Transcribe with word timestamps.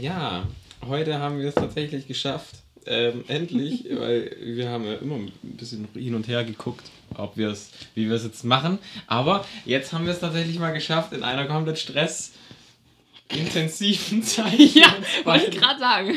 Ja, 0.00 0.46
heute 0.86 1.20
haben 1.20 1.38
wir 1.38 1.48
es 1.48 1.54
tatsächlich 1.54 2.06
geschafft. 2.06 2.56
Ähm, 2.84 3.24
endlich, 3.28 3.86
weil 3.90 4.36
wir 4.42 4.68
haben 4.68 4.84
ja 4.84 4.94
immer 4.94 5.14
ein 5.14 5.32
bisschen 5.42 5.88
hin 5.94 6.14
und 6.14 6.28
her 6.28 6.44
geguckt, 6.44 6.90
ob 7.14 7.38
wir 7.38 7.48
es, 7.48 7.70
wie 7.94 8.06
wir 8.06 8.16
es 8.16 8.24
jetzt 8.24 8.44
machen. 8.44 8.78
Aber 9.06 9.46
jetzt 9.64 9.94
haben 9.94 10.04
wir 10.04 10.12
es 10.12 10.20
tatsächlich 10.20 10.58
mal 10.58 10.72
geschafft 10.72 11.14
in 11.14 11.22
einer 11.22 11.46
komplett 11.46 11.78
Stress 11.78 12.32
intensiven 13.34 14.22
Zeit. 14.22 14.58
Ja, 14.58 14.86
wollte 15.24 15.46
ich 15.50 15.58
gerade 15.60 15.78
sagen. 15.80 16.10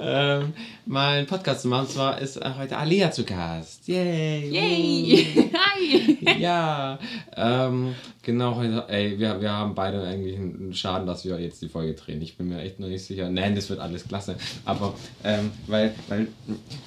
ähm, 0.00 0.52
mal 0.84 1.18
einen 1.18 1.26
Podcast 1.26 1.62
zu 1.62 1.68
machen. 1.68 1.86
Und 1.86 1.90
zwar 1.92 2.20
ist 2.20 2.38
heute 2.58 2.76
Alea 2.76 3.10
zu 3.10 3.24
Gast. 3.24 3.88
Yay! 3.88 4.48
Yay! 4.50 5.50
Hi! 5.54 6.40
Ja, 6.40 6.98
ähm, 7.36 7.94
genau, 8.22 8.56
heute, 8.56 8.84
ey, 8.88 9.18
wir, 9.18 9.40
wir 9.40 9.50
haben 9.50 9.74
beide 9.74 10.02
eigentlich 10.06 10.36
einen 10.36 10.72
Schaden, 10.74 11.06
dass 11.06 11.24
wir 11.24 11.38
jetzt 11.40 11.62
die 11.62 11.68
Folge 11.68 11.94
drehen. 11.94 12.20
Ich 12.22 12.36
bin 12.36 12.48
mir 12.48 12.60
echt 12.60 12.78
noch 12.80 12.88
nicht 12.88 13.04
sicher. 13.04 13.28
Nein, 13.30 13.54
das 13.54 13.68
wird 13.70 13.80
alles 13.80 14.06
klasse. 14.06 14.36
Aber, 14.64 14.94
ähm, 15.24 15.50
weil, 15.66 15.94
weil 16.08 16.28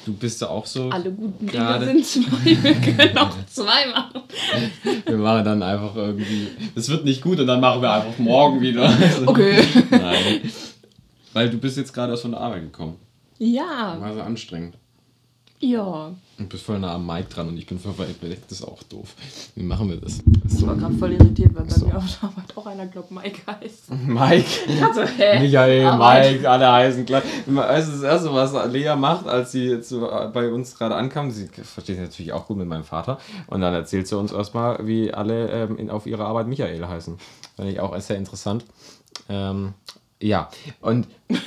du 0.05 0.13
bist 0.13 0.41
ja 0.41 0.49
auch 0.49 0.65
so. 0.65 0.89
Alle 0.89 1.11
guten 1.11 1.47
Gerade- 1.47 1.85
Dinge 1.87 2.03
sind 2.03 2.25
zwei. 2.25 2.63
Wir 2.63 2.73
können 2.75 3.17
auch 3.17 3.31
zwei 3.47 3.87
machen. 3.87 4.21
Wir 5.05 5.17
machen 5.17 5.43
dann 5.45 5.63
einfach 5.63 5.95
irgendwie. 5.95 6.47
Es 6.75 6.87
wird 6.89 7.03
nicht 7.03 7.21
gut 7.21 7.39
und 7.39 7.47
dann 7.47 7.59
machen 7.59 7.81
wir 7.81 7.91
einfach 7.91 8.17
morgen 8.19 8.61
wieder. 8.61 8.91
Okay. 9.25 9.38
Nein. 9.91 10.41
Weil 11.33 11.49
du 11.49 11.57
bist 11.57 11.77
jetzt 11.77 11.93
gerade 11.93 12.11
erst 12.13 12.23
von 12.23 12.31
der 12.31 12.41
Arbeit 12.41 12.63
gekommen. 12.63 12.95
Ja. 13.37 13.97
War 13.99 14.13
so 14.13 14.21
anstrengend. 14.21 14.75
Ja. 15.61 16.13
Und 16.37 16.47
bist 16.47 16.63
voll 16.63 16.79
nah 16.79 16.95
am 16.95 17.05
Mic 17.05 17.27
dran 17.29 17.49
und 17.49 17.57
ich 17.57 17.67
bin 17.67 17.77
voll 17.77 17.97
weit 17.97 18.21
weg. 18.23 18.39
Das 18.47 18.59
ist 18.59 18.63
auch 18.65 18.81
doof. 18.83 19.13
Wie 19.55 19.63
machen 19.63 19.89
wir 19.89 19.97
das? 19.97 20.19
Ich 20.49 20.65
war 20.65 20.73
gerade 20.77 20.95
voll 20.95 21.11
irritiert, 21.11 21.53
weil 21.53 21.65
bei 21.65 21.73
So. 21.73 21.85
mir 21.87 21.97
auf 21.97 22.05
der 22.19 22.29
Arbeit 22.29 22.55
auch 22.55 22.65
einer 22.65 22.85
glaubt, 22.87 23.11
Mike 23.11 23.41
heißt. 23.45 23.91
Mike. 24.07 24.45
Also, 24.81 25.01
hä? 25.01 25.39
Michael, 25.41 25.85
Arbeit. 25.85 26.31
Mike, 26.31 26.49
alle 26.49 26.71
heißen 26.71 27.05
gleich. 27.05 27.23
Weißt 27.45 27.89
du, 27.89 27.91
das 27.91 28.03
Erste, 28.03 28.33
was 28.33 28.71
Lea 28.71 28.95
macht, 28.95 29.27
als 29.27 29.51
sie 29.51 29.65
jetzt 29.65 29.93
bei 30.33 30.49
uns 30.49 30.77
gerade 30.77 30.95
ankam, 30.95 31.29
sie 31.29 31.47
versteht 31.47 31.97
sich 31.97 31.99
natürlich 31.99 32.31
auch 32.31 32.47
gut 32.47 32.55
mit 32.55 32.67
meinem 32.67 32.85
Vater, 32.85 33.19
und 33.47 33.59
dann 33.59 33.73
erzählt 33.73 34.07
sie 34.07 34.17
uns 34.17 34.31
erstmal, 34.31 34.87
wie 34.87 35.13
alle 35.13 35.49
ähm, 35.49 35.77
in, 35.77 35.89
auf 35.89 36.07
ihrer 36.07 36.25
Arbeit 36.25 36.47
Michael 36.47 36.87
heißen. 36.87 37.17
Fand 37.57 37.69
ich 37.69 37.81
auch 37.81 37.99
sehr 37.99 38.15
interessant. 38.15 38.63
Ähm, 39.29 39.73
ja, 40.19 40.49
und. 40.81 41.07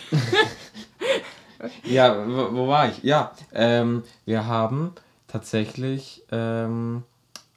ja, 1.85 2.27
wo, 2.27 2.57
wo 2.57 2.69
war 2.69 2.89
ich? 2.89 3.03
Ja, 3.03 3.33
ähm, 3.53 4.05
wir 4.25 4.47
haben 4.47 4.93
tatsächlich 5.27 6.23
ähm, 6.31 7.03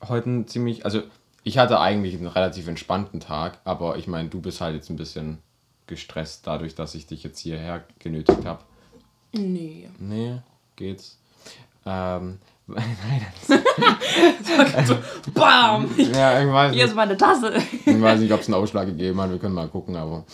heute 0.08 0.26
einen 0.28 0.48
ziemlich. 0.48 0.84
Also, 0.84 1.03
ich 1.44 1.58
hatte 1.58 1.80
eigentlich 1.80 2.16
einen 2.16 2.28
relativ 2.28 2.68
entspannten 2.68 3.20
Tag, 3.20 3.59
aber 3.64 3.98
ich 3.98 4.08
meine, 4.08 4.30
du 4.30 4.42
bist 4.42 4.62
halt 4.62 4.76
jetzt 4.76 4.90
ein 4.90 4.98
bisschen 4.98 5.38
gestresst 5.88 6.48
dadurch, 6.48 6.73
dass 6.73 6.96
ich 6.96 7.06
dich 7.06 7.23
jetzt 7.23 7.40
hierher 7.40 7.84
genötigt 8.00 8.46
habe. 8.46 8.64
Nee. 9.31 9.90
Nee, 10.00 10.42
geht's. 10.76 11.20
Ähm, 11.86 12.39
nein, 12.67 12.97
Bam! 15.33 15.89
ja, 15.97 16.41
ich 16.41 16.52
weiß 16.52 16.72
Hier 16.73 16.83
nicht. 16.83 16.91
ist 16.91 16.95
meine 16.95 17.16
Tasse. 17.17 17.53
Ich 17.86 18.02
weiß 18.02 18.19
nicht, 18.19 18.31
ob 18.31 18.41
es 18.41 18.47
einen 18.47 18.55
Ausschlag 18.55 18.88
gegeben 18.88 19.22
hat. 19.22 19.30
Wir 19.30 19.38
können 19.38 19.53
mal 19.55 19.67
gucken, 19.67 19.95
aber 19.95 20.25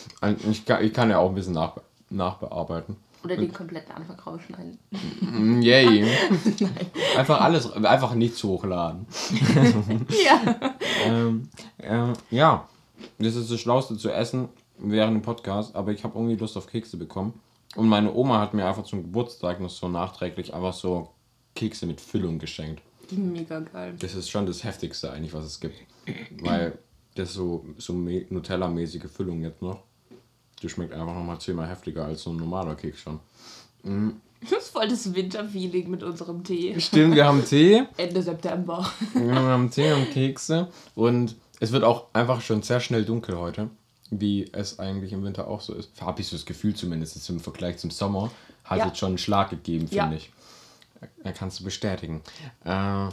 ich 0.50 0.66
kann, 0.66 0.84
ich 0.84 0.94
kann 0.94 1.10
ja 1.10 1.18
auch 1.20 1.30
ein 1.30 1.36
bisschen 1.36 1.54
nach, 1.54 1.74
nachbearbeiten. 2.10 2.96
Oder 3.24 3.38
den 3.38 3.54
kompletten 3.54 3.94
Anfang 3.94 4.20
rausschneiden. 4.20 4.80
Mm, 5.20 5.62
Yay. 5.62 6.08
Einfach 7.18 7.40
alles, 7.42 7.72
einfach 7.72 8.16
nichts 8.16 8.44
hochladen. 8.44 9.06
Ja. 10.26 10.56
ähm, 11.06 11.48
ähm, 11.80 12.14
ja, 12.32 12.68
das 13.20 13.36
ist 13.36 13.52
das 13.52 13.60
Schlauste 13.60 13.96
zu 13.98 14.10
essen 14.10 14.50
während 14.80 15.16
dem 15.18 15.22
Podcast, 15.22 15.76
aber 15.76 15.92
ich 15.92 16.04
habe 16.04 16.18
irgendwie 16.18 16.36
Lust 16.36 16.58
auf 16.58 16.66
Kekse 16.66 16.98
bekommen. 16.98 17.40
Und 17.76 17.88
meine 17.88 18.12
Oma 18.12 18.40
hat 18.40 18.56
mir 18.56 18.66
einfach 18.66 18.84
zum 18.84 19.04
Geburtstag 19.04 19.60
noch 19.60 19.70
so 19.70 19.88
nachträglich 19.88 20.54
einfach 20.56 20.74
so 20.74 21.10
Kekse 21.56 21.86
mit 21.86 22.00
Füllung 22.02 22.40
geschenkt. 22.40 22.82
Die 23.10 23.16
mega 23.18 23.60
geil. 23.60 23.96
Das 24.00 24.16
ist 24.16 24.30
schon 24.30 24.46
das 24.46 24.64
Heftigste 24.64 25.12
eigentlich, 25.12 25.34
was 25.34 25.46
es 25.46 25.60
gibt. 25.60 25.76
Weil 26.42 26.78
das 27.16 27.34
so, 27.34 27.66
so 27.78 27.94
Nutella-mäßige 27.94 29.10
Füllung 29.10 29.42
jetzt 29.44 29.62
noch. 29.62 29.84
Die 30.62 30.70
schmeckt 30.70 30.94
einfach 30.94 31.14
nochmal 31.14 31.40
zehnmal 31.40 31.68
heftiger 31.70 32.06
als 32.06 32.24
so 32.24 32.30
ein 32.32 32.38
normaler 32.38 32.76
Keks 32.76 33.00
schon. 33.02 33.20
Das 33.84 34.64
ist 34.64 34.70
voll 34.70 34.88
das 34.88 35.14
Winterfeeling 35.14 35.90
mit 35.90 36.04
unserem 36.04 36.44
Tee. 36.44 36.80
Stimmt, 36.80 37.16
wir 37.16 37.26
haben 37.26 37.44
Tee. 37.44 37.84
Ende 37.98 38.22
September. 38.22 38.90
Wir 39.14 39.36
haben 39.36 39.70
Tee 39.72 39.92
und 39.94 40.12
Kekse. 40.12 40.70
Und 40.96 41.36
es 41.60 41.72
wird 41.72 41.84
auch 41.84 42.06
einfach 42.14 42.42
schon 42.42 42.62
sehr 42.62 42.80
schnell 42.80 43.04
dunkel 43.06 43.38
heute. 43.38 43.70
Wie 44.10 44.50
es 44.52 44.78
eigentlich 44.80 45.14
im 45.14 45.24
Winter 45.24 45.48
auch 45.48 45.62
so 45.62 45.74
ist. 45.74 45.90
Habe 46.02 46.22
ich 46.22 46.28
so 46.28 46.36
das 46.36 46.46
Gefühl 46.46 46.76
zumindest 46.76 47.16
jetzt 47.16 47.30
im 47.30 47.40
Vergleich 47.40 47.78
zum 47.78 47.92
Sommer. 47.92 48.32
Hat 48.64 48.78
Ja. 48.80 48.88
jetzt 48.88 48.98
schon 49.00 49.10
einen 49.10 49.18
Schlag 49.18 49.50
gegeben, 49.50 49.88
finde 49.88 49.96
Ja. 49.96 50.12
ich. 50.14 50.32
Kannst 51.38 51.60
du 51.60 51.64
bestätigen. 51.64 52.22
Äh, 52.64 53.08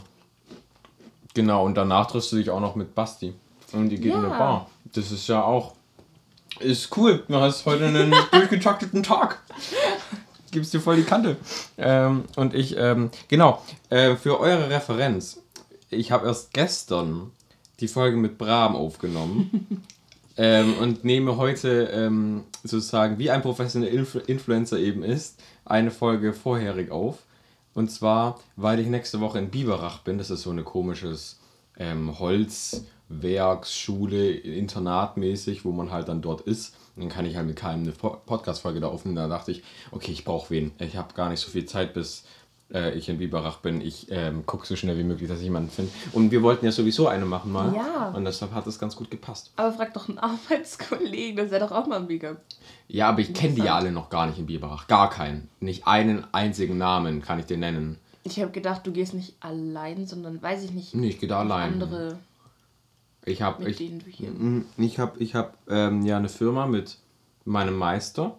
genau, 1.33 1.65
und 1.65 1.75
danach 1.75 2.07
triffst 2.07 2.31
du 2.31 2.37
dich 2.37 2.49
auch 2.49 2.59
noch 2.59 2.75
mit 2.75 2.95
Basti. 2.95 3.33
Und 3.71 3.89
die 3.89 3.97
geht 3.97 4.13
in 4.13 4.19
eine 4.19 4.29
Ja. 4.29 4.37
Bar. 4.37 4.69
Das 4.93 5.11
ist 5.11 5.27
ja 5.27 5.43
auch. 5.43 5.73
Ist 6.59 6.95
cool. 6.97 7.23
Du 7.27 7.35
hast 7.35 7.65
heute 7.65 7.85
einen 7.85 8.13
durchgetakteten 8.31 9.03
Tag. 9.03 9.39
Gibst 10.51 10.73
dir 10.73 10.81
voll 10.81 10.97
die 10.97 11.03
Kante. 11.03 11.37
Ähm, 11.77 12.25
und 12.35 12.55
ich, 12.55 12.75
ähm, 12.75 13.11
genau, 13.27 13.61
äh, 13.89 14.15
für 14.15 14.39
eure 14.39 14.69
Referenz. 14.69 15.41
Ich 15.89 16.11
habe 16.11 16.27
erst 16.27 16.53
gestern 16.53 17.31
die 17.79 17.87
Folge 17.87 18.17
mit 18.17 18.37
Bram 18.37 18.75
aufgenommen. 18.75 19.83
ähm, 20.37 20.73
und 20.79 21.03
nehme 21.03 21.37
heute 21.37 21.83
ähm, 21.93 22.43
sozusagen, 22.63 23.19
wie 23.19 23.29
ein 23.29 23.41
professioneller 23.41 23.91
Influ 23.91 24.19
Influencer 24.21 24.79
eben 24.79 25.03
ist, 25.03 25.39
eine 25.65 25.91
Folge 25.91 26.33
vorherig 26.33 26.91
auf. 26.91 27.19
Und 27.79 27.89
zwar, 27.89 28.37
weil 28.57 28.81
ich 28.81 28.87
nächste 28.87 29.21
Woche 29.21 29.39
in 29.39 29.51
Biberach 29.51 29.99
bin. 29.99 30.17
Das 30.17 30.29
ist 30.29 30.41
so 30.41 30.49
eine 30.49 30.63
komisches 30.63 31.39
ähm, 31.77 32.19
Holzwerksschule, 32.19 34.31
internatmäßig, 34.31 35.63
wo 35.63 35.71
man 35.71 35.89
halt 35.89 36.09
dann 36.09 36.21
dort 36.21 36.41
ist. 36.41 36.75
Und 36.97 37.03
dann 37.03 37.09
kann 37.09 37.25
ich 37.25 37.37
halt 37.37 37.47
mit 37.47 37.55
keinem 37.55 37.83
eine 37.83 37.93
Po- 37.93 38.17
Podcast-Folge 38.25 38.81
da 38.81 38.89
aufnehmen. 38.89 39.15
Da 39.15 39.29
dachte 39.29 39.53
ich, 39.53 39.63
okay, 39.91 40.11
ich 40.11 40.25
brauche 40.25 40.49
wen. 40.49 40.73
Ich 40.79 40.97
habe 40.97 41.13
gar 41.13 41.29
nicht 41.29 41.39
so 41.39 41.49
viel 41.49 41.63
Zeit, 41.63 41.93
bis 41.93 42.25
äh, 42.73 42.97
ich 42.97 43.09
in 43.09 43.17
Biberach 43.17 43.57
bin. 43.57 43.81
Ich 43.81 44.07
ähm, 44.09 44.45
gucke 44.45 44.65
so 44.65 44.75
schnell 44.75 44.97
wie 44.97 45.03
möglich, 45.03 45.27
dass 45.27 45.39
ich 45.39 45.45
jemanden 45.45 45.69
finde. 45.69 45.91
Und 46.13 46.31
wir 46.31 46.41
wollten 46.41 46.65
ja 46.65 46.71
sowieso 46.71 47.07
eine 47.07 47.25
machen 47.25 47.51
mal. 47.51 47.73
Ja. 47.75 48.09
Und 48.09 48.25
deshalb 48.25 48.53
hat 48.53 48.67
es 48.67 48.79
ganz 48.79 48.95
gut 48.95 49.09
gepasst. 49.11 49.51
Aber 49.55 49.71
frag 49.71 49.93
doch 49.93 50.09
einen 50.09 50.17
Arbeitskollegen, 50.19 51.37
das 51.37 51.51
wäre 51.51 51.65
doch 51.65 51.71
auch 51.71 51.87
mal 51.87 51.99
mega. 51.99 52.37
Ja, 52.87 53.09
aber 53.09 53.19
ich 53.19 53.33
kenne 53.33 53.55
die 53.55 53.63
ja 53.63 53.75
alle 53.75 53.91
noch 53.91 54.09
gar 54.09 54.27
nicht 54.27 54.39
in 54.39 54.45
Biberach. 54.45 54.87
Gar 54.87 55.09
keinen. 55.09 55.49
Nicht 55.59 55.87
einen 55.87 56.25
einzigen 56.33 56.77
Namen 56.77 57.21
kann 57.21 57.39
ich 57.39 57.45
dir 57.45 57.57
nennen. 57.57 57.97
Ich 58.23 58.39
habe 58.39 58.51
gedacht, 58.51 58.85
du 58.85 58.91
gehst 58.91 59.13
nicht 59.13 59.35
allein, 59.39 60.05
sondern 60.05 60.41
weiß 60.41 60.63
ich 60.63 60.71
nicht. 60.71 60.93
Nee, 60.93 61.09
ich 61.09 61.19
gehe 61.19 61.29
da 61.29 61.39
allein. 61.39 61.73
Andere, 61.73 62.19
Ich 63.25 63.41
habe 63.41 63.69
ich, 63.69 63.79
Ich 64.77 64.99
habe 64.99 65.19
ich 65.19 65.35
hab, 65.35 65.57
ähm, 65.69 66.05
ja 66.05 66.17
eine 66.17 66.29
Firma 66.29 66.67
mit 66.67 66.97
meinem 67.45 67.77
Meister, 67.77 68.37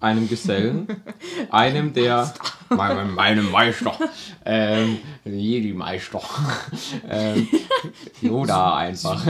einem 0.00 0.28
Gesellen, 0.28 0.86
einem 1.50 1.92
der. 1.92 2.32
Meinem, 2.70 3.14
meinem 3.14 3.50
Meister. 3.50 3.92
Ähm, 4.42 4.98
Jedi-Meister. 5.24 6.22
ähm, 7.10 7.46
Yoda 8.22 8.76
einfach. 8.76 9.22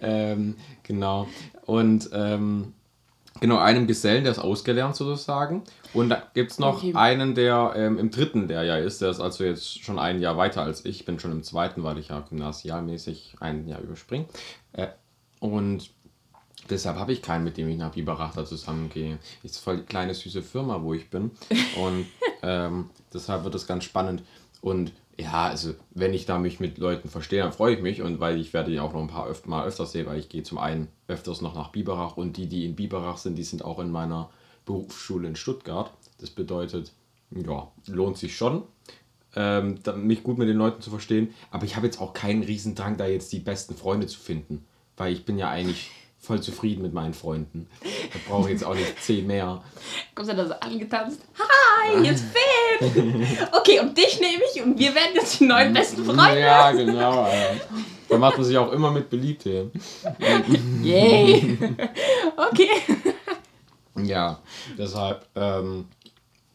ähm, 0.00 0.54
genau. 0.84 1.26
Und 1.66 2.08
ähm, 2.12 2.74
genau, 3.40 3.58
einem 3.58 3.88
Gesellen, 3.88 4.22
der 4.22 4.32
ist 4.32 4.38
ausgelernt 4.38 4.94
sozusagen. 4.94 5.64
Und 5.94 6.10
da 6.10 6.22
gibt 6.32 6.52
es 6.52 6.58
noch 6.60 6.76
Okay. 6.78 6.92
einen, 6.94 7.34
der 7.34 7.72
ähm, 7.74 7.98
im 7.98 8.10
dritten 8.12 8.46
Lehrjahr 8.46 8.78
ist. 8.78 9.02
Der 9.02 9.10
ist 9.10 9.20
also 9.20 9.42
jetzt 9.44 9.82
schon 9.82 9.98
ein 9.98 10.20
Jahr 10.20 10.36
weiter 10.36 10.62
als 10.62 10.84
ich. 10.84 11.00
Ich 11.00 11.04
bin 11.04 11.18
schon 11.18 11.32
im 11.32 11.42
zweiten, 11.42 11.82
weil 11.82 11.98
ich 11.98 12.08
ja 12.08 12.20
gymnasialmäßig 12.20 13.36
ein 13.40 13.66
Jahr 13.66 13.80
überspringe. 13.80 14.26
Äh, 14.72 14.86
und 15.40 15.90
deshalb 16.70 16.96
habe 16.96 17.12
ich 17.12 17.22
keinen, 17.22 17.44
mit 17.44 17.56
dem 17.56 17.68
ich 17.68 17.76
nach 17.76 17.92
Biberach 17.92 18.34
da 18.34 18.44
zusammengehe. 18.44 19.18
Ist 19.42 19.58
voll 19.58 19.78
die 19.78 19.84
kleine 19.84 20.14
süße 20.14 20.42
Firma, 20.42 20.82
wo 20.82 20.94
ich 20.94 21.10
bin. 21.10 21.30
Und 21.76 22.06
ähm, 22.42 22.90
deshalb 23.12 23.44
wird 23.44 23.54
es 23.54 23.66
ganz 23.66 23.84
spannend. 23.84 24.22
Und 24.60 24.92
ja, 25.18 25.48
also 25.48 25.74
wenn 25.90 26.14
ich 26.14 26.26
da 26.26 26.38
mich 26.38 26.60
mit 26.60 26.78
Leuten 26.78 27.08
verstehe, 27.08 27.42
dann 27.42 27.52
freue 27.52 27.74
ich 27.74 27.82
mich. 27.82 28.02
Und 28.02 28.20
weil 28.20 28.40
ich 28.40 28.52
werde 28.52 28.70
die 28.70 28.80
auch 28.80 28.92
noch 28.92 29.00
ein 29.00 29.08
paar 29.08 29.28
öf 29.28 29.46
Mal 29.46 29.66
öfters 29.66 29.92
sehen, 29.92 30.06
weil 30.06 30.18
ich 30.18 30.28
gehe 30.28 30.42
zum 30.42 30.58
einen 30.58 30.88
öfters 31.08 31.40
noch 31.40 31.54
nach 31.54 31.70
Biberach 31.70 32.16
und 32.16 32.36
die, 32.36 32.48
die 32.48 32.64
in 32.64 32.76
Biberach 32.76 33.18
sind, 33.18 33.36
die 33.36 33.44
sind 33.44 33.64
auch 33.64 33.78
in 33.78 33.90
meiner 33.90 34.30
Berufsschule 34.64 35.28
in 35.28 35.36
Stuttgart. 35.36 35.92
Das 36.18 36.30
bedeutet, 36.30 36.92
ja, 37.30 37.70
lohnt 37.86 38.18
sich 38.18 38.36
schon 38.36 38.62
ähm, 39.34 39.78
mich 39.96 40.22
gut 40.22 40.38
mit 40.38 40.48
den 40.48 40.56
Leuten 40.56 40.82
zu 40.82 40.90
verstehen. 40.90 41.34
Aber 41.50 41.64
ich 41.64 41.76
habe 41.76 41.86
jetzt 41.86 42.00
auch 42.00 42.12
keinen 42.12 42.42
Riesendrang, 42.42 42.96
da 42.96 43.06
jetzt 43.06 43.32
die 43.32 43.40
besten 43.40 43.74
Freunde 43.74 44.06
zu 44.06 44.18
finden. 44.18 44.64
Weil 44.96 45.12
ich 45.12 45.24
bin 45.24 45.38
ja 45.38 45.50
eigentlich 45.50 45.90
voll 46.22 46.40
zufrieden 46.40 46.82
mit 46.82 46.94
meinen 46.94 47.14
Freunden. 47.14 47.66
Da 47.82 48.18
brauche 48.28 48.44
ich 48.44 48.52
jetzt 48.52 48.64
auch 48.64 48.74
nicht 48.74 49.02
zehn 49.02 49.26
mehr. 49.26 49.60
Kommst 50.14 50.30
du 50.30 50.36
da 50.36 50.46
so 50.46 50.54
angetanzt? 50.54 51.20
Hi, 51.36 52.08
ist 52.08 52.24
Finn! 52.24 53.26
Okay, 53.52 53.80
und 53.80 53.98
dich 53.98 54.20
nehme 54.20 54.42
ich 54.54 54.62
und 54.62 54.78
wir 54.78 54.94
werden 54.94 55.14
jetzt 55.14 55.40
die 55.40 55.46
neuen 55.46 55.72
besten 55.72 56.04
Freunde. 56.04 56.38
Ja, 56.40 56.70
genau. 56.70 57.22
Alter. 57.22 57.60
Da 58.08 58.18
macht 58.18 58.36
man 58.36 58.44
sich 58.44 58.56
auch 58.56 58.70
immer 58.70 58.92
mit 58.92 59.10
beliebt 59.10 59.42
hier. 59.42 59.70
Yay! 60.82 61.58
Okay. 62.36 62.68
Ja, 63.96 64.38
deshalb, 64.78 65.26
ähm, 65.34 65.86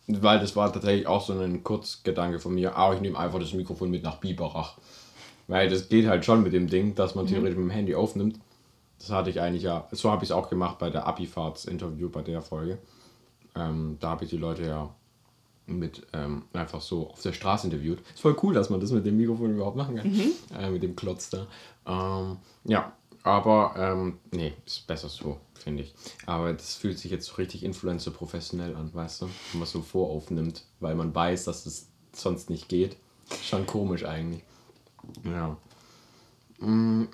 weil 0.08 0.40
das 0.40 0.56
war 0.56 0.72
tatsächlich 0.72 1.08
auch 1.08 1.25
so 1.25 1.34
ein 1.34 1.64
Kurzgedanke 1.64 2.40
von 2.40 2.56
mir, 2.56 2.78
ah, 2.78 2.94
ich 2.94 3.02
nehme 3.02 3.19
einfach 3.19 3.40
das 3.40 3.52
Mikrofon 3.54 3.90
mit 3.90 4.02
nach 4.02 4.18
Biberach. 4.18 4.78
Weil 5.48 5.69
das 5.69 5.90
geht 5.90 6.08
halt 6.08 6.24
schon 6.24 6.42
mit 6.44 6.54
dem 6.54 6.68
Ding, 6.68 6.96
dass 6.96 7.16
man 7.16 7.28
theoretisch 7.28 7.58
mit 7.58 7.66
dem 7.66 7.69
Handy 7.69 7.96
aufnimmt. 7.96 8.40
Das 9.00 9.12
hatte 9.12 9.30
ich 9.30 9.40
eigentlich 9.42 9.64
ja, 9.64 9.88
so 9.92 10.12
habe 10.12 10.24
ich 10.24 10.30
es 10.30 10.36
auch 10.36 10.50
gemacht 10.50 10.80
bei 10.80 10.90
der 10.90 11.06
Abifahrts-Interview, 11.06 12.10
bei 12.10 12.22
der 12.22 12.42
Folge. 12.42 12.80
Ähm, 13.56 13.98
da 14.00 14.10
habe 14.10 14.24
ich 14.24 14.30
die 14.30 14.38
Leute 14.38 14.64
ja 14.64 14.94
mit 15.68 16.08
ähm, 16.14 16.44
einfach 16.54 16.82
so 16.82 17.10
auf 17.10 17.22
der 17.22 17.34
Straße 17.34 17.68
interviewt. 17.68 18.00
Ist 18.14 18.22
voll 18.22 18.38
cool, 18.42 18.54
dass 18.54 18.70
man 18.70 18.80
das 18.80 18.92
mit 18.92 19.06
dem 19.06 19.18
Mikrofon 19.18 19.54
überhaupt 19.54 19.78
machen 19.78 19.98
kann. 19.98 20.12
Äh, 20.58 20.70
mit 20.70 20.82
dem 20.82 20.96
Klotz 20.96 21.30
da. 21.30 21.48
Ähm, 21.86 22.38
ja, 22.64 22.94
aber 23.24 23.74
ähm, 23.78 24.20
nee, 24.32 24.54
ist 24.66 24.88
besser 24.88 25.10
so, 25.10 25.38
finde 25.56 25.84
ich. 25.84 25.94
Aber 26.26 26.54
das 26.54 26.76
fühlt 26.76 26.98
sich 26.98 27.12
jetzt 27.12 27.28
so 27.28 27.36
richtig 27.36 27.64
Influencer 27.64 28.12
professionell 28.12 28.76
an, 28.76 28.94
weißt 28.94 29.24
du? 29.24 29.26
Wenn 29.52 29.60
man 29.60 29.68
so 29.68 29.82
voraufnimmt, 29.82 30.64
weil 30.80 30.96
man 30.96 31.14
weiß, 31.14 31.44
dass 31.44 31.66
es 31.66 31.90
sonst 32.14 32.50
nicht 32.50 32.70
geht. 32.70 32.96
Schon 33.44 33.66
komisch 33.66 34.06
eigentlich. 34.06 34.44
Ja. 35.26 35.58
Mm. 36.60 37.08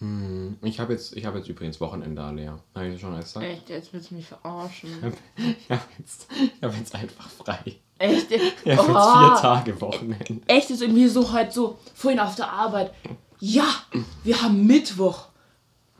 Hm, 0.00 0.56
Ich 0.62 0.78
habe 0.78 0.92
jetzt, 0.92 1.16
ich 1.16 1.24
hab 1.26 1.34
jetzt 1.34 1.48
übrigens 1.48 1.80
Wochenende 1.80 2.30
leer. 2.32 2.58
Habe 2.74 2.86
ich 2.86 2.92
das 2.94 3.00
schon 3.00 3.16
gesagt? 3.18 3.44
Echt, 3.44 3.68
jetzt 3.68 3.92
willst 3.92 4.10
du 4.10 4.14
mich 4.14 4.26
verarschen. 4.26 4.90
Ich 5.36 5.70
habe 5.70 5.82
jetzt, 5.98 6.26
ich 6.30 6.62
hab 6.62 6.76
jetzt 6.76 6.94
einfach 6.94 7.28
frei. 7.28 7.76
Echt? 7.98 8.30
Ich 8.30 8.40
habe 8.40 8.52
jetzt 8.64 8.88
Oha. 8.90 9.34
vier 9.34 9.42
Tage 9.42 9.80
Wochenende. 9.80 10.40
Echt 10.46 10.70
ist 10.70 10.82
irgendwie 10.82 11.08
so 11.08 11.32
heute 11.32 11.50
so, 11.52 11.78
vorhin 11.94 12.20
auf 12.20 12.36
der 12.36 12.50
Arbeit. 12.50 12.92
Ja, 13.40 13.66
wir 14.24 14.40
haben 14.40 14.66
Mittwoch. 14.66 15.26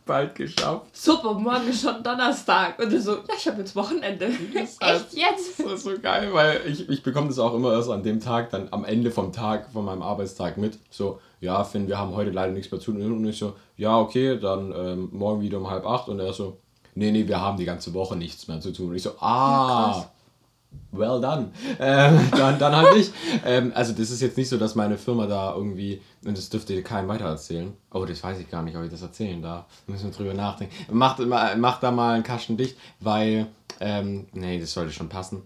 Bald 0.06 0.34
geschafft. 0.36 0.86
Super, 0.96 1.34
morgen 1.34 1.68
ist 1.68 1.82
schon 1.82 2.02
Donnerstag. 2.02 2.78
Und 2.78 2.90
du 2.90 2.98
so, 3.00 3.16
ja, 3.16 3.34
ich 3.36 3.46
habe 3.46 3.58
jetzt 3.60 3.76
Wochenende. 3.76 4.26
Echt 4.26 4.80
jetzt? 5.12 5.58
Das 5.60 5.72
ist 5.72 5.82
so 5.84 5.98
geil, 6.00 6.32
weil 6.32 6.62
ich, 6.66 6.88
ich 6.88 7.02
bekomme 7.02 7.28
das 7.28 7.38
auch 7.38 7.52
immer 7.54 7.72
erst 7.74 7.90
an 7.90 8.02
dem 8.02 8.18
Tag, 8.20 8.50
dann 8.50 8.68
am 8.70 8.84
Ende 8.86 9.10
vom 9.10 9.32
Tag, 9.32 9.70
von 9.70 9.84
meinem 9.84 10.00
Arbeitstag 10.02 10.56
mit. 10.56 10.78
So, 10.88 11.20
ja, 11.40 11.62
Finn, 11.64 11.88
wir 11.88 11.98
haben 11.98 12.14
heute 12.14 12.30
leider 12.30 12.52
nichts 12.52 12.70
mehr 12.70 12.80
zu 12.80 12.92
tun. 12.92 13.00
Und 13.02 13.26
ich 13.28 13.38
so, 13.38 13.54
ja, 13.76 13.98
okay, 13.98 14.38
dann 14.38 14.72
ähm, 14.76 15.08
morgen 15.12 15.40
wieder 15.40 15.58
um 15.58 15.70
halb 15.70 15.86
acht. 15.86 16.08
Und 16.08 16.18
er 16.20 16.32
so, 16.32 16.58
nee, 16.94 17.10
nee, 17.12 17.26
wir 17.28 17.40
haben 17.40 17.56
die 17.56 17.64
ganze 17.64 17.94
Woche 17.94 18.16
nichts 18.16 18.48
mehr 18.48 18.60
zu 18.60 18.72
tun. 18.72 18.90
Und 18.90 18.96
ich 18.96 19.02
so, 19.02 19.10
ah, 19.20 19.92
krass. 19.92 20.08
well 20.92 21.20
done. 21.20 21.50
Ähm, 21.80 22.18
dann, 22.32 22.58
dann 22.58 22.74
halt 22.76 22.96
nicht. 22.96 23.12
Ähm, 23.44 23.70
also 23.74 23.92
das 23.92 24.10
ist 24.10 24.20
jetzt 24.20 24.36
nicht 24.36 24.48
so, 24.48 24.56
dass 24.58 24.74
meine 24.74 24.98
Firma 24.98 25.26
da 25.26 25.54
irgendwie, 25.54 26.02
und 26.24 26.36
das 26.36 26.48
dürfte 26.50 26.82
keinem 26.82 27.08
weitererzählen. 27.08 27.72
Oh, 27.92 28.04
das 28.04 28.22
weiß 28.22 28.40
ich 28.40 28.50
gar 28.50 28.62
nicht, 28.62 28.76
ob 28.76 28.82
ich 28.82 28.90
das 28.90 29.02
erzählen 29.02 29.40
darf. 29.40 29.64
Da 29.86 29.92
müssen 29.92 30.06
wir 30.10 30.16
drüber 30.16 30.34
nachdenken. 30.34 30.74
Macht, 30.90 31.20
ma- 31.20 31.54
macht 31.54 31.82
da 31.84 31.90
mal 31.92 32.14
einen 32.14 32.24
Kasten 32.24 32.56
dicht, 32.56 32.76
weil, 33.00 33.46
ähm, 33.80 34.26
nee, 34.32 34.58
das 34.58 34.72
sollte 34.72 34.90
schon 34.92 35.08
passen. 35.08 35.42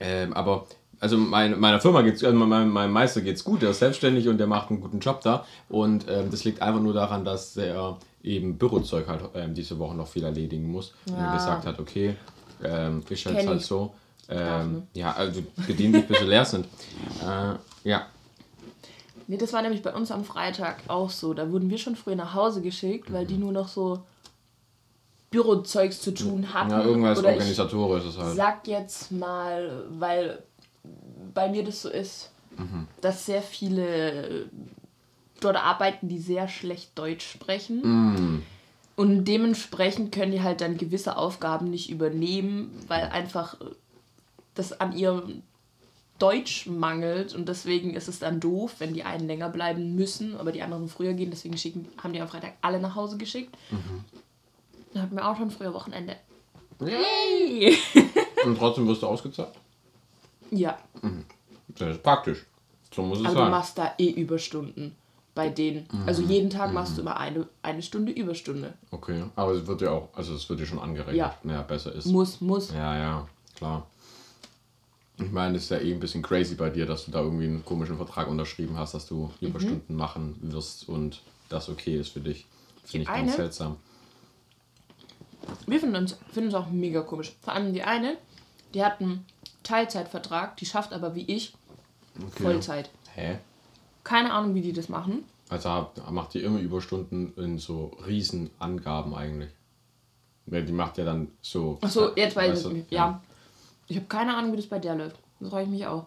Ähm, 0.00 0.32
aber, 0.32 0.66
also 1.02 1.18
mein, 1.18 1.58
meiner 1.58 1.80
Firma 1.80 2.02
geht's, 2.02 2.22
also 2.22 2.38
meinem, 2.38 2.70
meinem 2.70 2.92
Meister 2.92 3.22
geht's 3.22 3.42
gut, 3.42 3.60
der 3.60 3.70
ist 3.70 3.80
selbstständig 3.80 4.28
und 4.28 4.38
der 4.38 4.46
macht 4.46 4.70
einen 4.70 4.80
guten 4.80 5.00
Job 5.00 5.20
da. 5.20 5.44
Und 5.68 6.06
ähm, 6.08 6.30
das 6.30 6.44
liegt 6.44 6.62
einfach 6.62 6.80
nur 6.80 6.94
daran, 6.94 7.24
dass 7.24 7.56
er 7.56 7.98
eben 8.22 8.56
Bürozeug 8.56 9.08
halt 9.08 9.22
ähm, 9.34 9.52
diese 9.52 9.80
Woche 9.80 9.96
noch 9.96 10.06
viel 10.06 10.22
erledigen 10.22 10.70
muss. 10.70 10.94
Und 11.06 11.14
er 11.14 11.26
Ja. 11.26 11.32
gesagt 11.32 11.66
hat, 11.66 11.80
okay, 11.80 12.14
ähm, 12.62 13.02
halt 13.10 13.56
ich. 13.60 13.66
so. 13.66 13.92
Darf, 14.28 14.62
Ähm, 14.64 14.72
ne? 14.74 14.86
ja, 14.94 15.12
also 15.12 15.42
bedient 15.66 15.96
dich, 15.96 16.06
bis 16.06 16.20
sie 16.20 16.24
leer 16.24 16.44
sind. 16.44 16.66
Äh, 17.20 17.88
ja. 17.88 18.06
Nee, 19.26 19.38
das 19.38 19.52
war 19.52 19.60
nämlich 19.62 19.82
bei 19.82 19.92
uns 19.92 20.12
am 20.12 20.24
Freitag 20.24 20.84
auch 20.86 21.10
so. 21.10 21.34
Da 21.34 21.50
wurden 21.50 21.68
wir 21.68 21.78
schon 21.78 21.96
früher 21.96 22.14
nach 22.14 22.34
Hause 22.34 22.62
geschickt, 22.62 23.12
weil 23.12 23.26
die 23.26 23.38
nur 23.38 23.50
noch 23.50 23.66
so 23.66 24.04
Bürozeugs 25.32 26.00
zu 26.00 26.12
tun 26.12 26.54
hatten. 26.54 26.70
ja, 26.70 26.84
irgendwas 26.84 27.24
organisatorisches 27.24 28.16
halt. 28.18 28.36
sag 28.36 28.68
jetzt 28.68 29.10
mal, 29.10 29.84
weil 29.98 30.44
bei 31.34 31.48
mir 31.48 31.64
das 31.64 31.82
so 31.82 31.88
ist, 31.88 32.30
Mhm. 32.58 32.86
dass 33.00 33.24
sehr 33.24 33.40
viele 33.42 34.50
dort 35.40 35.56
arbeiten, 35.56 36.08
die 36.08 36.18
sehr 36.18 36.48
schlecht 36.48 36.98
Deutsch 36.98 37.26
sprechen. 37.26 37.80
Mm, 37.80 38.42
Und 38.94 39.24
dementsprechend 39.24 40.12
können 40.12 40.32
die 40.32 40.42
halt 40.42 40.60
dann 40.60 40.76
gewisse 40.76 41.16
Aufgaben 41.16 41.70
nicht 41.70 41.88
übernehmen, 41.90 42.70
weil 42.88 43.04
einfach 43.04 43.56
das 44.54 44.78
an 44.80 44.92
ihrem 44.94 45.42
Deutsch 46.18 46.66
mangelt 46.66 47.34
und 47.34 47.48
deswegen 47.48 47.94
ist 47.94 48.06
es 48.06 48.18
dann 48.18 48.38
doof, 48.38 48.74
wenn 48.80 48.92
die 48.92 49.02
einen 49.02 49.26
länger 49.26 49.48
bleiben 49.48 49.94
müssen, 49.94 50.36
aber 50.36 50.52
die 50.52 50.60
anderen 50.62 50.88
früher 50.90 51.14
gehen. 51.14 51.30
Deswegen 51.30 51.56
schicken, 51.56 51.88
haben 52.02 52.12
die 52.12 52.20
am 52.20 52.28
Freitag 52.28 52.52
alle 52.60 52.78
nach 52.80 52.94
Hause 52.94 53.16
geschickt. 53.16 53.56
Dann 54.92 55.02
hatten 55.02 55.16
wir 55.16 55.26
auch 55.26 55.38
schon 55.38 55.50
früher 55.50 55.72
Wochenende. 55.72 56.16
Yay! 56.80 57.76
und 58.44 58.58
trotzdem 58.58 58.86
wirst 58.86 59.02
du 59.02 59.06
ausgezahlt? 59.06 59.52
Ja, 60.52 60.78
Das 61.68 61.96
ist 61.96 62.02
praktisch. 62.02 62.44
So 62.94 63.02
muss 63.02 63.18
es 63.20 63.24
aber 63.24 63.34
du 63.34 63.40
sein. 63.40 63.50
machst 63.50 63.78
da 63.78 63.94
eh 63.98 64.10
Überstunden 64.10 64.94
bei 65.34 65.48
denen. 65.48 65.86
Also 66.06 66.20
jeden 66.22 66.50
Tag 66.50 66.72
machst 66.74 66.96
du 66.98 67.00
immer 67.00 67.16
eine, 67.16 67.48
eine 67.62 67.80
Stunde 67.82 68.12
Überstunde. 68.12 68.74
Okay, 68.90 69.24
aber 69.34 69.52
es 69.52 69.66
wird 69.66 69.80
ja 69.80 69.90
auch, 69.90 70.08
also 70.12 70.34
es 70.34 70.46
wird 70.50 70.60
ja 70.60 70.66
schon 70.66 70.78
angerechnet. 70.78 71.16
Ja. 71.16 71.34
ja 71.44 71.62
besser 71.62 71.94
ist. 71.94 72.04
Muss, 72.06 72.40
muss. 72.42 72.70
Ja, 72.70 72.96
ja, 72.98 73.28
klar. 73.56 73.86
Ich 75.16 75.30
meine, 75.30 75.56
es 75.56 75.64
ist 75.64 75.70
ja 75.70 75.78
eh 75.78 75.92
ein 75.92 76.00
bisschen 76.00 76.22
crazy 76.22 76.54
bei 76.54 76.68
dir, 76.68 76.84
dass 76.84 77.06
du 77.06 77.10
da 77.12 77.20
irgendwie 77.20 77.44
einen 77.46 77.64
komischen 77.64 77.96
Vertrag 77.96 78.28
unterschrieben 78.28 78.76
hast, 78.76 78.92
dass 78.94 79.06
du 79.06 79.30
Mhm. 79.40 79.48
Überstunden 79.48 79.96
machen 79.96 80.36
wirst 80.42 80.86
und 80.88 81.22
das 81.48 81.68
okay 81.70 81.98
ist 81.98 82.10
für 82.10 82.20
dich. 82.20 82.46
Finde 82.84 83.04
ich 83.04 83.08
eine- 83.08 83.24
ganz 83.26 83.36
seltsam. 83.36 83.76
Wir 85.66 85.80
finden 85.80 85.96
uns 85.96 86.16
finden 86.32 86.48
es 86.50 86.54
auch 86.54 86.68
mega 86.70 87.00
komisch. 87.02 87.32
Vor 87.40 87.52
allem 87.54 87.72
die 87.72 87.82
eine, 87.82 88.16
die 88.74 88.84
hat 88.84 89.00
einen 89.00 89.24
Teilzeitvertrag, 89.62 90.56
die 90.56 90.66
schafft 90.66 90.92
aber 90.92 91.14
wie 91.14 91.24
ich 91.24 91.54
Okay. 92.16 92.42
Vollzeit. 92.42 92.90
Hä? 93.14 93.38
Keine 94.04 94.32
Ahnung, 94.32 94.54
wie 94.54 94.60
die 94.60 94.72
das 94.72 94.88
machen. 94.88 95.24
Also 95.48 95.88
macht 96.10 96.34
die 96.34 96.42
immer 96.42 96.58
Überstunden 96.58 97.34
in 97.36 97.58
so 97.58 97.96
riesen 98.06 98.50
Angaben 98.58 99.14
eigentlich. 99.14 99.50
Die 100.46 100.72
macht 100.72 100.98
ja 100.98 101.04
dann 101.04 101.28
so. 101.40 101.78
Achso, 101.80 102.14
jetzt 102.16 102.34
weiß 102.34 102.50
weißt 102.50 102.62
ich 102.62 102.68
du, 102.68 102.76
nicht. 102.76 102.92
Ja. 102.92 103.22
Ich 103.86 103.96
habe 103.96 104.06
keine 104.06 104.36
Ahnung, 104.36 104.52
wie 104.52 104.56
das 104.56 104.66
bei 104.66 104.78
der 104.78 104.94
läuft. 104.94 105.16
Das 105.40 105.50
frage 105.50 105.64
ich 105.64 105.70
mich 105.70 105.86
auch. 105.86 106.06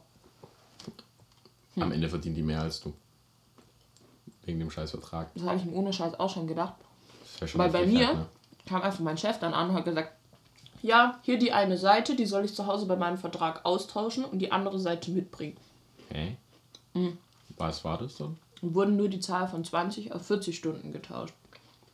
Am 1.78 1.92
Ende 1.92 2.10
verdient 2.10 2.38
die 2.38 2.44
mehr 2.44 2.62
als 2.62 2.82
du. 2.82 2.94
Wegen 4.44 4.60
dem 4.60 4.72
Scheißvertrag. 4.72 5.34
Das 5.34 5.44
habe 5.44 5.58
ich 5.58 5.66
mir 5.66 5.74
ohne 5.74 5.92
Scheiß 5.92 6.20
auch 6.20 6.30
schon 6.30 6.48
gedacht. 6.48 6.74
Schon 7.46 7.60
Weil 7.60 7.70
bei 7.70 7.86
mir 7.86 8.14
ne? 8.14 8.26
kam 8.66 8.82
einfach 8.82 9.00
mein 9.00 9.18
Chef 9.18 9.40
dann 9.40 9.54
an 9.54 9.70
und 9.70 9.76
hat 9.76 9.86
gesagt, 9.86 10.14
ja, 10.82 11.20
hier 11.24 11.38
die 11.40 11.52
eine 11.52 11.78
Seite, 11.78 12.16
die 12.16 12.26
soll 12.26 12.46
ich 12.46 12.54
zu 12.56 12.66
Hause 12.68 12.86
bei 12.86 12.96
meinem 12.96 13.18
Vertrag 13.18 13.66
austauschen 13.66 14.26
und 14.26 14.40
die 14.40 14.52
andere 14.52 14.80
Seite 14.80 15.12
mitbringen. 15.12 15.58
Hä? 16.12 16.38
Mhm. 16.94 17.18
Was 17.58 17.84
war 17.84 17.98
das 17.98 18.16
dann? 18.18 18.38
Wurden 18.62 18.96
nur 18.98 19.10
die 19.10 19.20
Zahl 19.20 19.48
von 19.48 19.64
20 19.64 20.14
auf 20.14 20.26
40 20.26 20.56
Stunden 20.58 20.92
getauscht. 20.92 21.34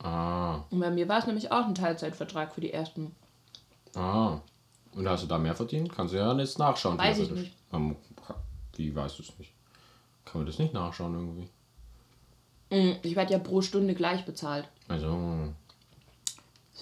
Ah, 0.02 0.60
Und 0.70 0.80
bei 0.80 0.90
mir 0.90 1.08
war 1.08 1.18
es 1.18 1.26
nämlich 1.26 1.52
auch 1.52 1.66
ein 1.66 1.74
Teilzeitvertrag 1.74 2.52
für 2.54 2.60
die 2.60 2.72
ersten. 2.72 3.14
ah. 3.94 4.38
Und 4.94 5.08
hast 5.08 5.22
du 5.22 5.26
da 5.26 5.38
mehr 5.38 5.54
verdient? 5.54 5.90
Kannst 5.90 6.12
du 6.12 6.18
ja 6.18 6.36
jetzt 6.36 6.58
nachschauen. 6.58 6.98
Weiß 6.98 7.18
ich 7.18 7.28
theoretisch. 7.28 7.52
Ähm, 7.72 7.96
Wie 8.76 8.94
weißt 8.94 9.18
du 9.18 9.22
es 9.22 9.38
nicht? 9.38 9.52
Kann 10.26 10.42
man 10.42 10.46
das 10.46 10.58
nicht 10.58 10.74
nachschauen 10.74 11.14
irgendwie? 11.14 11.48
Mm, 12.70 12.98
Ich 13.02 13.16
werde 13.16 13.32
ja 13.32 13.38
pro 13.38 13.62
Stunde 13.62 13.94
gleich 13.94 14.26
bezahlt. 14.26 14.68
Also, 14.88 15.48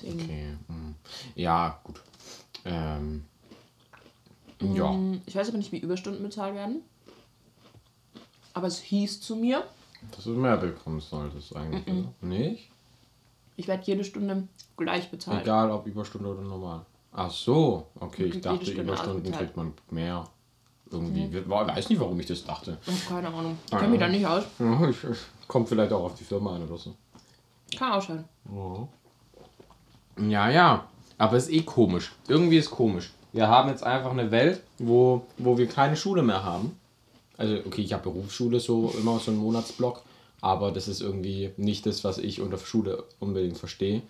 Deswegen. 0.03 0.21
okay. 0.23 0.57
hm. 0.69 0.95
Ja, 1.35 1.81
gut. 1.85 2.01
Ähm, 2.65 3.25
ja. 4.61 4.93
Mm, 4.93 5.23
Ich 5.27 5.35
weiß 5.35 5.49
aber 5.49 5.59
nicht, 5.59 5.73
wie 5.73 5.79
Überstunden 5.79 6.23
bezahlt 6.23 6.55
werden. 6.55 6.83
Aber 8.53 8.67
es 8.67 8.79
hieß 8.81 9.21
zu 9.21 9.37
mir, 9.37 9.65
Dass 10.15 10.25
du 10.25 10.31
mehr 10.31 10.57
bekommen 10.57 11.01
solltest 11.01 11.55
eigentlich, 11.55 11.87
oder? 11.87 12.13
Nicht? 12.21 12.71
ich 13.57 13.69
werde 13.69 13.83
jede 13.85 14.05
Stunde 14.05 14.49
gleich 14.77 15.11
bezahlt. 15.11 15.43
Egal 15.43 15.71
ob 15.71 15.87
Überstunde 15.87 16.29
oder 16.31 16.41
normal. 16.41 16.85
Ach 17.13 17.31
so, 17.31 17.89
okay, 17.99 18.25
ich 18.25 18.41
dachte, 18.41 18.71
Überstunden 18.71 19.33
kriegt 19.33 19.57
man 19.57 19.75
mehr. 19.91 20.27
Irgendwie. 20.91 21.27
Ich 21.27 21.49
weiß 21.49 21.89
nicht, 21.89 22.01
warum 22.01 22.19
ich 22.19 22.27
das 22.27 22.45
dachte. 22.45 22.79
Ich 22.85 23.11
habe 23.11 23.23
keine 23.23 23.37
Ahnung. 23.37 23.57
Ich 23.65 23.71
kenne 23.71 23.89
mich 23.89 24.01
ja. 24.01 24.07
da 24.07 24.13
nicht 24.13 24.27
aus. 24.27 24.45
Ja, 24.59 24.89
ich, 24.89 25.05
ich, 25.05 25.19
kommt 25.47 25.69
vielleicht 25.69 25.93
auch 25.93 26.03
auf 26.03 26.17
die 26.17 26.25
Firma 26.25 26.57
an 26.57 26.67
oder 26.67 26.77
so. 26.77 26.95
Kann 27.77 27.93
auch 27.93 28.03
sein. 28.03 28.25
Ja, 30.29 30.51
ja. 30.51 30.87
Aber 31.19 31.37
ist 31.37 31.51
eh 31.51 31.63
komisch. 31.63 32.13
Irgendwie 32.29 32.59
ist 32.59 32.71
komisch. 32.71 33.11
Wir 33.33 33.49
haben 33.49 33.69
jetzt 33.69 33.85
einfach 33.85 34.11
eine 34.11 34.31
Welt, 34.31 34.63
wo, 34.79 35.23
wo 35.39 35.57
wir 35.59 35.67
keine 35.67 35.97
Schule 35.97 36.23
mehr 36.23 36.45
haben. 36.45 36.79
Also, 37.37 37.57
okay, 37.67 37.83
ich 37.83 37.93
habe 37.93 38.03
Berufsschule 38.03 38.61
so 38.61 38.93
immer 38.99 39.19
so 39.19 39.31
einen 39.31 39.41
Monatsblock, 39.41 40.03
aber 40.41 40.73
das 40.73 40.89
ist 40.89 41.01
irgendwie 41.01 41.53
nicht 41.57 41.87
das, 41.87 42.05
was 42.05 42.19
ich 42.19 42.41
unter 42.41 42.59
Schule 42.59 43.05
unbedingt 43.19 43.57
verstehe. 43.57 44.03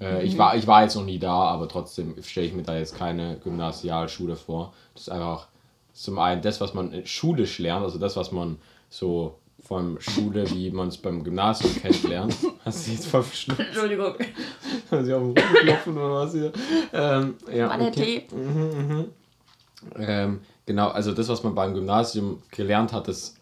Äh, 0.00 0.24
ich, 0.24 0.36
war, 0.36 0.56
ich 0.56 0.66
war 0.66 0.82
jetzt 0.82 0.96
noch 0.96 1.04
nie 1.04 1.18
da, 1.18 1.34
aber 1.34 1.68
trotzdem 1.68 2.14
stelle 2.22 2.46
ich 2.46 2.54
mir 2.54 2.62
da 2.62 2.76
jetzt 2.76 2.96
keine 2.96 3.38
Gymnasialschule 3.38 4.36
vor. 4.36 4.72
Das 4.94 5.02
ist 5.02 5.08
einfach 5.10 5.48
zum 5.92 6.18
einen 6.18 6.42
das, 6.42 6.60
was 6.60 6.74
man 6.74 7.06
schulisch 7.06 7.58
lernt, 7.58 7.84
also 7.84 7.98
das, 7.98 8.16
was 8.16 8.32
man 8.32 8.58
so 8.90 9.38
von 9.62 10.00
Schule, 10.00 10.48
wie 10.50 10.70
man 10.70 10.88
es 10.88 10.96
beim 10.96 11.24
Gymnasium 11.24 11.74
kennenlernt. 11.76 12.36
Hast 12.64 12.86
du 12.86 12.92
jetzt 12.92 13.06
voll 13.06 13.22
verschluckt? 13.22 13.60
Entschuldigung. 13.60 14.14
Hast 14.90 15.08
du 15.08 15.16
auf 15.16 15.22
den 15.22 15.30
Rücken 15.30 15.54
klopfen 15.62 15.98
oder 15.98 16.14
was 16.14 16.32
hier? 16.32 16.52
Ähm, 16.92 17.34
ja, 17.52 17.76
der 17.76 17.88
okay. 17.88 18.26
Tee? 18.28 18.36
Mhm, 18.36 18.88
mhm. 18.88 19.04
Ähm, 19.96 20.40
genau, 20.64 20.88
also 20.88 21.12
das, 21.12 21.28
was 21.28 21.42
man 21.42 21.54
beim 21.54 21.74
Gymnasium 21.74 22.42
gelernt 22.50 22.92
hat, 22.92 23.08
das 23.08 23.34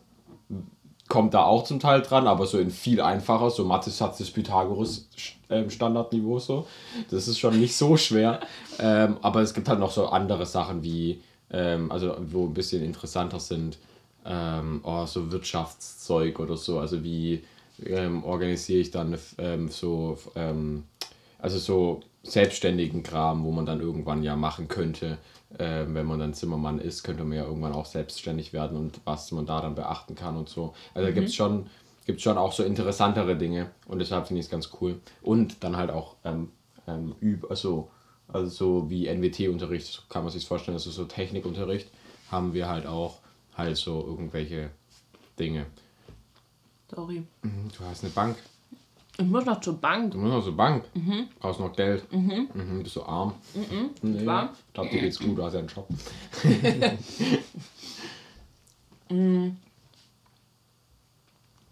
kommt 1.09 1.35
da 1.35 1.44
auch 1.44 1.64
zum 1.64 1.80
Teil 1.80 2.02
dran, 2.02 2.26
aber 2.26 2.47
so 2.47 2.59
in 2.59 2.71
viel 2.71 3.00
einfacher, 3.00 3.50
so 3.50 3.64
Mathe-Satz 3.64 4.18
des 4.18 4.30
Pythagoras 4.30 5.09
ähm, 5.50 5.71
Standardniveau 5.71 6.38
so. 6.38 6.66
Das 7.11 7.28
ist 7.28 7.38
schon 7.38 7.61
nicht 7.61 7.76
so 7.76 7.97
schwer. 7.97 8.40
Ähm, 8.78 9.18
aber 9.21 9.42
es 9.42 9.54
gibt 9.54 9.68
halt 9.68 9.80
noch 9.80 9.92
so 9.92 10.06
andere 10.06 10.47
Sachen 10.47 10.83
wie, 10.83 11.21
ähm, 11.50 11.92
also 11.92 12.16
wo 12.30 12.47
ein 12.47 12.54
bisschen 12.54 12.83
interessanter 12.83 13.38
sind, 13.38 13.78
ähm, 14.24 14.80
oh, 14.84 15.06
so 15.06 15.30
Wirtschaftszeug 15.30 16.40
oder 16.40 16.56
so. 16.56 16.78
Also 16.78 17.02
wie 17.04 17.44
ähm, 17.84 18.24
organisiere 18.24 18.80
ich 18.80 18.90
dann 18.90 19.18
ähm, 19.38 19.68
so, 19.68 20.18
also 21.38 21.58
so 21.58 22.00
selbstständigen 22.22 23.02
Kram, 23.02 23.44
wo 23.44 23.50
man 23.50 23.66
dann 23.66 23.80
irgendwann 23.80 24.22
ja 24.22 24.36
machen 24.36 24.68
könnte 24.68 25.18
äh, 25.58 25.84
wenn 25.88 26.06
man 26.06 26.18
dann 26.18 26.34
Zimmermann 26.34 26.78
ist, 26.78 27.02
könnte 27.02 27.24
man 27.24 27.36
ja 27.36 27.44
irgendwann 27.44 27.72
auch 27.72 27.86
selbstständig 27.86 28.52
werden 28.52 28.76
und 28.76 29.00
was 29.04 29.30
man 29.32 29.46
da 29.46 29.60
dann 29.60 29.74
beachten 29.74 30.14
kann 30.14 30.36
und 30.36 30.48
so. 30.48 30.74
Also 30.94 31.10
mhm. 31.10 31.14
gibt 31.14 31.28
es 31.28 31.34
schon, 31.34 31.66
gibt's 32.06 32.22
schon 32.22 32.38
auch 32.38 32.52
so 32.52 32.64
interessantere 32.64 33.36
Dinge 33.36 33.70
und 33.86 33.98
deshalb 33.98 34.26
finde 34.26 34.40
ich 34.40 34.46
es 34.46 34.50
ganz 34.50 34.70
cool. 34.80 35.00
Und 35.22 35.62
dann 35.62 35.76
halt 35.76 35.90
auch 35.90 36.16
ähm, 36.24 36.50
ähm, 36.86 37.14
üb, 37.20 37.46
also, 37.50 37.88
also 38.28 38.48
so 38.48 38.90
wie 38.90 39.06
NWT-Unterricht, 39.06 40.06
kann 40.08 40.24
man 40.24 40.32
sich 40.32 40.46
vorstellen, 40.46 40.76
also 40.76 40.90
so 40.90 41.04
Technikunterricht 41.04 41.88
haben 42.30 42.54
wir 42.54 42.68
halt 42.68 42.86
auch 42.86 43.18
halt 43.56 43.76
so 43.76 44.04
irgendwelche 44.06 44.70
Dinge. 45.38 45.66
Sorry. 46.90 47.23
Mhm, 47.42 47.68
du 47.76 47.84
hast 47.84 48.04
eine 48.04 48.12
Bank. 48.12 48.37
Ich 49.16 49.25
muss 49.25 49.44
noch 49.44 49.61
zur 49.61 49.80
Bank. 49.80 50.12
Du 50.12 50.18
musst 50.18 50.32
noch 50.32 50.44
zur 50.44 50.56
Bank. 50.56 50.84
Mhm. 50.94 51.28
Brauchst 51.38 51.61
noch 51.61 51.75
Geld. 51.75 52.12
Mhm. 52.12 52.49
Mhm. 52.52 52.82
Bist 52.82 52.96
du 52.96 53.02
arm? 53.04 53.34
Mhm. 53.54 53.90
Nee. 54.02 54.23
Klar. 54.23 54.52
Ich 54.68 54.75
glaube, 54.75 54.90
dir 54.90 55.00
geht's 55.00 55.18
gut, 55.20 55.38
du 55.38 55.44
hast 55.44 55.52
ja 55.52 55.61
einen 55.61 55.68
Job. 55.68 55.88
mhm. 59.11 59.56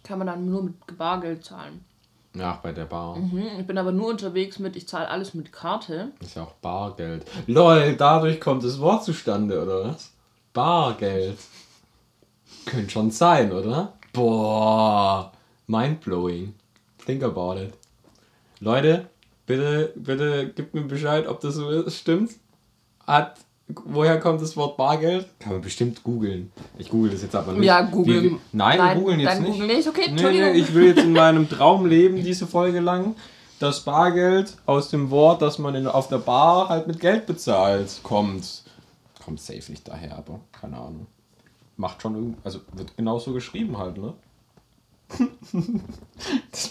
Kann 0.04 0.18
man 0.18 0.26
dann 0.26 0.46
nur 0.46 0.62
mit 0.62 0.74
Bargeld 0.96 1.44
zahlen. 1.44 1.84
Ja, 2.34 2.58
bei 2.62 2.72
der 2.72 2.86
Bar. 2.86 3.16
Mhm. 3.16 3.60
Ich 3.60 3.66
bin 3.66 3.76
aber 3.76 3.92
nur 3.92 4.08
unterwegs 4.08 4.58
mit, 4.58 4.76
ich 4.76 4.88
zahle 4.88 5.08
alles 5.08 5.34
mit 5.34 5.52
Karte. 5.52 6.12
Ist 6.20 6.36
ja 6.36 6.44
auch 6.44 6.54
Bargeld. 6.54 7.26
Lol, 7.46 7.94
dadurch 7.96 8.40
kommt 8.40 8.64
das 8.64 8.80
Wort 8.80 9.04
zustande, 9.04 9.60
oder 9.62 9.84
was? 9.84 10.12
Bargeld. 10.52 11.38
Könnte 12.66 12.90
schon 12.90 13.10
sein, 13.10 13.52
oder? 13.52 13.94
Boah, 14.12 15.32
mindblowing. 15.66 16.54
Think 17.04 17.22
about 17.22 17.56
it. 17.60 17.72
Leute, 18.60 19.06
bitte, 19.46 19.92
bitte 19.96 20.52
gebt 20.54 20.74
mir 20.74 20.82
Bescheid, 20.82 21.26
ob 21.26 21.40
das 21.40 21.54
so 21.54 21.68
ist, 21.68 21.96
stimmt. 21.96 22.32
Hat, 23.06 23.36
woher 23.66 24.20
kommt 24.20 24.40
das 24.40 24.56
Wort 24.56 24.76
Bargeld? 24.76 25.26
Kann 25.40 25.54
man 25.54 25.62
bestimmt 25.62 26.04
googeln. 26.04 26.52
Ich 26.78 26.88
google 26.88 27.10
das 27.10 27.22
jetzt 27.22 27.34
aber 27.34 27.52
nicht. 27.52 27.64
Ja, 27.64 27.82
googeln. 27.82 28.38
Nein, 28.52 28.78
Nein, 28.78 28.96
wir 28.96 29.00
googeln 29.00 29.20
jetzt 29.20 29.40
nicht. 29.40 29.52
Google 29.52 29.66
nicht. 29.76 29.88
Okay, 29.88 30.10
nee, 30.12 30.22
nee, 30.22 30.50
ich 30.52 30.72
will 30.74 30.86
jetzt 30.86 31.02
in 31.02 31.12
meinem 31.12 31.48
Traum 31.48 31.86
leben, 31.86 32.22
diese 32.22 32.46
Folge 32.46 32.80
lang. 32.80 33.16
Das 33.58 33.80
Bargeld 33.80 34.56
aus 34.66 34.90
dem 34.90 35.10
Wort, 35.10 35.40
dass 35.40 35.58
man 35.58 35.74
in, 35.74 35.86
auf 35.86 36.08
der 36.08 36.18
Bar 36.18 36.68
halt 36.68 36.86
mit 36.86 37.00
Geld 37.00 37.26
bezahlt, 37.26 38.00
kommt. 38.02 38.62
Kommt 39.24 39.40
safe 39.40 39.70
nicht 39.70 39.86
daher, 39.86 40.18
aber 40.18 40.40
keine 40.50 40.76
Ahnung. 40.78 41.06
Macht 41.82 42.00
schon 42.00 42.14
irgendwie, 42.14 42.38
also 42.44 42.60
wird 42.74 42.96
genauso 42.96 43.32
geschrieben 43.32 43.76
halt, 43.76 43.98
ne? 43.98 44.14
du 45.52 45.72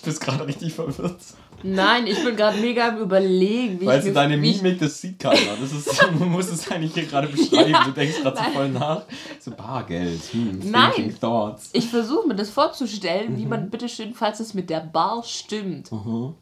bist 0.05 0.21
gerade 0.21 0.47
richtig 0.47 0.73
verwirrt. 0.73 1.19
Nein, 1.63 2.07
ich 2.07 2.23
bin 2.23 2.33
gerade 2.37 2.57
mega 2.61 2.87
am 2.87 2.99
überlegen. 2.99 3.81
Wie 3.81 3.87
weißt 3.87 4.07
du, 4.07 4.13
deine 4.13 4.37
Mimik, 4.37 4.79
das 4.79 5.01
sieht 5.01 5.19
keiner. 5.19 5.57
Das 5.59 5.73
ist, 5.73 6.01
man 6.19 6.29
muss 6.29 6.49
es 6.49 6.71
eigentlich 6.71 6.93
hier 6.93 7.07
gerade 7.07 7.27
beschreiben. 7.27 7.71
Ja, 7.71 7.83
du 7.83 7.91
denkst 7.91 8.21
gerade 8.21 8.37
so 8.37 8.43
voll 8.51 8.69
nach. 8.69 9.03
So 9.41 9.51
Bargeld. 9.51 10.21
Hm, 10.31 10.71
nein, 10.71 11.13
thoughts. 11.19 11.71
ich 11.73 11.89
versuche 11.89 12.29
mir 12.29 12.35
das 12.35 12.49
vorzustellen, 12.49 13.33
mhm. 13.33 13.37
wie 13.37 13.45
man 13.47 13.69
bitteschön, 13.69 14.13
falls 14.13 14.39
es 14.39 14.53
mit 14.53 14.69
der 14.69 14.79
Bar 14.79 15.23
stimmt. 15.25 15.91
Mhm. 15.91 16.35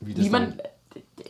Wie, 0.00 0.12
das 0.12 0.24
wie 0.26 0.28
man, 0.28 0.60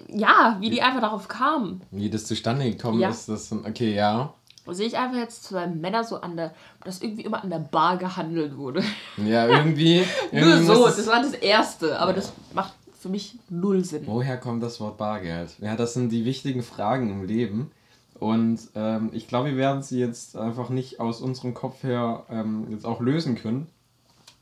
ja, 0.09 0.57
wie 0.59 0.71
die 0.71 0.83
einfach 0.83 1.03
darauf 1.03 1.29
kamen. 1.29 1.83
Wie 1.93 2.11
das 2.11 2.27
zustande 2.27 2.69
gekommen 2.69 2.99
ja. 2.99 3.11
ist. 3.11 3.29
Das, 3.29 3.53
okay, 3.53 3.95
ja 3.95 4.35
sehe 4.69 4.87
ich 4.87 4.97
einfach 4.97 5.17
jetzt 5.17 5.45
zwei 5.45 5.67
Männer 5.67 6.05
so 6.05 6.21
an 6.21 6.37
der, 6.37 6.55
dass 6.85 7.03
irgendwie 7.03 7.23
immer 7.23 7.43
an 7.43 7.51
der 7.51 7.59
Bar 7.59 7.97
gehandelt 7.97 8.57
wurde. 8.57 8.83
Ja, 9.17 9.47
irgendwie. 9.49 10.05
Nur 10.33 10.59
so, 10.63 10.87
das 10.87 11.07
war 11.07 11.23
das 11.23 11.33
Erste, 11.33 11.99
aber 11.99 12.11
ja. 12.11 12.17
das 12.17 12.33
macht 12.53 12.75
für 13.01 13.09
mich 13.09 13.39
null 13.49 13.85
Sinn. 13.85 14.03
Woher 14.07 14.37
kommt 14.37 14.63
das 14.63 14.81
Wort 14.81 14.99
Bargeld? 14.99 15.57
Ja, 15.61 15.77
das 15.77 15.95
sind 15.95 16.11
die 16.11 16.25
wichtigen 16.25 16.63
Fragen 16.63 17.11
im 17.11 17.25
Leben. 17.25 17.71
Und 18.19 18.61
ähm, 18.75 19.09
ich 19.13 19.29
glaube, 19.29 19.51
wir 19.51 19.57
werden 19.57 19.83
sie 19.83 19.99
jetzt 19.99 20.37
einfach 20.37 20.69
nicht 20.69 21.01
aus 21.01 21.23
unserem 21.23 21.55
Kopf 21.55 21.83
her 21.83 22.25
ähm, 22.29 22.67
jetzt 22.71 22.85
auch 22.85 23.01
lösen 23.01 23.37
können. 23.37 23.67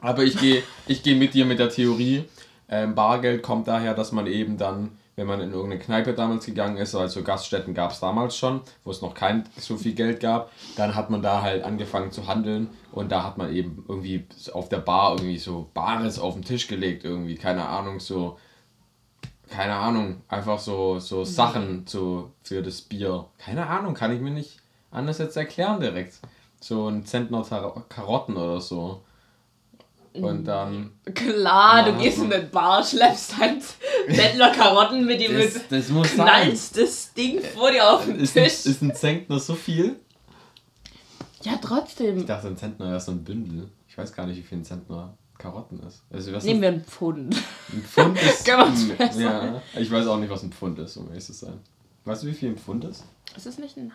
Aber 0.01 0.25
ich 0.25 0.37
gehe 0.39 0.63
ich 0.89 1.05
geh 1.05 1.15
mit 1.15 1.35
dir 1.35 1.45
mit 1.45 1.61
der 1.61 1.71
Theorie. 1.71 2.25
Ähm, 2.69 2.97
Bargeld 2.97 3.43
kommt 3.43 3.69
daher, 3.69 3.95
dass 3.95 4.11
man 4.11 4.27
eben 4.27 4.59
dann 4.59 4.91
wenn 5.19 5.27
man 5.27 5.41
in 5.41 5.51
irgendeine 5.51 5.83
Kneipe 5.83 6.15
damals 6.15 6.47
gegangen 6.47 6.77
ist, 6.77 6.95
also 6.95 7.25
Gaststätten 7.25 7.75
gab 7.75 7.91
es 7.91 7.99
damals 7.99 8.37
schon, 8.37 8.61
wo 8.85 8.93
es 8.93 9.03
noch 9.03 9.15
kein 9.15 9.49
so 9.57 9.77
viel 9.77 9.95
Geld 9.95 10.21
gab, 10.21 10.53
dann 10.77 10.95
hat 10.95 11.11
man 11.11 11.23
da 11.23 11.43
halt 11.43 11.65
angefangen 11.65 12.13
zu 12.13 12.29
handeln 12.29 12.69
und 12.93 13.11
da 13.11 13.25
hat 13.25 13.37
man 13.37 13.53
eben 13.53 13.85
irgendwie 13.89 14.29
auf 14.53 14.69
der 14.69 14.79
Bar 14.79 15.17
irgendwie 15.17 15.39
so 15.39 15.71
Bares 15.75 16.21
auf 16.21 16.35
den 16.35 16.45
Tisch 16.45 16.69
gelegt, 16.69 17.03
irgendwie, 17.03 17.35
keine 17.35 17.67
Ahnung, 17.67 17.99
so, 17.99 18.39
keine 19.51 19.75
Ahnung, 19.75 20.23
einfach 20.29 20.61
so, 20.61 21.01
so 21.01 21.25
Sachen 21.25 21.85
zu, 21.89 22.31
für 22.45 22.63
das 22.63 22.81
Bier. 22.81 23.25
Keine 23.39 23.67
Ahnung, 23.67 23.95
kann 23.95 24.15
ich 24.15 24.21
mir 24.21 24.31
nicht 24.31 24.61
anders 24.93 25.19
jetzt 25.19 25.37
erklären 25.37 25.81
direkt. 25.81 26.21
So 26.61 26.87
ein 26.87 27.05
Zentner 27.05 27.43
Karotten 27.89 28.37
oder 28.37 28.61
so. 28.61 29.03
Und 30.25 30.45
dann. 30.45 30.93
Klar, 31.15 31.85
du 31.85 31.99
gehst 31.99 32.19
in 32.19 32.31
den 32.31 32.51
Bar, 32.51 32.85
schleppst 32.85 33.37
halt 33.39 33.63
Bettler 34.07 34.51
Karotten 34.53 35.05
mit 35.05 35.21
ihm 35.21 35.37
das, 35.37 35.55
mit. 35.55 35.63
Das 35.71 35.89
muss 35.89 36.13
knallst 36.13 36.75
sein. 36.75 36.85
das 36.85 37.13
Ding 37.15 37.41
vor 37.41 37.71
dir 37.71 37.91
auf 37.91 38.05
den 38.05 38.21
ist 38.21 38.33
Tisch. 38.33 38.67
Ein, 38.67 38.71
ist 38.71 38.83
ein 38.83 38.95
Zentner 38.95 39.39
so 39.39 39.55
viel? 39.55 39.97
Ja, 41.43 41.59
trotzdem. 41.63 42.19
Ich 42.19 42.27
dachte, 42.27 42.49
ein 42.49 42.57
Zentner 42.57 42.97
ist 42.97 43.07
so 43.07 43.13
ein 43.13 43.25
Bündel. 43.25 43.69
Ich 43.89 43.97
weiß 43.97 44.13
gar 44.13 44.27
nicht, 44.27 44.39
wie 44.39 44.43
viel 44.43 44.59
ein 44.59 44.65
Zentner 44.65 45.17
Karotten 45.39 45.81
ist. 45.87 46.03
Also, 46.11 46.33
Nehmen 46.33 46.63
wir 46.63 46.69
ein 46.69 46.85
Pfund. 46.85 47.37
Ein 47.73 47.83
Pfund 47.83 48.21
ist. 48.23 48.45
Können 48.45 48.97
Ja, 49.19 49.63
ich 49.77 49.91
weiß 49.91 50.07
auch 50.09 50.19
nicht, 50.19 50.31
was 50.31 50.43
ein 50.43 50.53
Pfund 50.53 50.79
ist, 50.81 50.97
um 50.97 51.09
ehrlich 51.09 51.25
zu 51.25 51.33
sein. 51.33 51.61
Weißt 52.05 52.23
du, 52.23 52.27
wie 52.27 52.33
viel 52.33 52.51
ein 52.51 52.59
Pfund 52.59 52.85
ist? 52.85 53.05
Ist 53.37 53.47
es 53.47 53.59
nicht 53.59 53.77
ein 53.77 53.93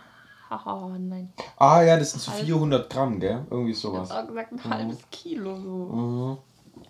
Haha, 0.50 0.98
nein. 1.00 1.34
Ah 1.58 1.82
ja, 1.82 1.98
das 1.98 2.12
sind 2.12 2.22
so 2.22 2.32
400 2.32 2.90
Gramm, 2.90 3.20
gell? 3.20 3.46
Irgendwie 3.50 3.74
sowas. 3.74 4.10
Ich 4.10 4.16
hab 4.16 4.26
auch 4.26 4.28
gesagt, 4.28 4.52
ein 4.52 4.64
halbes 4.64 4.98
mhm. 4.98 5.12
Kilo 5.12 5.56
so. 5.56 5.70
Mhm. 5.70 6.38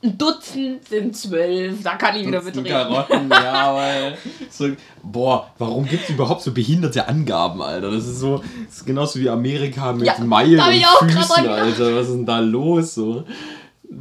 Ein 0.01 0.17
Dutzend 0.17 0.85
sind 0.87 1.15
zwölf, 1.15 1.81
da 1.81 1.95
kann 1.95 2.15
ich 2.15 2.27
wieder 2.27 2.41
mitreden. 2.41 2.65
Karotten, 2.65 3.29
ja, 3.29 3.73
weil. 3.75 4.17
So, 4.49 4.69
boah, 5.01 5.49
warum 5.57 5.85
gibt 5.85 6.03
es 6.03 6.09
überhaupt 6.09 6.41
so 6.41 6.51
behinderte 6.53 7.07
Angaben, 7.07 7.61
Alter? 7.61 7.91
Das 7.91 8.05
ist 8.05 8.19
so, 8.19 8.37
das 8.65 8.77
ist 8.77 8.85
genauso 8.85 9.19
wie 9.19 9.29
Amerika 9.29 9.93
mit 9.93 10.07
ja, 10.07 10.17
Meilen 10.19 10.59
und 10.59 11.11
Füßen, 11.11 11.47
Alter. 11.47 11.95
Was 11.95 12.07
ist 12.07 12.15
denn 12.15 12.25
da 12.25 12.39
los? 12.39 12.95
So? 12.95 13.23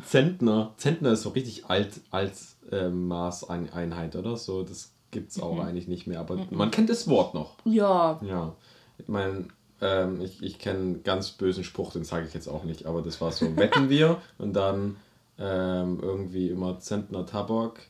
Zentner. 0.05 0.73
Zentner 0.77 1.13
ist 1.13 1.23
so 1.23 1.31
richtig 1.31 1.67
alt, 1.67 2.01
als 2.11 2.57
äh, 2.71 2.89
Maßeinheit, 2.89 4.17
oder? 4.17 4.37
So, 4.37 4.63
das 4.63 4.93
gibt's 5.11 5.41
auch 5.41 5.55
mhm. 5.55 5.61
eigentlich 5.61 5.89
nicht 5.89 6.07
mehr, 6.07 6.21
aber 6.21 6.37
mhm. 6.37 6.47
man 6.51 6.71
kennt 6.71 6.91
das 6.91 7.09
Wort 7.09 7.35
noch. 7.35 7.57
Ja. 7.65 8.19
Ja. 8.23 8.55
Ich 9.03 9.09
meine, 9.09 9.49
ähm, 9.81 10.21
ich, 10.21 10.43
ich 10.43 10.59
kenne 10.59 10.79
einen 10.79 11.03
ganz 11.03 11.33
bösen 11.33 11.65
Spruch, 11.65 11.93
den 11.93 12.05
sage 12.05 12.27
ich 12.27 12.35
jetzt 12.35 12.49
auch 12.49 12.65
nicht, 12.65 12.87
aber 12.87 13.03
das 13.03 13.21
war 13.21 13.33
so, 13.33 13.57
wetten 13.57 13.89
wir 13.89 14.21
und 14.39 14.55
dann 14.55 14.97
ähm, 15.39 15.99
irgendwie 16.01 16.49
immer 16.49 16.79
Zentner 16.79 17.27
Tabak, 17.27 17.89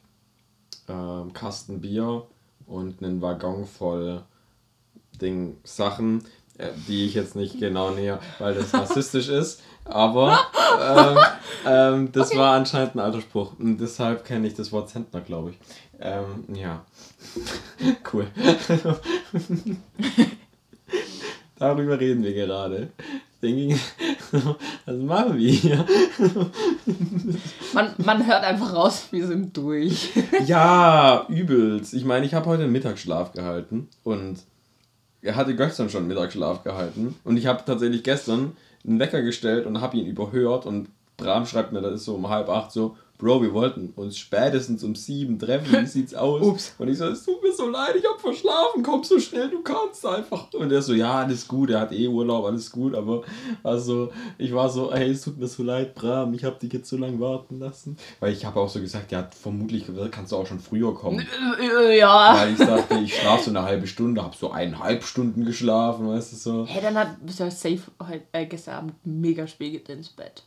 ähm, 0.89 1.33
Kasten 1.35 1.83
Bier 1.83 2.27
und 2.67 3.03
einen 3.03 3.21
Waggon 3.21 3.67
voll 3.67 4.23
Ding 5.21 5.59
Sachen, 5.65 6.25
äh, 6.57 6.71
die 6.89 7.05
ich 7.05 7.15
jetzt 7.15 7.37
nicht 7.37 7.61
genau 7.61 7.91
näher, 7.91 8.21
weil 8.39 8.55
das 8.55 8.73
rassistisch 8.73 9.29
ist, 9.29 9.61
aber 9.85 10.39
ähm, 10.81 11.19
ähm, 11.67 12.13
das 12.13 12.31
okay. 12.31 12.39
war 12.39 12.55
anscheinend 12.55 12.95
ein 12.95 13.01
alter 13.01 13.21
Spruch 13.21 13.53
und 13.59 13.79
deshalb 13.79 14.25
kenne 14.25 14.47
ich 14.47 14.55
das 14.55 14.73
Wort 14.73 14.89
Zentner, 14.89 15.21
glaube 15.21 15.51
ich. 15.51 15.59
Ähm, 16.01 16.47
ja, 16.55 16.87
cool. 18.13 18.27
Darüber 21.63 22.01
reden 22.01 22.25
wir 22.25 22.35
gerade. 22.35 22.89
Denke 23.41 23.77
was 24.85 24.97
machen 24.97 25.39
wir 25.39 25.53
hier? 25.53 25.87
man, 27.73 27.95
man 27.99 28.27
hört 28.27 28.43
einfach 28.43 28.75
raus, 28.75 29.07
wir 29.13 29.25
sind 29.29 29.57
durch. 29.57 30.11
ja, 30.47 31.25
übelst. 31.29 31.95
Ich 31.95 32.05
meine, 32.05 32.27
ich 32.27 32.35
habe 32.35 32.47
heute 32.47 32.65
einen 32.65 32.73
Mittagsschlaf 32.73 33.31
gehalten 33.31 33.87
und 34.03 34.41
er 35.21 35.37
hatte 35.37 35.55
gestern 35.55 35.89
schon 35.89 36.09
Mittagsschlaf 36.09 36.65
gehalten 36.65 37.15
und 37.23 37.37
ich 37.37 37.47
habe 37.47 37.63
tatsächlich 37.65 38.03
gestern 38.03 38.57
einen 38.85 38.99
Wecker 38.99 39.23
gestellt 39.23 39.65
und 39.65 39.81
habe 39.81 39.97
ihn 39.99 40.07
überhört 40.07 40.67
und 40.67 40.89
Bram 41.17 41.47
schreibt 41.47 41.71
mir, 41.71 41.81
das 41.81 41.95
ist 41.95 42.07
so 42.07 42.17
um 42.17 42.29
halb 42.29 42.49
acht 42.49 42.73
so, 42.73 42.97
Bro, 43.23 43.41
wir 43.41 43.55
wollten 43.55 43.91
uns 43.95 44.19
spätestens 44.19 44.83
um 44.83 44.97
sieben 44.97 45.39
treffen, 45.39 45.81
wie 45.81 45.87
sieht's 45.87 46.13
aus? 46.17 46.43
Ups. 46.43 46.75
Und 46.77 46.89
ich 46.89 46.99
so, 46.99 47.05
es 47.05 47.25
tut 47.25 47.41
mir 47.41 47.53
so 47.53 47.69
leid, 47.69 47.95
ich 47.97 48.05
hab 48.05 48.21
verschlafen, 48.21 48.83
komm 48.83 49.05
so 49.05 49.21
schnell 49.21 49.49
du 49.49 49.63
kannst 49.63 50.05
einfach. 50.05 50.53
Und 50.53 50.73
er 50.73 50.83
so, 50.83 50.93
ja, 50.93 51.21
alles 51.21 51.47
gut, 51.47 51.71
er 51.71 51.83
hat 51.83 51.93
eh 51.93 52.09
Urlaub, 52.09 52.47
alles 52.47 52.73
gut, 52.73 52.97
aber 52.97 53.23
also, 53.63 54.11
ich 54.39 54.53
war 54.53 54.69
so, 54.69 54.93
hey, 54.93 55.13
es 55.13 55.23
tut 55.23 55.39
mir 55.39 55.47
so 55.47 55.63
leid, 55.63 55.95
Bram, 55.95 56.35
ich 56.35 56.43
hab 56.43 56.59
dich 56.59 56.73
jetzt 56.73 56.89
so 56.89 56.97
lange 56.97 57.21
warten 57.21 57.61
lassen. 57.61 57.97
Weil 58.19 58.33
ich 58.33 58.45
habe 58.45 58.59
auch 58.59 58.69
so 58.69 58.81
gesagt, 58.81 59.13
ja, 59.13 59.31
vermutlich 59.41 59.85
kannst 60.11 60.33
du 60.33 60.37
auch 60.37 60.47
schon 60.49 60.59
früher 60.59 60.93
kommen. 60.93 61.25
Ja. 61.97 62.35
Weil 62.37 62.55
ich 62.55 62.59
dachte, 62.59 62.99
ich 62.99 63.17
schlafe 63.17 63.45
so 63.45 63.51
eine 63.51 63.63
halbe 63.63 63.87
Stunde, 63.87 64.21
hab 64.21 64.35
so 64.35 64.51
eineinhalb 64.51 65.05
Stunden 65.05 65.45
geschlafen, 65.45 66.09
weißt 66.09 66.33
du 66.33 66.37
so. 66.37 66.67
Hey, 66.67 66.83
dann 66.83 66.97
hat, 66.97 67.25
bist 67.25 67.39
du 67.39 67.49
safe 67.49 67.83
heute, 68.03 68.25
äh, 68.33 68.47
gestern 68.47 68.75
Abend 68.75 68.95
mega 69.05 69.47
spät 69.47 69.89
ins 69.89 70.09
Bett. 70.09 70.43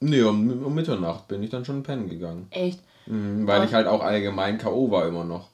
Nee, 0.00 0.22
um, 0.22 0.64
um 0.64 0.74
Mitternacht 0.74 1.28
bin 1.28 1.42
ich 1.42 1.50
dann 1.50 1.64
schon 1.64 1.82
pennen 1.82 2.08
gegangen. 2.08 2.46
Echt? 2.50 2.80
Mhm, 3.06 3.46
weil 3.46 3.64
ich 3.64 3.74
halt 3.74 3.86
auch 3.86 4.02
allgemein 4.02 4.58
K.O. 4.58 4.90
war 4.90 5.06
immer 5.06 5.24
noch. 5.24 5.48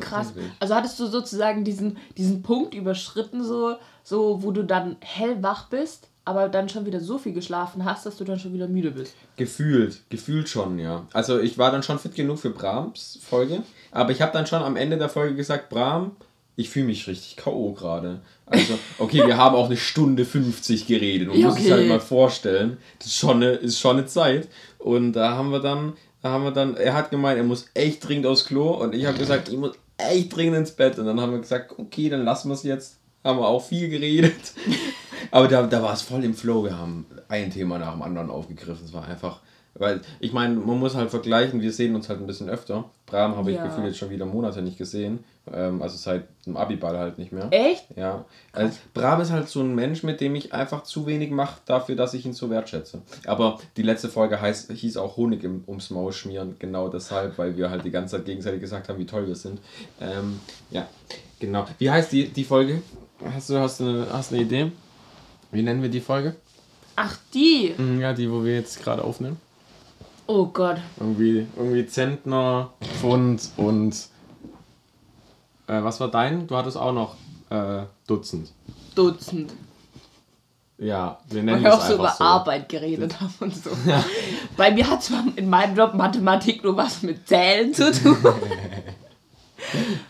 Krass. 0.00 0.32
Also 0.60 0.74
hattest 0.74 1.00
du 1.00 1.06
sozusagen 1.06 1.64
diesen, 1.64 1.96
diesen 2.16 2.42
Punkt 2.42 2.74
überschritten, 2.74 3.42
so, 3.42 3.76
so, 4.02 4.42
wo 4.42 4.52
du 4.52 4.62
dann 4.62 4.96
hellwach 5.00 5.68
bist, 5.68 6.08
aber 6.24 6.48
dann 6.48 6.68
schon 6.68 6.84
wieder 6.84 7.00
so 7.00 7.18
viel 7.18 7.32
geschlafen 7.32 7.84
hast, 7.84 8.04
dass 8.04 8.16
du 8.16 8.24
dann 8.24 8.38
schon 8.38 8.52
wieder 8.52 8.68
müde 8.68 8.90
bist. 8.90 9.14
Gefühlt, 9.36 10.02
gefühlt 10.10 10.48
schon, 10.48 10.78
ja. 10.78 11.06
Also 11.12 11.38
ich 11.40 11.56
war 11.56 11.72
dann 11.72 11.82
schon 11.82 11.98
fit 11.98 12.14
genug 12.14 12.38
für 12.38 12.50
Brahms 12.50 13.18
Folge, 13.22 13.62
aber 13.90 14.10
ich 14.12 14.20
habe 14.20 14.32
dann 14.32 14.46
schon 14.46 14.62
am 14.62 14.76
Ende 14.76 14.98
der 14.98 15.08
Folge 15.08 15.34
gesagt, 15.34 15.70
Bram, 15.70 16.16
ich 16.58 16.70
fühle 16.70 16.86
mich 16.86 17.06
richtig 17.06 17.36
K.O. 17.36 17.72
gerade. 17.72 18.20
Also, 18.44 18.76
okay, 18.98 19.24
wir 19.24 19.36
haben 19.36 19.54
auch 19.54 19.66
eine 19.66 19.76
Stunde 19.76 20.24
50 20.24 20.88
geredet. 20.88 21.28
Man 21.28 21.38
ja, 21.38 21.46
okay. 21.46 21.54
muss 21.54 21.62
sich 21.62 21.72
halt 21.72 21.88
mal 21.88 22.00
vorstellen. 22.00 22.78
Das 22.98 23.06
ist 23.06 23.16
schon, 23.16 23.36
eine, 23.36 23.50
ist 23.52 23.78
schon 23.78 23.96
eine 23.96 24.06
Zeit. 24.06 24.48
Und 24.78 25.12
da 25.12 25.36
haben 25.36 25.52
wir 25.52 25.60
dann, 25.60 25.92
da 26.20 26.30
haben 26.30 26.42
wir 26.42 26.50
dann, 26.50 26.76
er 26.76 26.94
hat 26.94 27.12
gemeint, 27.12 27.38
er 27.38 27.44
muss 27.44 27.66
echt 27.74 28.06
dringend 28.06 28.26
aufs 28.26 28.44
Klo. 28.44 28.70
Und 28.70 28.92
ich 28.92 29.06
habe 29.06 29.16
gesagt, 29.16 29.48
ich 29.50 29.56
muss 29.56 29.78
echt 29.98 30.34
dringend 30.34 30.56
ins 30.56 30.72
Bett. 30.72 30.98
Und 30.98 31.06
dann 31.06 31.20
haben 31.20 31.30
wir 31.30 31.38
gesagt, 31.38 31.78
okay, 31.78 32.08
dann 32.08 32.24
lassen 32.24 32.48
wir 32.48 32.54
es 32.54 32.64
jetzt. 32.64 32.98
Haben 33.22 33.38
wir 33.38 33.46
auch 33.46 33.64
viel 33.64 33.88
geredet. 33.88 34.34
Aber 35.30 35.46
da, 35.46 35.62
da 35.62 35.80
war 35.80 35.92
es 35.92 36.02
voll 36.02 36.24
im 36.24 36.34
Flow. 36.34 36.64
Wir 36.64 36.76
haben 36.76 37.06
ein 37.28 37.52
Thema 37.52 37.78
nach 37.78 37.92
dem 37.92 38.02
anderen 38.02 38.30
aufgegriffen. 38.30 38.84
Es 38.84 38.92
war 38.92 39.06
einfach 39.06 39.42
weil 39.78 40.00
ich 40.20 40.32
meine, 40.32 40.54
man 40.54 40.78
muss 40.78 40.94
halt 40.94 41.10
vergleichen, 41.10 41.60
wir 41.60 41.72
sehen 41.72 41.94
uns 41.94 42.08
halt 42.08 42.20
ein 42.20 42.26
bisschen 42.26 42.48
öfter. 42.48 42.84
Bram 43.06 43.36
habe 43.36 43.50
ich 43.50 43.56
ja. 43.56 43.64
gefühlt 43.64 43.86
jetzt 43.86 43.98
schon 43.98 44.10
wieder 44.10 44.26
Monate 44.26 44.62
nicht 44.62 44.78
gesehen. 44.78 45.24
Ähm, 45.52 45.80
also 45.80 45.96
seit 45.96 46.24
dem 46.46 46.56
Abiball 46.56 46.98
halt 46.98 47.18
nicht 47.18 47.32
mehr. 47.32 47.48
Echt? 47.50 47.86
Ja. 47.96 48.24
Also 48.52 48.78
Bram 48.92 49.20
ist 49.20 49.30
halt 49.30 49.48
so 49.48 49.60
ein 49.60 49.74
Mensch, 49.74 50.02
mit 50.02 50.20
dem 50.20 50.34
ich 50.34 50.52
einfach 50.52 50.82
zu 50.82 51.06
wenig 51.06 51.30
mache 51.30 51.60
dafür, 51.64 51.96
dass 51.96 52.14
ich 52.14 52.26
ihn 52.26 52.34
so 52.34 52.50
wertschätze. 52.50 53.02
Aber 53.26 53.58
die 53.76 53.82
letzte 53.82 54.08
Folge 54.08 54.40
heißt, 54.40 54.70
hieß 54.70 54.96
auch 54.98 55.16
Honig 55.16 55.42
im, 55.44 55.64
ums 55.66 55.90
Maul 55.90 56.12
schmieren, 56.12 56.56
genau 56.58 56.88
deshalb, 56.88 57.38
weil 57.38 57.56
wir 57.56 57.70
halt 57.70 57.84
die 57.84 57.90
ganze 57.90 58.16
Zeit 58.16 58.26
gegenseitig 58.26 58.60
gesagt 58.60 58.88
haben, 58.88 58.98
wie 58.98 59.06
toll 59.06 59.26
wir 59.26 59.36
sind. 59.36 59.60
Ähm, 60.00 60.40
ja, 60.70 60.86
genau. 61.40 61.66
Wie 61.78 61.90
heißt 61.90 62.12
die, 62.12 62.28
die 62.28 62.44
Folge? 62.44 62.82
Hast 63.34 63.50
du, 63.50 63.58
hast, 63.58 63.80
du 63.80 63.84
eine, 63.84 64.06
hast 64.12 64.32
eine 64.32 64.42
Idee? 64.42 64.70
Wie 65.50 65.62
nennen 65.62 65.82
wir 65.82 65.88
die 65.88 66.00
Folge? 66.00 66.36
Ach, 66.94 67.16
die? 67.32 67.74
Mhm, 67.76 68.00
ja, 68.00 68.12
die, 68.12 68.30
wo 68.30 68.44
wir 68.44 68.54
jetzt 68.54 68.82
gerade 68.82 69.02
aufnehmen. 69.02 69.38
Oh 70.28 70.44
Gott. 70.46 70.76
Irgendwie, 71.00 71.46
irgendwie 71.56 71.86
Zentner, 71.86 72.70
Pfund 72.82 73.48
und. 73.56 73.94
Äh, 75.66 75.82
was 75.82 76.00
war 76.00 76.08
dein? 76.08 76.46
Du 76.46 76.54
hattest 76.54 76.76
auch 76.76 76.92
noch 76.92 77.16
äh, 77.48 77.86
Dutzend. 78.06 78.52
Dutzend. 78.94 79.52
Ja, 80.76 81.18
wir 81.30 81.42
nennen 81.42 81.64
Weil 81.64 81.70
wir 81.70 81.74
auch 81.74 81.80
so 81.80 81.94
über 81.94 82.14
so. 82.16 82.22
Arbeit 82.22 82.68
geredet 82.68 83.18
haben 83.20 83.34
und 83.40 83.56
so. 83.56 83.70
Ja. 83.86 84.04
Bei 84.56 84.70
mir 84.70 84.88
hat 84.88 85.02
zwar 85.02 85.24
in 85.34 85.48
meinem 85.48 85.74
Job 85.74 85.94
Mathematik 85.94 86.62
nur 86.62 86.76
was 86.76 87.02
mit 87.02 87.26
Zählen 87.26 87.72
zu 87.72 87.90
tun. 87.90 88.18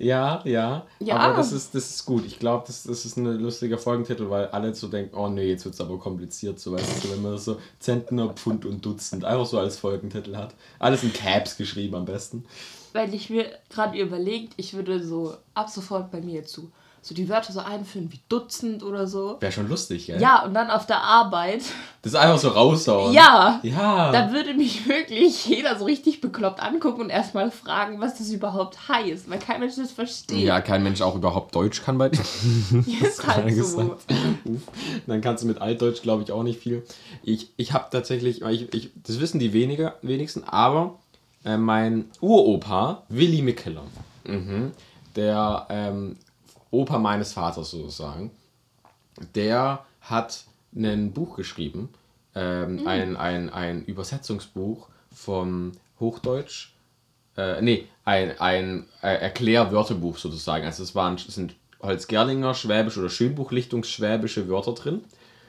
Ja, 0.00 0.40
ja, 0.46 0.86
ja. 0.98 1.16
Aber 1.18 1.36
das 1.36 1.52
ist, 1.52 1.74
das 1.74 1.90
ist 1.90 2.06
gut. 2.06 2.24
Ich 2.24 2.38
glaube, 2.38 2.64
das, 2.66 2.84
das 2.84 3.04
ist 3.04 3.18
ein 3.18 3.26
lustiger 3.38 3.76
Folgentitel, 3.76 4.30
weil 4.30 4.46
alle 4.46 4.74
so 4.74 4.88
denken, 4.88 5.14
oh 5.14 5.28
nee, 5.28 5.50
jetzt 5.50 5.66
wird 5.66 5.74
es 5.74 5.80
aber 5.80 5.98
kompliziert. 5.98 6.58
So, 6.58 6.72
weißt 6.72 7.04
du, 7.04 7.10
wenn 7.10 7.20
man 7.20 7.32
das 7.32 7.44
so 7.44 7.60
Zentner, 7.80 8.30
Pfund 8.32 8.64
und 8.64 8.84
Dutzend 8.84 9.26
einfach 9.26 9.44
so 9.44 9.58
als 9.58 9.76
Folgentitel 9.76 10.36
hat. 10.36 10.54
Alles 10.78 11.02
in 11.02 11.12
Caps 11.12 11.58
geschrieben 11.58 11.94
am 11.96 12.06
besten. 12.06 12.46
Weil 12.94 13.12
ich 13.12 13.28
mir 13.28 13.44
gerade 13.68 13.98
überlegt, 13.98 14.54
ich 14.56 14.72
würde 14.72 15.04
so 15.04 15.36
ab 15.52 15.68
sofort 15.68 16.10
bei 16.10 16.22
mir 16.22 16.46
zu 16.46 16.72
so 17.02 17.14
die 17.14 17.28
Wörter 17.28 17.52
so 17.52 17.60
einführen 17.60 18.12
wie 18.12 18.20
Dutzend 18.28 18.82
oder 18.82 19.06
so. 19.06 19.36
Wäre 19.40 19.52
schon 19.52 19.68
lustig, 19.68 20.06
ja. 20.06 20.18
Ja, 20.18 20.44
und 20.44 20.52
dann 20.52 20.70
auf 20.70 20.86
der 20.86 21.02
Arbeit. 21.02 21.62
Das 22.02 22.12
ist 22.12 22.18
einfach 22.18 22.38
so 22.38 22.48
raushauen. 22.48 23.12
Ja. 23.12 23.60
Ja. 23.62 24.12
Da 24.12 24.32
würde 24.32 24.54
mich 24.54 24.86
wirklich 24.86 25.46
jeder 25.46 25.78
so 25.78 25.86
richtig 25.86 26.20
bekloppt 26.20 26.62
angucken 26.62 27.00
und 27.00 27.10
erstmal 27.10 27.50
fragen, 27.50 28.00
was 28.00 28.18
das 28.18 28.30
überhaupt 28.30 28.88
heißt, 28.88 29.30
weil 29.30 29.38
kein 29.38 29.60
Mensch 29.60 29.76
das 29.76 29.92
versteht. 29.92 30.40
Ja, 30.40 30.60
kein 30.60 30.82
Mensch 30.82 31.00
auch 31.00 31.14
überhaupt 31.14 31.54
Deutsch 31.54 31.82
kann 31.82 31.96
bei 31.96 32.10
dir. 32.10 32.20
Ja, 32.86 33.06
ist 33.06 33.26
halt 33.26 33.64
so. 33.64 33.96
Dann 35.06 35.20
kannst 35.22 35.42
du 35.42 35.48
mit 35.48 35.60
Altdeutsch, 35.60 36.02
glaube 36.02 36.22
ich, 36.22 36.32
auch 36.32 36.42
nicht 36.42 36.60
viel. 36.60 36.84
Ich, 37.22 37.48
ich 37.56 37.72
habe 37.72 37.86
tatsächlich, 37.90 38.42
ich, 38.42 38.74
ich, 38.74 38.90
das 39.06 39.20
wissen 39.20 39.38
die 39.38 39.54
weniger, 39.54 39.94
wenigsten, 40.02 40.44
aber 40.44 40.98
äh, 41.44 41.56
mein 41.56 42.10
Uropa, 42.20 43.04
Willi 43.08 43.40
Mickeler, 43.40 43.84
mhm, 44.24 44.72
der 45.16 45.66
ähm, 45.70 46.16
Opa 46.70 46.98
meines 46.98 47.32
Vaters 47.32 47.70
sozusagen, 47.70 48.30
der 49.34 49.84
hat 50.00 50.44
ein 50.74 51.12
Buch 51.12 51.36
geschrieben, 51.36 51.88
ähm, 52.34 52.76
mhm. 52.76 52.86
ein, 52.86 53.16
ein, 53.16 53.50
ein 53.50 53.84
Übersetzungsbuch 53.84 54.88
vom 55.12 55.72
Hochdeutsch, 55.98 56.72
äh, 57.36 57.60
nee, 57.60 57.86
ein, 58.04 58.38
ein 58.40 58.86
äh, 59.02 59.14
Erklärwörterbuch 59.14 60.16
sozusagen. 60.18 60.64
Also 60.64 60.82
es 60.82 60.94
waren, 60.94 61.18
sind 61.18 61.54
Holzgerlinger, 61.82 62.54
Schwäbisch 62.54 62.98
oder 62.98 63.08
Schönbuchlichtungsschwäbische 63.08 64.48
Wörter 64.48 64.72
drin. 64.72 65.00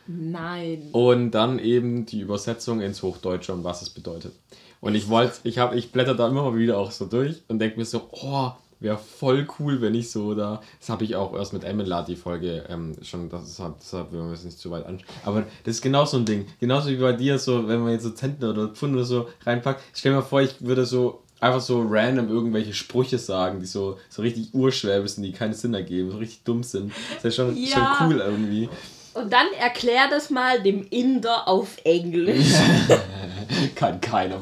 Nein. 0.08 0.90
Und 0.92 1.32
dann 1.32 1.60
eben 1.60 2.06
die 2.06 2.22
Übersetzung 2.22 2.82
ins 2.82 3.04
Hochdeutsche 3.04 3.54
und 3.54 3.64
was 3.64 3.82
es 3.82 3.90
bedeutet. 3.90 4.34
Und 4.80 4.96
ich 4.96 5.10
wollte, 5.10 5.40
ich 5.44 5.60
habe, 5.60 5.78
ich 5.78 5.92
blätter 5.92 6.16
da 6.16 6.28
immer 6.28 6.56
wieder 6.56 6.78
auch 6.78 6.92
so 6.92 7.06
durch 7.06 7.42
und 7.48 7.60
denke 7.60 7.78
mir 7.78 7.86
so, 7.86 8.10
oh, 8.12 8.52
wäre 8.82 8.98
voll 8.98 9.48
cool, 9.60 9.80
wenn 9.82 9.96
ich 9.96 10.12
so 10.12 10.36
da. 10.36 10.62
Das 10.80 10.90
habe 10.90 11.06
ich 11.06 11.16
auch 11.16 11.34
erst 11.34 11.54
mit 11.54 11.64
Emila 11.64 12.02
die 12.02 12.16
Folge 12.16 12.66
ähm, 12.68 12.94
schon, 13.02 13.30
deshalb, 13.30 13.80
deshalb 13.80 14.12
wir 14.12 14.20
es 14.34 14.44
nicht 14.44 14.60
zu 14.60 14.70
weit 14.72 14.86
anschauen. 14.86 15.08
Aber 15.24 15.46
das 15.64 15.76
ist 15.76 15.82
genau 15.82 16.06
so 16.06 16.18
ein 16.18 16.26
Ding. 16.26 16.46
Genauso 16.60 16.90
wie 16.90 16.98
bei 16.98 17.14
dir, 17.14 17.40
so, 17.40 17.68
wenn 17.68 17.82
man 17.82 17.94
jetzt 17.94 18.04
so 18.04 18.10
Zentner 18.10 18.50
oder 18.50 18.68
Pfund 18.70 18.96
oder 18.96 19.06
so 19.06 19.30
reinpackt. 19.46 19.82
Stell 19.94 20.12
dir 20.12 20.18
mal 20.18 20.24
vor, 20.24 20.42
ich 20.42 20.56
würde 20.60 20.86
so 20.86 21.22
einfach 21.40 21.62
so 21.62 21.86
random 21.88 22.30
irgendwelche 22.30 22.74
Sprüche 22.74 23.18
sagen, 23.18 23.60
die 23.60 23.66
so, 23.66 23.98
so 24.10 24.22
richtig 24.22 24.54
urschwäbisch 24.54 25.14
sind, 25.14 25.24
die 25.24 25.32
keinen 25.32 25.54
Sinn 25.54 25.74
ergeben, 25.74 26.12
so 26.12 26.18
richtig 26.18 26.44
dumm 26.44 26.64
sind. 26.64 26.92
Das 27.16 27.26
ist 27.26 27.36
schon, 27.38 27.56
ja. 27.56 27.98
schon 27.98 28.08
cool 28.08 28.20
irgendwie. 28.20 28.70
Und 29.14 29.32
dann 29.32 29.48
erklär 29.60 30.08
das 30.10 30.30
mal 30.30 30.62
dem 30.62 30.88
Inder 30.90 31.48
auf 31.48 31.78
Englisch. 31.84 32.54
Kann 33.76 34.00
keiner. 34.02 34.42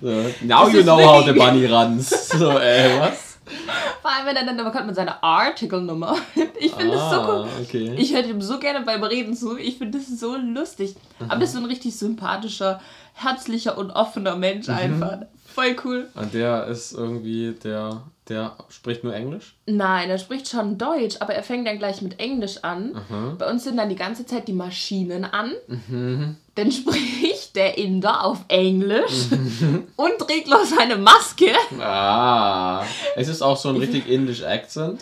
So, 0.00 0.08
now 0.42 0.68
you 0.68 0.82
know 0.82 0.98
how 0.98 1.24
the 1.24 1.32
bunny 1.32 1.66
runs. 1.66 2.28
So, 2.28 2.58
äh, 2.58 3.00
was? 3.00 3.31
Vor 4.00 4.10
allem, 4.10 4.26
wenn 4.26 4.36
er 4.36 4.44
dann 4.44 4.56
bekommt 4.56 4.86
man 4.86 4.94
seine 4.94 5.22
Artikelnummer. 5.22 6.16
Ich 6.58 6.72
finde 6.72 6.96
ah, 6.96 7.10
das 7.10 7.10
so 7.10 7.32
cool. 7.32 7.48
Okay. 7.62 7.94
Ich 7.98 8.14
höre 8.14 8.24
ihm 8.24 8.40
so 8.40 8.60
gerne 8.60 8.84
beim 8.84 9.02
Reden 9.02 9.34
zu. 9.34 9.56
Ich 9.58 9.78
finde 9.78 9.98
das 9.98 10.08
so 10.08 10.36
lustig. 10.36 10.94
Mhm. 11.18 11.30
Aber 11.30 11.40
das 11.40 11.50
ist 11.50 11.56
so 11.56 11.60
ein 11.60 11.66
richtig 11.66 11.96
sympathischer, 11.96 12.80
herzlicher 13.14 13.76
und 13.76 13.90
offener 13.90 14.36
Mensch 14.36 14.68
mhm. 14.68 14.74
einfach. 14.74 15.18
Voll 15.44 15.76
cool. 15.84 16.08
Und 16.14 16.34
der 16.34 16.66
ist 16.68 16.92
irgendwie, 16.92 17.52
der, 17.64 18.02
der 18.28 18.56
spricht 18.68 19.04
nur 19.04 19.14
Englisch? 19.14 19.56
Nein, 19.66 20.08
er 20.08 20.18
spricht 20.18 20.48
schon 20.48 20.78
Deutsch, 20.78 21.16
aber 21.20 21.34
er 21.34 21.42
fängt 21.42 21.66
dann 21.66 21.78
gleich 21.78 22.00
mit 22.00 22.20
Englisch 22.20 22.62
an. 22.62 22.92
Mhm. 23.08 23.38
Bei 23.38 23.50
uns 23.50 23.64
sind 23.64 23.76
dann 23.76 23.88
die 23.88 23.96
ganze 23.96 24.24
Zeit 24.24 24.48
die 24.48 24.54
Maschinen 24.54 25.24
an. 25.24 25.52
Mhm. 25.66 26.36
Dann 26.54 26.70
spricht 26.70 27.56
der 27.56 27.78
Inder 27.78 28.24
auf 28.24 28.44
Englisch 28.48 29.28
und 29.96 30.18
trägt 30.18 30.48
noch 30.48 30.64
seine 30.64 30.96
Maske. 30.96 31.52
Ah, 31.80 32.84
es 33.16 33.28
ist 33.28 33.40
auch 33.40 33.56
so 33.56 33.70
ein 33.70 33.76
richtig 33.76 34.06
indisch 34.06 34.42
Akzent. 34.42 35.00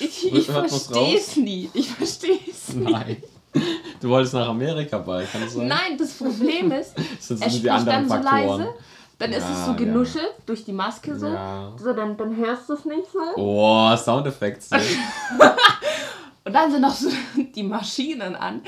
Ich, 0.00 0.32
ich 0.32 0.46
verstehe 0.46 1.16
es 1.16 1.36
nie. 1.36 1.70
Ich 1.74 1.90
verstehe 1.90 2.38
es 2.50 2.74
nie. 2.74 2.90
Nein. 2.90 3.22
Du 4.00 4.08
wolltest 4.08 4.34
nach 4.34 4.48
Amerika 4.48 4.98
bald, 4.98 5.30
kann 5.30 5.40
das 5.40 5.54
sein? 5.54 5.68
Nein, 5.68 5.98
das 5.98 6.12
Problem 6.12 6.70
ist, 6.72 6.94
das 7.28 7.40
er 7.40 7.50
spricht 7.50 7.86
dann 7.86 8.08
so 8.08 8.16
leise, 8.16 8.74
dann 9.18 9.32
ist 9.32 9.42
ja, 9.42 9.52
es 9.52 9.66
so 9.66 9.74
genuschelt 9.74 10.24
ja. 10.24 10.42
durch 10.46 10.64
die 10.64 10.72
Maske 10.72 11.18
so. 11.18 11.26
Ja. 11.26 11.72
So, 11.76 11.92
dann, 11.92 12.16
dann 12.16 12.36
hörst 12.36 12.68
du 12.68 12.74
es 12.74 12.84
nicht 12.84 13.10
so. 13.12 13.18
Oh, 13.36 13.96
Soundeffekte. 13.96 14.76
und 16.44 16.52
dann 16.52 16.70
sind 16.70 16.82
noch 16.82 16.94
so 16.94 17.08
die 17.54 17.62
Maschinen 17.64 18.36
an. 18.36 18.62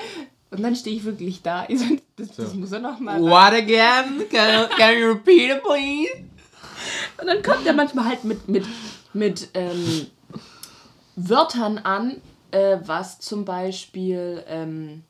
Und 0.50 0.62
dann 0.62 0.74
stehe 0.74 0.96
ich 0.96 1.04
wirklich 1.04 1.42
da. 1.42 1.64
Ich 1.68 1.78
so, 1.80 1.96
das, 2.16 2.36
das 2.36 2.54
muss 2.54 2.72
er 2.72 2.80
nochmal. 2.80 3.20
What 3.20 3.52
again? 3.52 4.24
Can, 4.30 4.68
can 4.76 4.98
you 4.98 5.08
repeat 5.08 5.50
it, 5.50 5.62
please? 5.62 6.10
Und 7.20 7.26
dann 7.26 7.42
kommt 7.42 7.66
er 7.66 7.72
manchmal 7.72 8.06
halt 8.06 8.24
mit, 8.24 8.48
mit, 8.48 8.64
mit 9.12 9.48
ähm, 9.54 10.06
Wörtern 11.16 11.78
an, 11.78 12.16
äh, 12.50 12.78
was 12.84 13.20
zum 13.20 13.44
Beispiel 13.44 14.42
ähm, 14.48 15.04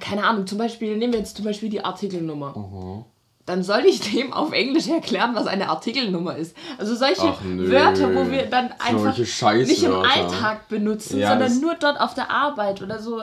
keine 0.00 0.24
Ahnung, 0.24 0.46
zum 0.46 0.58
Beispiel, 0.58 0.96
nehmen 0.96 1.12
wir 1.12 1.20
jetzt 1.20 1.36
zum 1.36 1.44
Beispiel 1.44 1.68
die 1.68 1.84
Artikelnummer. 1.84 3.04
Dann 3.44 3.62
soll 3.62 3.84
ich 3.86 4.00
dem 4.00 4.32
auf 4.32 4.52
Englisch 4.52 4.88
erklären, 4.88 5.34
was 5.34 5.46
eine 5.46 5.68
Artikelnummer 5.68 6.36
ist. 6.36 6.56
Also 6.78 6.96
solche 6.96 7.32
nö. 7.44 7.70
Wörter, 7.70 8.12
wo 8.12 8.28
wir 8.28 8.46
dann 8.46 8.72
einfach 8.80 9.16
nicht 9.16 9.82
im 9.84 9.94
Alltag 9.94 10.68
benutzen, 10.68 11.20
Ja, 11.20 11.30
sondern 11.30 11.60
nur 11.60 11.74
dort 11.74 12.00
auf 12.00 12.14
der 12.14 12.30
Arbeit 12.30 12.82
oder 12.82 12.98
so. 12.98 13.22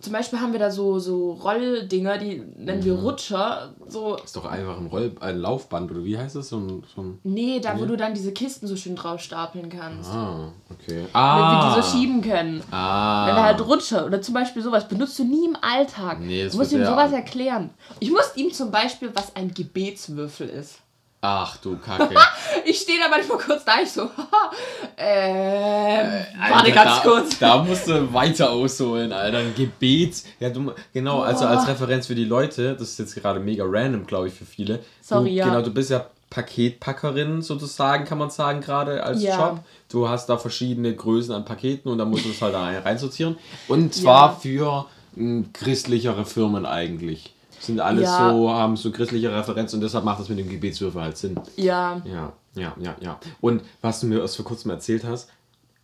Zum 0.00 0.12
Beispiel 0.12 0.40
haben 0.40 0.50
wir 0.52 0.58
da 0.58 0.68
so, 0.72 0.98
so 0.98 1.30
Rolldinger, 1.34 2.18
die 2.18 2.42
nennen 2.56 2.80
Mhm. 2.80 2.84
wir 2.84 2.94
Rutscher. 2.94 3.72
So, 3.86 4.16
Ist 4.16 4.34
doch 4.34 4.44
einfach 4.46 4.76
ein, 4.80 4.86
Roll 4.88 5.12
ein 5.20 5.38
Laufband 5.38 5.92
oder 5.92 6.02
wie 6.02 6.18
heißt 6.18 6.34
das? 6.34 6.48
So 6.48 6.56
ein, 6.58 6.82
so 6.92 7.02
ein 7.02 7.20
nee, 7.22 7.60
da 7.60 7.78
wo 7.78 7.84
du 7.84 7.96
dann 7.96 8.12
diese 8.12 8.32
Kisten 8.32 8.66
so 8.66 8.74
schön 8.74 8.96
drauf 8.96 9.20
stapeln 9.20 9.68
kannst. 9.68 10.10
Ah, 10.10 10.48
okay. 10.70 11.02
Damit 11.02 11.10
Ah. 11.14 11.76
wir 11.76 11.80
die 11.80 11.82
so 11.86 11.96
schieben 11.96 12.20
können. 12.20 12.64
Ah. 12.72 13.28
Wenn 13.28 13.36
er 13.36 13.42
halt 13.44 13.64
Rutscher 13.64 14.04
oder 14.04 14.20
zum 14.20 14.34
Beispiel 14.34 14.60
sowas 14.60 14.88
benutzt 14.88 15.16
du 15.20 15.24
nie 15.24 15.46
im 15.46 15.56
Alltag. 15.60 16.18
Nee, 16.18 16.42
das 16.42 16.52
du 16.54 16.58
musst 16.58 16.72
ihm 16.72 16.84
sowas 16.84 17.12
erklären. 17.12 17.70
Ich 18.00 18.10
muss 18.10 18.32
ihm 18.34 18.52
zum 18.52 18.72
Beispiel, 18.72 19.12
was 19.14 19.36
ein 19.36 19.54
Gebetswürfel 19.54 20.48
ist. 20.48 20.80
Ach 21.24 21.56
du 21.58 21.76
Kacke. 21.78 22.14
Ich 22.64 22.78
stehe 22.78 22.98
da 23.00 23.08
manchmal 23.08 23.38
kurz 23.38 23.64
da, 23.64 23.80
ich 23.82 23.90
so, 23.90 24.02
ähm, 24.96 26.22
Alter, 26.40 26.54
warte 26.54 26.72
ganz 26.72 27.02
da, 27.02 27.08
kurz. 27.08 27.38
Da 27.38 27.62
musst 27.62 27.88
du 27.88 28.12
weiter 28.12 28.50
ausholen, 28.50 29.12
Alter. 29.12 29.38
Ein 29.38 29.54
Gebet. 29.54 30.22
Ja, 30.38 30.50
du, 30.50 30.72
genau, 30.92 31.22
also 31.22 31.44
als 31.46 31.64
Boah. 31.64 31.72
Referenz 31.72 32.06
für 32.06 32.14
die 32.14 32.24
Leute, 32.24 32.74
das 32.74 32.90
ist 32.90 32.98
jetzt 32.98 33.14
gerade 33.16 33.40
mega 33.40 33.64
random, 33.66 34.06
glaube 34.06 34.28
ich, 34.28 34.34
für 34.34 34.44
viele. 34.44 34.80
Sorry, 35.00 35.30
du, 35.30 35.34
ja. 35.34 35.44
Genau, 35.46 35.62
du 35.62 35.72
bist 35.72 35.90
ja 35.90 36.06
Paketpackerin 36.30 37.42
sozusagen, 37.42 38.04
kann 38.04 38.18
man 38.18 38.30
sagen, 38.30 38.60
gerade 38.60 39.02
als 39.02 39.22
Ja. 39.22 39.38
Job. 39.50 39.60
Du 39.90 40.08
hast 40.08 40.26
da 40.28 40.38
verschiedene 40.38 40.94
Größen 40.94 41.34
an 41.34 41.44
Paketen 41.44 41.90
und 41.90 41.98
da 41.98 42.04
musst 42.04 42.24
du 42.24 42.30
es 42.30 42.40
halt 42.40 42.54
da 42.54 42.62
rein- 42.62 42.78
reinsortieren. 42.82 43.36
Und 43.68 43.92
zwar 43.94 44.28
Ja. 44.30 44.38
für 44.40 44.86
mh, 45.16 45.46
christlichere 45.52 46.24
Firmen 46.24 46.64
eigentlich. 46.64 47.34
Sind 47.62 47.80
alles 47.80 48.02
Ja. 48.04 48.30
so, 48.30 48.50
haben 48.50 48.76
so 48.76 48.90
christliche 48.90 49.32
Referenz 49.32 49.72
und 49.72 49.80
deshalb 49.80 50.04
macht 50.04 50.20
das 50.20 50.28
mit 50.28 50.38
dem 50.38 50.48
Gebetswürfel 50.48 51.00
halt 51.00 51.16
Sinn. 51.16 51.38
Ja, 51.56 52.02
Ja, 52.04 52.32
ja, 52.54 52.74
ja, 52.80 52.96
ja. 53.00 53.18
Und 53.40 53.62
was 53.80 54.00
du 54.00 54.06
mir 54.06 54.20
erst 54.20 54.36
vor 54.36 54.44
kurzem 54.44 54.70
erzählt 54.72 55.04
hast, 55.04 55.30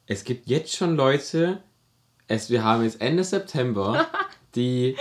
es 0.06 0.24
gibt 0.24 0.48
jetzt 0.48 0.74
schon 0.74 0.96
Leute, 0.96 1.58
es, 2.26 2.50
wir 2.50 2.64
haben 2.64 2.82
jetzt 2.82 3.00
Ende 3.00 3.22
September, 3.24 4.06
die 4.54 4.96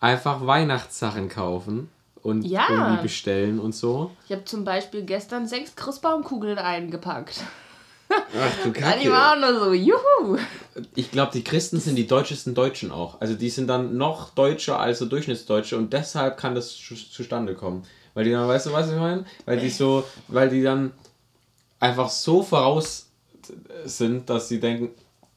einfach 0.00 0.46
Weihnachtssachen 0.46 1.28
kaufen 1.28 1.90
und 2.22 2.44
Ja. 2.46 2.66
irgendwie 2.70 3.02
bestellen 3.02 3.58
und 3.58 3.74
so. 3.74 4.10
ich 4.26 4.32
habe 4.32 4.44
zum 4.44 4.64
Beispiel 4.64 5.02
gestern 5.02 5.46
sechs 5.48 5.74
Christbaumkugeln 5.76 6.58
eingepackt. 6.58 7.42
Ach 8.10 8.52
du 8.64 8.70
Die 8.70 9.10
waren 9.10 9.40
nur 9.40 9.58
so, 9.64 9.72
juhu. 9.72 10.36
Ich 10.94 11.10
glaube, 11.10 11.32
die 11.32 11.42
Christen 11.44 11.80
sind 11.80 11.96
die 11.96 12.06
deutschesten 12.06 12.54
Deutschen 12.54 12.90
auch. 12.90 13.20
Also 13.20 13.34
die 13.34 13.48
sind 13.50 13.66
dann 13.68 13.96
noch 13.96 14.30
deutscher 14.30 14.78
als 14.78 14.98
der 14.98 15.08
Durchschnittsdeutsche 15.08 15.76
und 15.76 15.92
deshalb 15.92 16.36
kann 16.36 16.54
das 16.54 16.74
zu- 16.76 16.94
zustande 16.94 17.54
kommen. 17.54 17.84
Weil 18.14 18.24
die 18.24 18.30
dann, 18.32 18.46
weißt 18.46 18.66
du, 18.66 18.72
was 18.72 18.88
ich 18.90 18.96
meine? 18.96 19.24
Weil 19.46 19.58
die 19.58 19.70
so, 19.70 20.04
weil 20.28 20.48
die 20.48 20.62
dann 20.62 20.92
einfach 21.80 22.08
so 22.10 22.42
voraus 22.42 23.08
sind, 23.84 24.28
dass 24.30 24.48
sie 24.48 24.60
denken, 24.60 24.90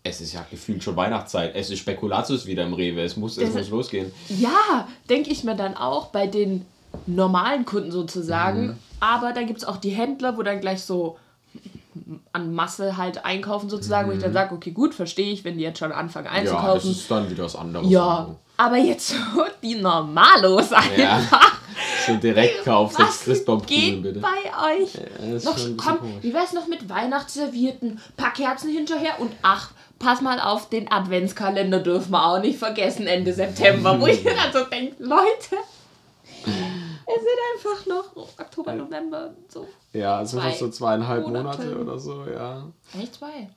es 0.03 0.21
ist 0.21 0.33
ja 0.33 0.45
gefühlt 0.49 0.83
schon 0.83 0.95
Weihnachtszeit, 0.95 1.53
es 1.55 1.69
ist 1.69 1.79
Spekulatius 1.79 2.45
wieder 2.45 2.63
im 2.65 2.73
Rewe, 2.73 3.01
es 3.01 3.17
muss, 3.17 3.37
es 3.37 3.45
Das- 3.53 3.55
muss 3.55 3.69
losgehen. 3.69 4.11
Ja, 4.29 4.87
denke 5.09 5.31
ich 5.31 5.43
mir 5.43 5.55
dann 5.55 5.75
auch 5.75 6.07
bei 6.07 6.27
den 6.27 6.65
normalen 7.05 7.65
Kunden 7.65 7.91
sozusagen. 7.91 8.67
Mhm. 8.67 8.77
Aber 8.99 9.33
dann 9.33 9.45
gibt 9.45 9.59
es 9.59 9.65
auch 9.65 9.77
die 9.77 9.89
Händler, 9.91 10.37
wo 10.37 10.43
dann 10.43 10.61
gleich 10.61 10.81
so 10.81 11.17
an 12.33 12.53
Masse 12.53 12.97
halt 12.97 13.25
einkaufen 13.25 13.69
sozusagen, 13.69 14.09
wo 14.09 14.13
ich 14.13 14.21
dann 14.21 14.33
sage, 14.33 14.53
okay, 14.55 14.71
gut, 14.71 14.93
verstehe 14.93 15.31
ich, 15.31 15.43
wenn 15.43 15.57
die 15.57 15.63
jetzt 15.63 15.79
schon 15.79 15.91
anfangen 15.91 16.27
Mhm. 16.27 16.35
Ja, 16.35 16.41
das 16.43 16.51
einzukaufen. 16.53 16.91
ist 16.91 17.11
dann 17.11 17.29
wieder 17.29 17.43
was 17.45 17.55
anderes. 17.55 17.89
Ja, 17.89 18.35
aber 18.57 18.77
jetzt 18.77 19.09
so 19.09 19.15
die 19.63 19.75
Normalos 19.75 20.69
Ja. 20.71 20.77
einfach. 21.17 21.57
So 22.07 22.15
direkt 22.15 22.63
kauft 22.65 22.95
sechs 22.95 23.09
Was 23.09 23.19
Christbaumkugeln, 23.21 24.01
bitte. 24.01 24.19
bei 24.19 24.79
euch? 24.81 24.93
das 25.19 25.43
ist 25.43 25.45
noch, 25.45 25.55
komm, 25.85 25.99
komisch. 25.99 26.15
wie 26.23 26.33
wär's 26.33 26.53
noch 26.53 26.67
mit 26.67 26.89
Weihnachtsservierten, 26.89 27.99
paar 28.15 28.33
Kerzen 28.33 28.69
hinterher 28.71 29.19
und 29.19 29.31
ach, 29.43 29.71
pass 29.99 30.21
mal 30.21 30.39
auf, 30.39 30.69
den 30.69 30.91
Adventskalender 30.91 31.79
dürfen 31.79 32.11
wir 32.11 32.25
auch 32.25 32.39
nicht 32.39 32.57
vergessen 32.57 33.05
Ende 33.07 33.33
September, 33.33 33.99
wo 33.99 34.07
ich 34.07 34.23
mir 34.23 34.33
dann 34.35 34.51
so 34.53 34.63
denke, 34.69 34.95
Leute, 35.03 35.57
es 37.07 37.21
sind 37.21 37.69
einfach 37.71 37.85
noch 37.87 38.15
Oktober, 38.39 38.73
November, 38.73 39.33
so. 39.47 39.65
Ja, 39.93 40.21
es 40.21 40.31
sind 40.31 40.41
fast 40.41 40.59
so 40.59 40.69
zweieinhalb 40.69 41.25
Monate. 41.27 41.43
Monate 41.65 41.79
oder 41.81 41.97
so, 41.99 42.25
ja. 42.25 42.67
Eigentlich 42.93 43.11
zwei. 43.13 43.49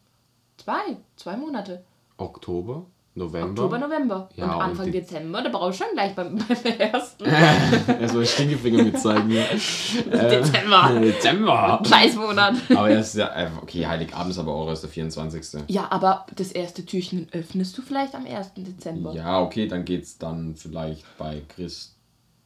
Zwei, 0.56 0.96
zwei 1.16 1.36
Monate. 1.36 1.84
Oktober, 2.18 2.84
November. 3.14 3.48
Oktober, 3.64 3.78
November. 3.78 4.28
Ja, 4.36 4.44
und 4.44 4.54
und 4.56 4.60
Anfang 4.62 4.86
die- 4.86 4.92
Dezember, 4.92 5.42
da 5.42 5.48
brauchst 5.48 5.80
du 5.80 5.84
schon 5.84 5.94
gleich 5.94 6.14
beim, 6.14 6.36
beim 6.48 6.78
ersten 6.78 7.24
Erstmal 8.00 8.26
Stinkefinger 8.26 8.84
mitzeigen. 8.84 9.30
hier. 9.30 9.44
Dezember. 10.12 11.00
Dezember. 11.00 11.82
Scheißmonat. 11.88 12.54
Aber 12.76 12.90
er 12.90 13.00
ist 13.00 13.16
ja 13.16 13.28
einfach, 13.30 13.62
okay, 13.62 13.86
Heiligabend 13.86 14.30
ist 14.30 14.38
aber 14.38 14.54
auch 14.54 14.68
erst 14.68 14.82
der 14.84 14.90
24. 14.90 15.62
Ja, 15.68 15.88
aber 15.90 16.26
das 16.36 16.52
erste 16.52 16.84
Türchen 16.84 17.26
öffnest 17.32 17.76
du 17.78 17.82
vielleicht 17.82 18.14
am 18.14 18.26
1. 18.26 18.52
Dezember. 18.56 19.12
Ja, 19.14 19.40
okay, 19.42 19.66
dann 19.66 19.84
geht's 19.84 20.18
dann 20.18 20.54
vielleicht 20.56 21.04
bei 21.18 21.42
Christ, 21.48 21.96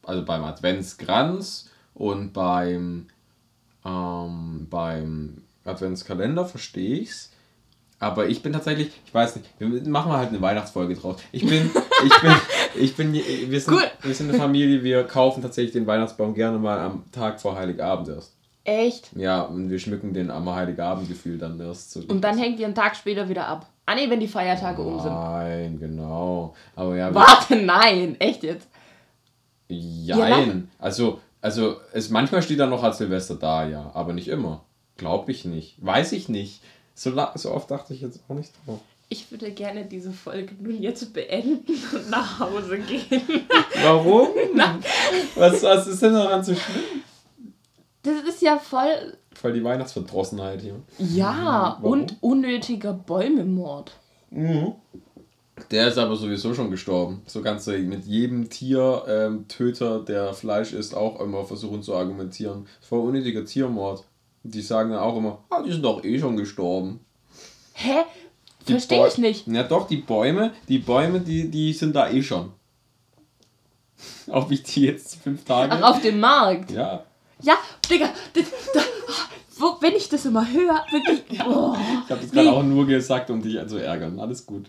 also 0.05 0.23
beim 0.25 0.43
Adventskranz 0.43 1.69
und 1.93 2.33
beim, 2.33 3.07
ähm, 3.85 4.67
beim 4.69 5.41
Adventskalender 5.63 6.45
verstehe 6.45 6.99
ich's. 6.99 7.31
Aber 7.99 8.27
ich 8.27 8.43
bin 8.43 8.51
tatsächlich, 8.53 8.91
ich 9.05 9.13
weiß 9.13 9.37
nicht, 9.37 9.49
wir 9.57 9.67
machen 9.89 10.09
mal 10.09 10.17
halt 10.19 10.29
eine 10.29 10.41
Weihnachtsfolge 10.41 10.95
draus. 10.95 11.15
Ich 11.31 11.45
bin, 11.47 11.71
ich 12.05 12.21
bin, 12.21 12.33
ich 12.75 12.95
bin, 12.95 13.13
wir 13.13 13.61
sind, 13.61 13.73
Cool. 13.73 13.83
wir 14.01 14.13
sind 14.13 14.29
eine 14.29 14.37
Familie, 14.37 14.83
wir 14.83 15.05
kaufen 15.05 15.41
tatsächlich 15.41 15.71
den 15.73 15.87
Weihnachtsbaum 15.87 16.33
gerne 16.33 16.57
mal 16.59 16.77
am 16.79 17.09
Tag 17.11 17.39
vor 17.39 17.55
Heiligabend 17.57 18.09
erst. 18.09 18.33
Echt? 18.65 19.11
Ja, 19.15 19.43
und 19.43 19.69
wir 19.69 19.79
schmücken 19.79 20.13
den 20.13 20.29
am 20.29 20.49
Heiligabend 20.53 21.07
gefühlt 21.07 21.41
dann 21.41 21.59
erst. 21.59 21.91
So 21.91 22.01
Und 22.07 22.21
dann 22.21 22.37
hängt 22.37 22.59
ihr 22.59 22.65
einen 22.65 22.75
Tag 22.75 22.95
später 22.97 23.29
wieder 23.29 23.47
ab. 23.47 23.67
Ah 23.85 23.95
nee, 23.95 24.09
wenn 24.09 24.19
die 24.19 24.27
Feiertage 24.27 24.81
um 24.81 24.99
sind. 24.99 25.13
Nein, 25.13 25.79
genau. 25.79 26.53
Aber 26.75 26.95
ja, 26.97 27.09
wir- 27.11 27.15
Warte, 27.15 27.55
nein, 27.57 28.19
echt 28.19 28.43
jetzt. 28.43 28.67
Jein. 29.67 30.69
Also, 30.79 31.19
also 31.41 31.77
es, 31.93 32.09
manchmal 32.09 32.41
steht 32.41 32.59
er 32.59 32.67
noch 32.67 32.83
als 32.83 32.97
Silvester 32.97 33.35
da, 33.35 33.67
ja. 33.67 33.91
Aber 33.93 34.13
nicht 34.13 34.27
immer. 34.27 34.63
Glaube 34.97 35.31
ich 35.31 35.45
nicht. 35.45 35.75
Weiß 35.83 36.11
ich 36.11 36.29
nicht. 36.29 36.61
So, 36.93 37.11
so 37.35 37.51
oft 37.51 37.69
dachte 37.69 37.93
ich 37.93 38.01
jetzt 38.01 38.21
auch 38.27 38.35
nicht 38.35 38.53
drauf. 38.65 38.79
Ich 39.09 39.29
würde 39.29 39.51
gerne 39.51 39.85
diese 39.85 40.11
Folge 40.11 40.55
nun 40.59 40.81
jetzt 40.81 41.13
beenden 41.13 41.73
und 41.93 42.09
nach 42.09 42.39
Hause 42.39 42.79
gehen. 42.79 43.21
Warum? 43.83 44.29
was, 45.35 45.61
was 45.61 45.87
ist 45.87 46.01
denn 46.01 46.13
daran 46.13 46.43
so 46.43 46.55
schlimm? 46.55 47.03
Das 48.01 48.21
ist 48.23 48.41
ja 48.41 48.57
voll. 48.57 49.17
Voll 49.33 49.53
die 49.53 49.63
Weihnachtsverdrossenheit 49.63 50.61
hier. 50.61 50.81
Ja, 50.97 51.77
Warum? 51.81 51.91
und 51.91 52.17
unnötiger 52.21 52.93
Bäumemord. 52.93 53.91
Der 55.71 55.87
ist 55.87 55.97
aber 55.97 56.15
sowieso 56.15 56.53
schon 56.53 56.69
gestorben. 56.69 57.21
So 57.25 57.41
kannst 57.41 57.67
du 57.67 57.77
mit 57.77 58.05
jedem 58.05 58.49
Tiertöter, 58.49 59.97
ähm, 59.97 60.05
der 60.05 60.33
Fleisch 60.33 60.73
isst, 60.73 60.95
auch 60.95 61.19
immer 61.21 61.45
versuchen 61.45 61.81
zu 61.81 61.95
argumentieren. 61.95 62.67
Voll 62.81 63.07
unnötiger 63.07 63.45
Tiermord. 63.45 64.03
Die 64.43 64.61
sagen 64.61 64.91
dann 64.91 64.99
auch 64.99 65.17
immer, 65.17 65.39
ah, 65.49 65.63
die 65.63 65.71
sind 65.71 65.83
doch 65.83 66.03
eh 66.03 66.19
schon 66.19 66.35
gestorben. 66.37 66.99
Hä? 67.73 68.03
Verstehe 68.65 69.07
ich 69.07 69.17
nicht. 69.17 69.47
Na 69.47 69.63
doch, 69.63 69.87
die 69.87 69.97
Bäume, 69.97 70.51
die 70.67 70.79
Bäume, 70.79 71.19
die, 71.21 71.49
die 71.49 71.71
sind 71.73 71.95
da 71.95 72.09
eh 72.09 72.21
schon. 72.21 72.51
Ob 74.27 74.51
ich 74.51 74.63
die 74.63 74.85
jetzt 74.85 75.15
fünf 75.15 75.45
Tage. 75.45 75.71
Ach, 75.71 75.95
auf 75.95 76.01
dem 76.01 76.19
Markt. 76.19 76.71
ja. 76.71 77.03
Ja, 77.41 77.55
Digga, 77.89 78.09
das, 78.33 78.45
da, 78.73 78.79
wo, 79.57 79.77
wenn 79.81 79.93
ich 79.93 80.09
das 80.09 80.25
immer 80.25 80.45
höre, 80.51 80.83
wirklich. 80.91 81.23
Oh, 81.47 81.75
Ich 82.05 82.11
habe 82.11 82.21
das 82.21 82.31
gerade 82.31 82.51
auch 82.51 82.63
nur 82.63 82.85
gesagt, 82.85 83.29
um 83.29 83.41
dich 83.41 83.57
zu 83.67 83.77
ärgern. 83.77 84.19
Alles 84.19 84.45
gut. 84.45 84.65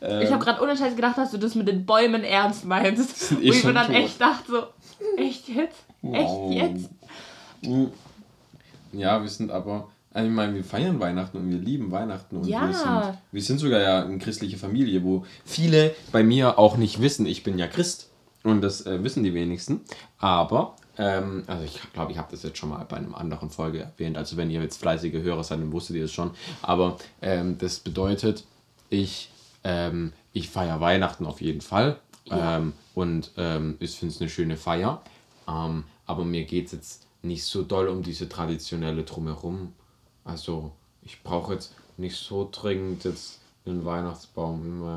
Ähm, 0.00 0.22
Ich 0.22 0.32
habe 0.32 0.44
gerade 0.44 0.62
ohne 0.62 0.76
Scheiß 0.76 0.94
gedacht, 0.96 1.18
dass 1.18 1.30
du 1.30 1.38
das 1.38 1.54
mit 1.54 1.68
den 1.68 1.84
Bäumen 1.86 2.24
ernst 2.24 2.64
meinst. 2.64 3.16
sind 3.28 3.40
Wo 3.40 3.44
eh 3.44 3.48
ich 3.50 3.64
mir 3.64 3.72
dann 3.74 3.86
tot. 3.86 3.96
echt 3.96 4.20
dachte, 4.20 4.50
so, 4.52 4.62
echt 5.22 5.48
jetzt? 5.48 5.78
Wow. 6.02 6.50
Echt 6.52 6.62
jetzt? 6.62 6.90
Ja, 8.92 9.20
wir 9.22 9.28
sind 9.28 9.50
aber. 9.50 9.88
also 10.12 10.28
Ich 10.28 10.34
meine, 10.34 10.54
wir 10.54 10.64
feiern 10.64 11.00
Weihnachten 11.00 11.38
und 11.38 11.50
wir 11.50 11.58
lieben 11.58 11.90
Weihnachten 11.90 12.36
und 12.36 12.46
Ja. 12.46 12.66
wir, 12.68 12.74
sind, 12.74 13.18
wir 13.32 13.42
sind 13.42 13.58
sogar 13.58 13.80
ja 13.80 14.04
eine 14.04 14.18
christliche 14.18 14.56
Familie, 14.58 15.02
wo 15.02 15.24
viele 15.44 15.94
bei 16.12 16.22
mir 16.22 16.58
auch 16.58 16.76
nicht 16.76 17.00
wissen, 17.00 17.26
ich 17.26 17.42
bin 17.42 17.58
ja 17.58 17.66
Christ. 17.66 18.10
Und 18.44 18.60
das 18.60 18.84
äh, 18.86 19.02
wissen 19.02 19.24
die 19.24 19.32
wenigsten. 19.32 19.80
Aber, 20.18 20.76
ähm, 20.98 21.44
also 21.46 21.64
ich 21.64 21.80
glaube, 21.92 22.12
ich 22.12 22.18
habe 22.18 22.30
das 22.30 22.42
jetzt 22.42 22.58
schon 22.58 22.68
mal 22.70 22.84
bei 22.84 22.96
einer 22.96 23.16
anderen 23.16 23.50
Folge 23.50 23.80
erwähnt. 23.80 24.16
Also 24.16 24.36
wenn 24.36 24.50
ihr 24.50 24.62
jetzt 24.62 24.78
fleißige 24.78 25.22
Hörer 25.22 25.42
seid, 25.42 25.60
dann 25.60 25.72
wusstet 25.72 25.96
ihr 25.96 26.04
es 26.04 26.12
schon. 26.12 26.30
Aber 26.62 26.98
ähm, 27.22 27.58
das 27.58 27.80
bedeutet, 27.80 28.44
ich, 28.90 29.30
ähm, 29.64 30.12
ich 30.32 30.50
feiere 30.50 30.80
Weihnachten 30.80 31.26
auf 31.26 31.40
jeden 31.40 31.60
Fall. 31.60 31.98
Ja. 32.26 32.58
Ähm, 32.58 32.72
und 32.94 33.32
ähm, 33.36 33.76
ich 33.80 33.98
finde 33.98 34.14
es 34.14 34.20
eine 34.20 34.30
schöne 34.30 34.56
Feier. 34.56 35.02
Ähm, 35.48 35.84
aber 36.06 36.24
mir 36.24 36.44
geht 36.44 36.66
es 36.66 36.72
jetzt 36.72 37.06
nicht 37.22 37.44
so 37.44 37.62
doll 37.62 37.88
um 37.88 38.02
diese 38.02 38.28
traditionelle 38.28 39.02
Drumherum. 39.02 39.72
Also 40.24 40.72
ich 41.02 41.22
brauche 41.22 41.54
jetzt 41.54 41.74
nicht 41.96 42.16
so 42.16 42.48
dringend 42.50 43.04
jetzt 43.04 43.40
einen 43.66 43.84
Weihnachtsbaum. 43.84 44.64
immer. 44.64 44.96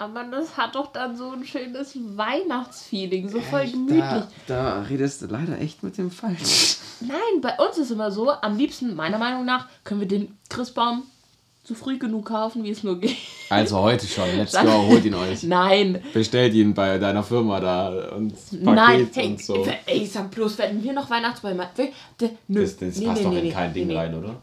Aber 0.00 0.24
das 0.24 0.56
hat 0.56 0.76
doch 0.76 0.92
dann 0.92 1.14
so 1.14 1.30
ein 1.32 1.44
schönes 1.44 1.94
Weihnachtsfeeling, 2.16 3.28
so 3.28 3.38
voll 3.38 3.66
gemütlich. 3.66 4.00
Da, 4.00 4.28
da 4.46 4.82
redest 4.88 5.20
du 5.20 5.26
leider 5.26 5.60
echt 5.60 5.82
mit 5.82 5.98
dem 5.98 6.10
Falsch. 6.10 6.78
Nein, 7.00 7.42
bei 7.42 7.54
uns 7.58 7.76
ist 7.76 7.90
immer 7.90 8.10
so, 8.10 8.30
am 8.30 8.56
liebsten, 8.56 8.96
meiner 8.96 9.18
Meinung 9.18 9.44
nach, 9.44 9.68
können 9.84 10.00
wir 10.00 10.08
den 10.08 10.38
Christbaum 10.48 11.02
so 11.64 11.74
früh 11.74 11.98
genug 11.98 12.24
kaufen, 12.24 12.64
wie 12.64 12.70
es 12.70 12.82
nur 12.82 12.98
geht. 12.98 13.14
Also 13.50 13.78
heute 13.80 14.06
schon, 14.06 14.24
let's 14.38 14.52
go, 14.52 14.86
holt 14.86 15.04
ihn 15.04 15.14
euch. 15.14 15.42
Nein. 15.42 16.02
Bestellt 16.14 16.54
ihn 16.54 16.72
bei 16.72 16.96
deiner 16.96 17.22
Firma 17.22 17.60
da 17.60 17.88
und 18.16 18.32
Paket 18.32 18.62
Nein, 18.62 19.10
hey, 19.12 19.26
und 19.26 19.42
so. 19.42 19.66
ey, 19.84 19.98
ich 20.02 20.12
sag 20.12 20.30
bloß, 20.30 20.56
wenn 20.56 20.82
wir 20.82 20.94
noch 20.94 21.10
Weihnachtsbäume. 21.10 21.68
Das, 21.76 21.90
das 22.16 22.30
Nee, 22.48 22.60
passt 22.64 23.18
nee, 23.18 23.24
doch 23.24 23.30
nee, 23.32 23.38
in 23.38 23.44
nee, 23.44 23.52
kein 23.52 23.74
Ding 23.74 23.94
rein, 23.94 24.14
oder? 24.14 24.40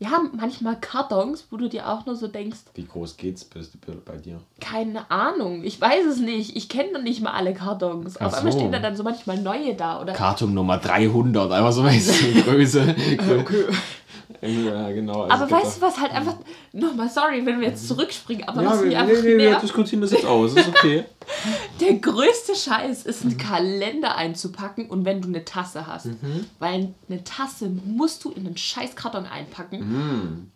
Wir 0.00 0.10
haben 0.10 0.30
manchmal 0.34 0.80
Kartons, 0.80 1.44
wo 1.50 1.58
du 1.58 1.68
dir 1.68 1.86
auch 1.86 2.06
nur 2.06 2.16
so 2.16 2.26
denkst, 2.26 2.60
Wie 2.74 2.86
groß 2.86 3.18
geht's 3.18 3.44
bei 3.44 4.16
dir? 4.16 4.40
keine 4.58 5.10
Ahnung, 5.10 5.62
ich 5.62 5.78
weiß 5.78 6.06
es 6.06 6.18
nicht. 6.20 6.56
Ich 6.56 6.70
kenne 6.70 6.92
noch 6.92 7.02
nicht 7.02 7.20
mal 7.20 7.32
alle 7.32 7.52
Kartons. 7.52 8.16
Auf 8.16 8.32
Ach 8.32 8.38
einmal 8.38 8.50
so. 8.52 8.58
stehen 8.60 8.72
da 8.72 8.78
dann 8.78 8.96
so 8.96 9.02
manchmal 9.02 9.36
neue 9.42 9.74
da. 9.74 10.00
Oder 10.00 10.14
Karton 10.14 10.54
Nummer 10.54 10.78
300, 10.78 11.52
einfach 11.52 11.72
so 11.72 11.84
weißt 11.84 12.34
du, 12.34 12.42
Größe. 12.44 12.94
Ja, 14.42 14.90
genau. 14.90 15.22
also 15.22 15.44
aber 15.44 15.50
weißt 15.50 15.76
du 15.78 15.80
was 15.82 15.98
halt 16.00 16.12
einfach. 16.12 16.36
Nochmal, 16.72 17.08
sorry, 17.10 17.44
wenn 17.44 17.60
wir 17.60 17.68
jetzt 17.68 17.86
zurückspringen, 17.88 18.46
aber 18.48 18.62
Ja, 18.62 18.70
was 18.70 18.78
wir, 18.80 18.86
mich 18.86 18.94
nee, 18.94 19.00
einfach 19.00 19.22
nee, 19.22 19.28
wir 19.28 19.36
nervt. 19.50 19.62
diskutieren 19.62 20.00
das 20.02 20.12
jetzt 20.12 20.24
aus, 20.26 20.54
ist 20.54 20.68
okay. 20.68 21.04
Der 21.80 21.94
größte 21.94 22.54
Scheiß 22.54 23.04
ist, 23.04 23.22
einen 23.22 23.36
Kalender 23.38 24.16
einzupacken 24.16 24.88
und 24.88 25.04
wenn 25.04 25.20
du 25.20 25.28
eine 25.28 25.44
Tasse 25.44 25.86
hast. 25.86 26.06
Mhm. 26.06 26.46
Weil 26.58 26.94
eine 27.08 27.24
Tasse 27.24 27.68
musst 27.68 28.24
du 28.24 28.30
in 28.30 28.46
einen 28.46 28.56
scheiß 28.56 28.96
Karton 28.96 29.26
einpacken 29.26 29.78
Mhm. 29.80 30.50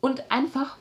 und 0.00 0.30
einfach 0.30 0.76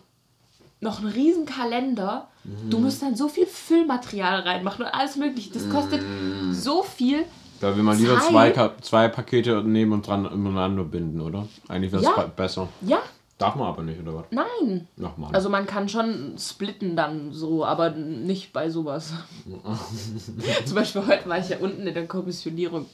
noch 0.81 0.99
einen 0.99 1.09
riesen 1.11 1.45
Kalender. 1.45 2.29
Du 2.69 2.77
Mhm. 2.77 2.83
musst 2.85 3.01
dann 3.01 3.15
so 3.15 3.27
viel 3.27 3.45
Füllmaterial 3.45 4.39
reinmachen 4.41 4.85
und 4.85 4.91
alles 4.91 5.15
mögliche. 5.17 5.51
Das 5.51 5.69
kostet 5.69 6.01
Mhm. 6.01 6.53
so 6.53 6.83
viel. 6.83 7.25
Da 7.59 7.75
will 7.75 7.83
man 7.83 7.97
lieber 7.97 8.19
zwei, 8.19 8.51
zwei 8.81 9.07
Pakete 9.09 9.63
nehmen 9.63 9.91
und 9.93 10.07
dran 10.07 10.25
umeinander 10.25 10.83
binden, 10.83 11.19
oder? 11.21 11.47
Eigentlich 11.67 11.91
wäre 11.91 12.01
es 12.03 12.09
Ja. 12.09 12.23
besser. 12.35 12.69
Ja, 12.81 12.99
Darf 13.37 13.55
man 13.55 13.67
aber 13.67 13.83
nicht, 13.83 13.99
oder 14.01 14.15
was? 14.15 14.25
nein. 14.31 14.87
Nochmal. 14.97 15.33
Also 15.33 15.49
man 15.49 15.65
kann 15.65 15.87
schon 15.87 16.35
splitten 16.37 16.97
dann 16.97 17.31
so, 17.31 17.63
aber 17.63 17.91
nicht 17.91 18.51
bei 18.51 18.69
sowas. 18.69 19.13
Zum 20.65 20.75
Beispiel 20.75 21.07
heute 21.07 21.29
war 21.29 21.39
ich 21.39 21.47
ja 21.47 21.57
unten 21.59 21.87
in 21.87 21.93
der 21.93 22.05
Kommissionierung. 22.07 22.85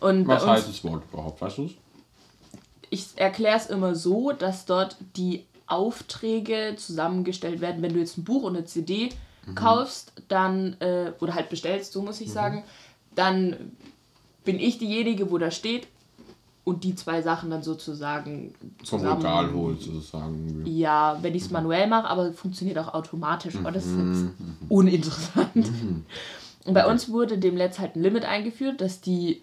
Und 0.00 0.18
Mhm. 0.20 0.28
was 0.28 0.44
bei 0.44 0.50
uns, 0.52 0.60
heißt 0.60 0.68
das 0.68 0.84
Wort 0.84 1.02
überhaupt, 1.12 1.40
weißt 1.40 1.58
du 1.58 1.70
ich 2.88 3.08
erkläre 3.16 3.56
es 3.56 3.66
immer 3.66 3.96
so, 3.96 4.30
dass 4.30 4.64
dort 4.64 4.96
die 5.16 5.44
Aufträge 5.66 6.74
zusammengestellt 6.76 7.60
werden. 7.60 7.82
Wenn 7.82 7.92
du 7.94 7.98
jetzt 7.98 8.16
ein 8.16 8.22
Buch 8.24 8.44
und 8.44 8.56
eine 8.56 8.64
CD 8.64 9.08
Mhm. 9.44 9.54
kaufst, 9.56 10.12
dann, 10.28 10.76
äh, 10.80 11.12
oder 11.20 11.34
halt 11.34 11.48
bestellst, 11.48 11.92
so 11.92 12.02
muss 12.02 12.20
ich 12.20 12.32
sagen, 12.32 12.62
dann 13.16 13.72
bin 14.44 14.60
ich 14.60 14.78
diejenige, 14.78 15.30
wo 15.32 15.38
da 15.38 15.50
steht 15.50 15.88
und 16.62 16.84
die 16.84 16.94
zwei 16.94 17.22
Sachen 17.22 17.50
dann 17.50 17.62
sozusagen 17.62 18.54
Vom 18.84 19.00
zusammen- 19.00 19.16
Regal 19.22 19.52
holt, 19.52 19.82
sozusagen. 19.82 20.62
Ja, 20.66 21.18
wenn 21.22 21.34
ich 21.34 21.42
es 21.42 21.50
manuell 21.50 21.86
mache, 21.88 22.08
aber 22.08 22.32
funktioniert 22.32 22.78
auch 22.78 22.94
automatisch. 22.94 23.56
Aber 23.56 23.72
das 23.72 23.84
ist 23.86 23.92
Mhm. 23.92 24.12
jetzt 24.60 24.70
uninteressant. 24.70 25.70
Und 26.64 26.74
bei 26.74 26.86
uns 26.88 27.08
wurde 27.08 27.38
demnächst 27.38 27.78
halt 27.78 27.96
ein 27.96 28.02
Limit 28.02 28.24
eingeführt, 28.24 28.80
dass 28.80 29.00
die 29.00 29.42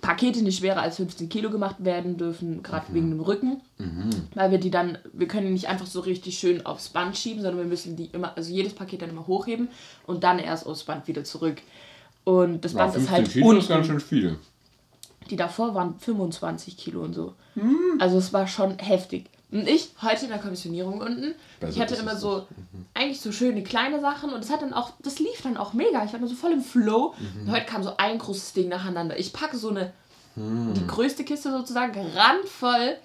Pakete 0.00 0.42
nicht 0.42 0.58
schwerer 0.58 0.82
als 0.82 0.96
15 0.96 1.28
Kilo 1.28 1.50
gemacht 1.50 1.76
werden 1.80 2.16
dürfen, 2.16 2.62
gerade 2.62 2.86
wegen 2.92 3.10
dem 3.10 3.20
Rücken. 3.20 3.60
Weil 4.34 4.52
wir 4.52 4.58
die 4.58 4.70
dann, 4.70 4.98
wir 5.12 5.26
können 5.26 5.46
die 5.46 5.52
nicht 5.52 5.68
einfach 5.68 5.86
so 5.86 5.98
richtig 6.00 6.38
schön 6.38 6.64
aufs 6.64 6.90
Band 6.90 7.16
schieben, 7.16 7.42
sondern 7.42 7.58
wir 7.62 7.68
müssen 7.68 7.96
die 7.96 8.06
immer, 8.06 8.36
also 8.36 8.52
jedes 8.52 8.72
Paket 8.74 9.02
dann 9.02 9.10
immer 9.10 9.26
hochheben 9.26 9.68
und 10.06 10.22
dann 10.22 10.38
erst 10.38 10.66
aufs 10.66 10.84
Band 10.84 11.08
wieder 11.08 11.24
zurück. 11.24 11.56
Und 12.26 12.64
das 12.64 12.74
Band 12.74 12.96
ist 12.96 13.08
halt 13.08 13.30
Kilo 13.30 13.46
unten. 13.46 13.60
ist 13.60 13.68
ganz 13.68 13.86
schön 13.86 14.00
viel. 14.00 14.36
Die 15.30 15.36
davor 15.36 15.76
waren 15.76 15.96
25 15.96 16.76
Kilo 16.76 17.02
und 17.02 17.14
so. 17.14 17.34
Hm. 17.54 17.98
Also 18.00 18.18
es 18.18 18.32
war 18.32 18.48
schon 18.48 18.78
heftig. 18.80 19.26
Und 19.52 19.68
ich, 19.68 19.90
heute 20.02 20.24
in 20.24 20.30
der 20.30 20.40
Kommissionierung 20.40 21.00
unten, 21.00 21.36
Besser 21.60 21.72
ich 21.72 21.80
hatte 21.80 21.94
immer 21.94 22.16
so, 22.16 22.44
eigentlich 22.94 23.20
so 23.20 23.30
schöne 23.30 23.62
kleine 23.62 24.00
Sachen 24.00 24.32
und 24.32 24.40
es 24.42 24.50
hat 24.50 24.62
dann 24.62 24.72
auch, 24.72 24.90
das 25.04 25.20
lief 25.20 25.40
dann 25.44 25.56
auch 25.56 25.72
mega. 25.72 26.04
Ich 26.04 26.12
war 26.12 26.18
dann 26.18 26.28
so 26.28 26.34
voll 26.34 26.50
im 26.50 26.62
Flow. 26.62 27.14
Mhm. 27.16 27.42
Und 27.42 27.52
heute 27.52 27.64
kam 27.66 27.84
so 27.84 27.96
ein 27.96 28.18
großes 28.18 28.54
Ding 28.54 28.68
nacheinander. 28.68 29.16
Ich 29.18 29.32
packe 29.32 29.56
so 29.56 29.68
eine, 29.68 29.92
Hm. 30.34 30.74
die 30.74 30.84
größte 30.86 31.22
Kiste 31.24 31.52
sozusagen, 31.52 32.04
randvoll. 32.16 32.96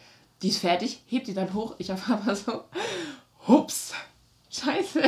Die 0.41 0.47
ist 0.49 0.57
fertig, 0.57 1.03
heb 1.05 1.25
die 1.25 1.35
dann 1.35 1.53
hoch. 1.53 1.75
Ich 1.77 1.91
auf 1.91 2.09
einmal 2.09 2.35
so, 2.35 2.63
hups, 3.47 3.93
scheiße. 4.49 5.03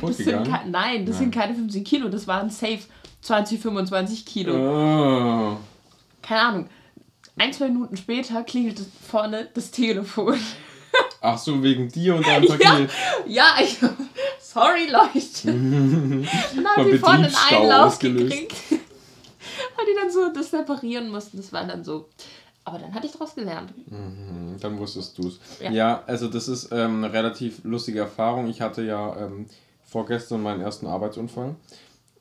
Das 0.00 0.16
sind 0.18 0.48
nein, 0.70 1.04
das 1.04 1.16
Nein. 1.16 1.24
sind 1.24 1.34
keine 1.34 1.54
15 1.56 1.82
Kilo, 1.82 2.08
das 2.08 2.28
waren 2.28 2.48
safe 2.48 2.78
20, 3.22 3.60
25 3.60 4.24
Kilo 4.26 4.54
Oh. 4.54 5.56
keine 6.22 6.40
Ahnung, 6.42 6.68
ein, 7.38 7.52
zwei 7.52 7.68
Minuten 7.68 7.96
später 7.96 8.42
klingelt 8.44 8.80
vorne 9.08 9.48
das 9.54 9.70
Telefon. 9.70 10.38
Ach 11.22 11.38
so, 11.38 11.62
wegen 11.62 11.88
dir 11.88 12.16
und 12.16 12.26
deinem 12.26 12.48
Paket. 12.48 12.90
Ja, 13.26 13.56
ich. 13.62 13.76
Sorry, 14.40 14.88
Leute. 14.90 15.46
Dann 15.46 16.26
haben 16.76 16.90
die 16.90 16.98
vorne 16.98 17.26
einen 17.26 17.36
Einlauf 17.62 17.86
ausgelöst. 17.92 18.30
gekriegt. 18.30 18.54
Weil 19.76 19.86
die 19.86 19.94
dann 20.00 20.10
so 20.10 20.32
das 20.34 20.50
separieren 20.50 21.10
mussten. 21.10 21.36
Das 21.36 21.52
war 21.52 21.64
dann 21.66 21.84
so. 21.84 22.08
Aber 22.64 22.78
dann 22.78 22.92
hatte 22.94 23.06
ich 23.06 23.12
daraus 23.12 23.34
gelernt. 23.34 23.72
Mhm, 23.90 24.56
Dann 24.60 24.78
wusstest 24.78 25.16
du 25.18 25.28
es. 25.28 25.38
Ja. 25.60 25.70
Ja. 25.70 26.02
also 26.06 26.28
das 26.28 26.48
ist 26.48 26.70
ähm, 26.72 27.02
eine 27.04 27.12
relativ 27.12 27.64
lustige 27.64 28.00
Erfahrung. 28.00 28.48
Ich 28.48 28.60
hatte 28.60 28.82
ja 28.82 29.16
ähm, 29.16 29.46
vorgestern 29.84 30.42
meinen 30.42 30.60
ersten 30.60 30.86
Arbeitsunfall. 30.86 31.54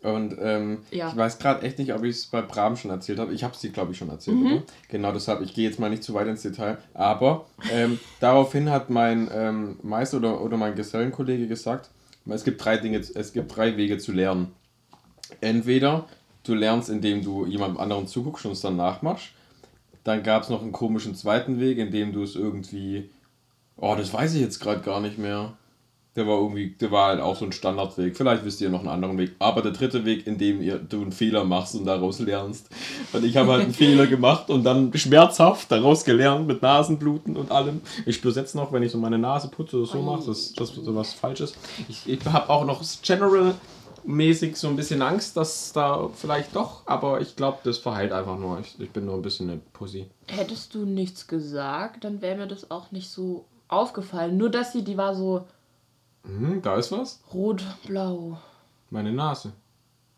Und 0.02 0.38
ähm, 0.42 0.80
Ja. 0.92 1.10
ich 1.10 1.18
weiß 1.18 1.40
gerade 1.40 1.62
echt 1.66 1.78
nicht, 1.78 1.94
ob 1.94 2.04
ich 2.04 2.16
es 2.16 2.28
bei 2.28 2.42
Bram 2.42 2.78
schon 2.78 2.90
erzählt 2.92 3.20
habe. 3.20 3.34
Ich 3.34 3.44
habe 3.44 3.54
es 3.54 3.60
dir, 3.60 3.72
glaube 3.72 3.92
ich, 3.92 3.98
schon 3.98 4.10
erzählt, 4.10 4.38
Mhm. 4.38 4.46
oder? 4.46 4.64
Genau 4.88 5.12
deshalb, 5.12 5.42
ich 5.42 5.54
gehe 5.54 5.68
jetzt 5.68 5.80
mal 5.80 5.90
nicht 5.90 6.04
zu 6.04 6.14
weit 6.14 6.28
ins 6.28 6.42
Detail. 6.42 6.78
Aber 6.94 7.46
ähm, 7.72 8.00
daraufhin 8.22 8.70
hat 8.70 8.90
mein 8.90 9.30
ähm, 9.34 9.78
Meister 9.84 10.18
oder, 10.18 10.42
oder 10.42 10.56
mein 10.58 10.76
Gesellenkollege 10.76 11.48
gesagt, 11.48 11.90
es 12.26 12.44
gibt 12.44 12.64
drei 12.64 12.78
Dinge, 12.78 12.98
es 13.00 13.34
gibt 13.34 13.56
drei 13.56 13.76
Wege 13.76 13.98
zu 13.98 14.12
lernen. 14.12 14.54
Entweder 15.42 16.06
du 16.44 16.54
lernst, 16.56 16.90
indem 16.90 17.24
du 17.24 17.46
jemandem 17.46 17.80
anderen 17.80 18.08
zuguckst 18.08 18.46
und 18.46 18.54
es 18.54 18.62
dann 18.62 18.76
nachmachst. 18.76 19.30
Dann 20.04 20.24
gab 20.24 20.44
es 20.44 20.50
noch 20.50 20.62
einen 20.62 20.72
komischen 20.72 21.14
zweiten 21.16 21.60
Weg, 21.60 21.78
in 21.78 21.92
dem 21.92 22.14
du 22.14 22.24
es 22.24 22.36
irgendwie. 22.36 23.10
Oh, 23.76 23.96
das 23.98 24.14
weiß 24.14 24.34
ich 24.36 24.42
jetzt 24.42 24.60
gerade 24.60 24.82
gar 24.82 25.02
nicht 25.02 25.18
mehr. 25.18 25.54
Der 26.20 26.28
war 26.28 26.38
irgendwie, 26.38 26.72
der 26.72 26.92
war 26.92 27.08
halt 27.08 27.22
auch 27.22 27.38
so 27.38 27.46
ein 27.46 27.54
Standardweg. 27.54 28.18
Vielleicht 28.18 28.44
wisst 28.44 28.60
ihr 28.60 28.70
noch 28.70 28.82
einen 28.82 28.90
anderen 28.90 29.18
Weg. 29.18 29.32
Aber 29.40 29.62
der 29.62 29.72
dritte 29.72 30.04
Weg, 30.04 30.28
in 30.28 30.38
dem 30.38 30.62
ihr, 30.62 30.78
du 30.78 31.02
einen 31.02 31.14
Fehler 31.14 31.46
machst 31.46 31.76
und 31.76 31.86
daraus 31.86 32.20
lernst. 32.20 32.68
Und 33.14 33.24
ich 33.24 33.38
habe 33.38 33.54
halt 33.54 33.64
einen 33.64 33.74
Fehler 33.86 34.06
gemacht 34.06 34.50
und 34.50 34.66
dann 34.66 34.92
schmerzhaft 34.94 35.72
daraus 35.72 36.04
gelernt 36.04 36.46
mit 36.46 36.62
Nasenbluten 36.62 37.38
und 37.38 37.52
allem. 37.52 37.80
Ich 38.06 38.18
spüre 38.18 38.36
jetzt 38.36 38.54
noch, 38.54 38.74
wenn 38.74 38.84
ich 38.84 38.92
so 38.92 38.98
meine 38.98 39.18
Nase 39.18 39.48
putze 39.48 39.78
oder 39.78 39.86
so 39.86 40.02
mache, 40.02 40.26
dass 40.26 40.52
das 40.52 40.76
so 40.76 40.94
was 40.94 41.14
falsch 41.14 41.40
ist. 41.40 41.56
Ich, 41.88 42.10
ich 42.10 42.26
habe 42.26 42.50
auch 42.50 42.66
noch 42.66 42.84
general 43.02 43.56
mäßig 44.04 44.58
so 44.58 44.68
ein 44.68 44.76
bisschen 44.76 45.02
Angst, 45.02 45.38
dass 45.38 45.72
da 45.72 46.10
vielleicht 46.14 46.54
doch, 46.54 46.82
aber 46.86 47.22
ich 47.22 47.38
glaube, 47.38 47.60
das 47.64 47.78
verheilt 47.78 48.12
einfach 48.12 48.38
nur. 48.38 48.60
Ich, 48.60 48.78
ich 48.78 48.92
bin 48.92 49.06
nur 49.06 49.16
ein 49.16 49.22
bisschen 49.22 49.50
eine 49.50 49.62
Pussy. 49.72 50.08
Hättest 50.28 50.76
du 50.76 50.86
nichts 50.86 51.28
gesagt, 51.28 52.04
dann 52.04 52.22
wäre 52.22 52.36
mir 52.36 52.48
das 52.48 52.72
auch 52.72 52.92
nicht 52.92 53.10
so 53.10 53.46
aufgefallen. 53.70 54.38
Nur, 54.38 54.50
dass 54.50 54.74
sie, 54.74 54.84
die 54.84 54.98
war 54.98 55.16
so 55.16 55.46
Hm, 56.24 56.62
da 56.62 56.76
ist 56.76 56.92
was. 56.92 57.22
rot-blau. 57.34 58.38
Meine 58.90 59.12
Nase. 59.12 59.54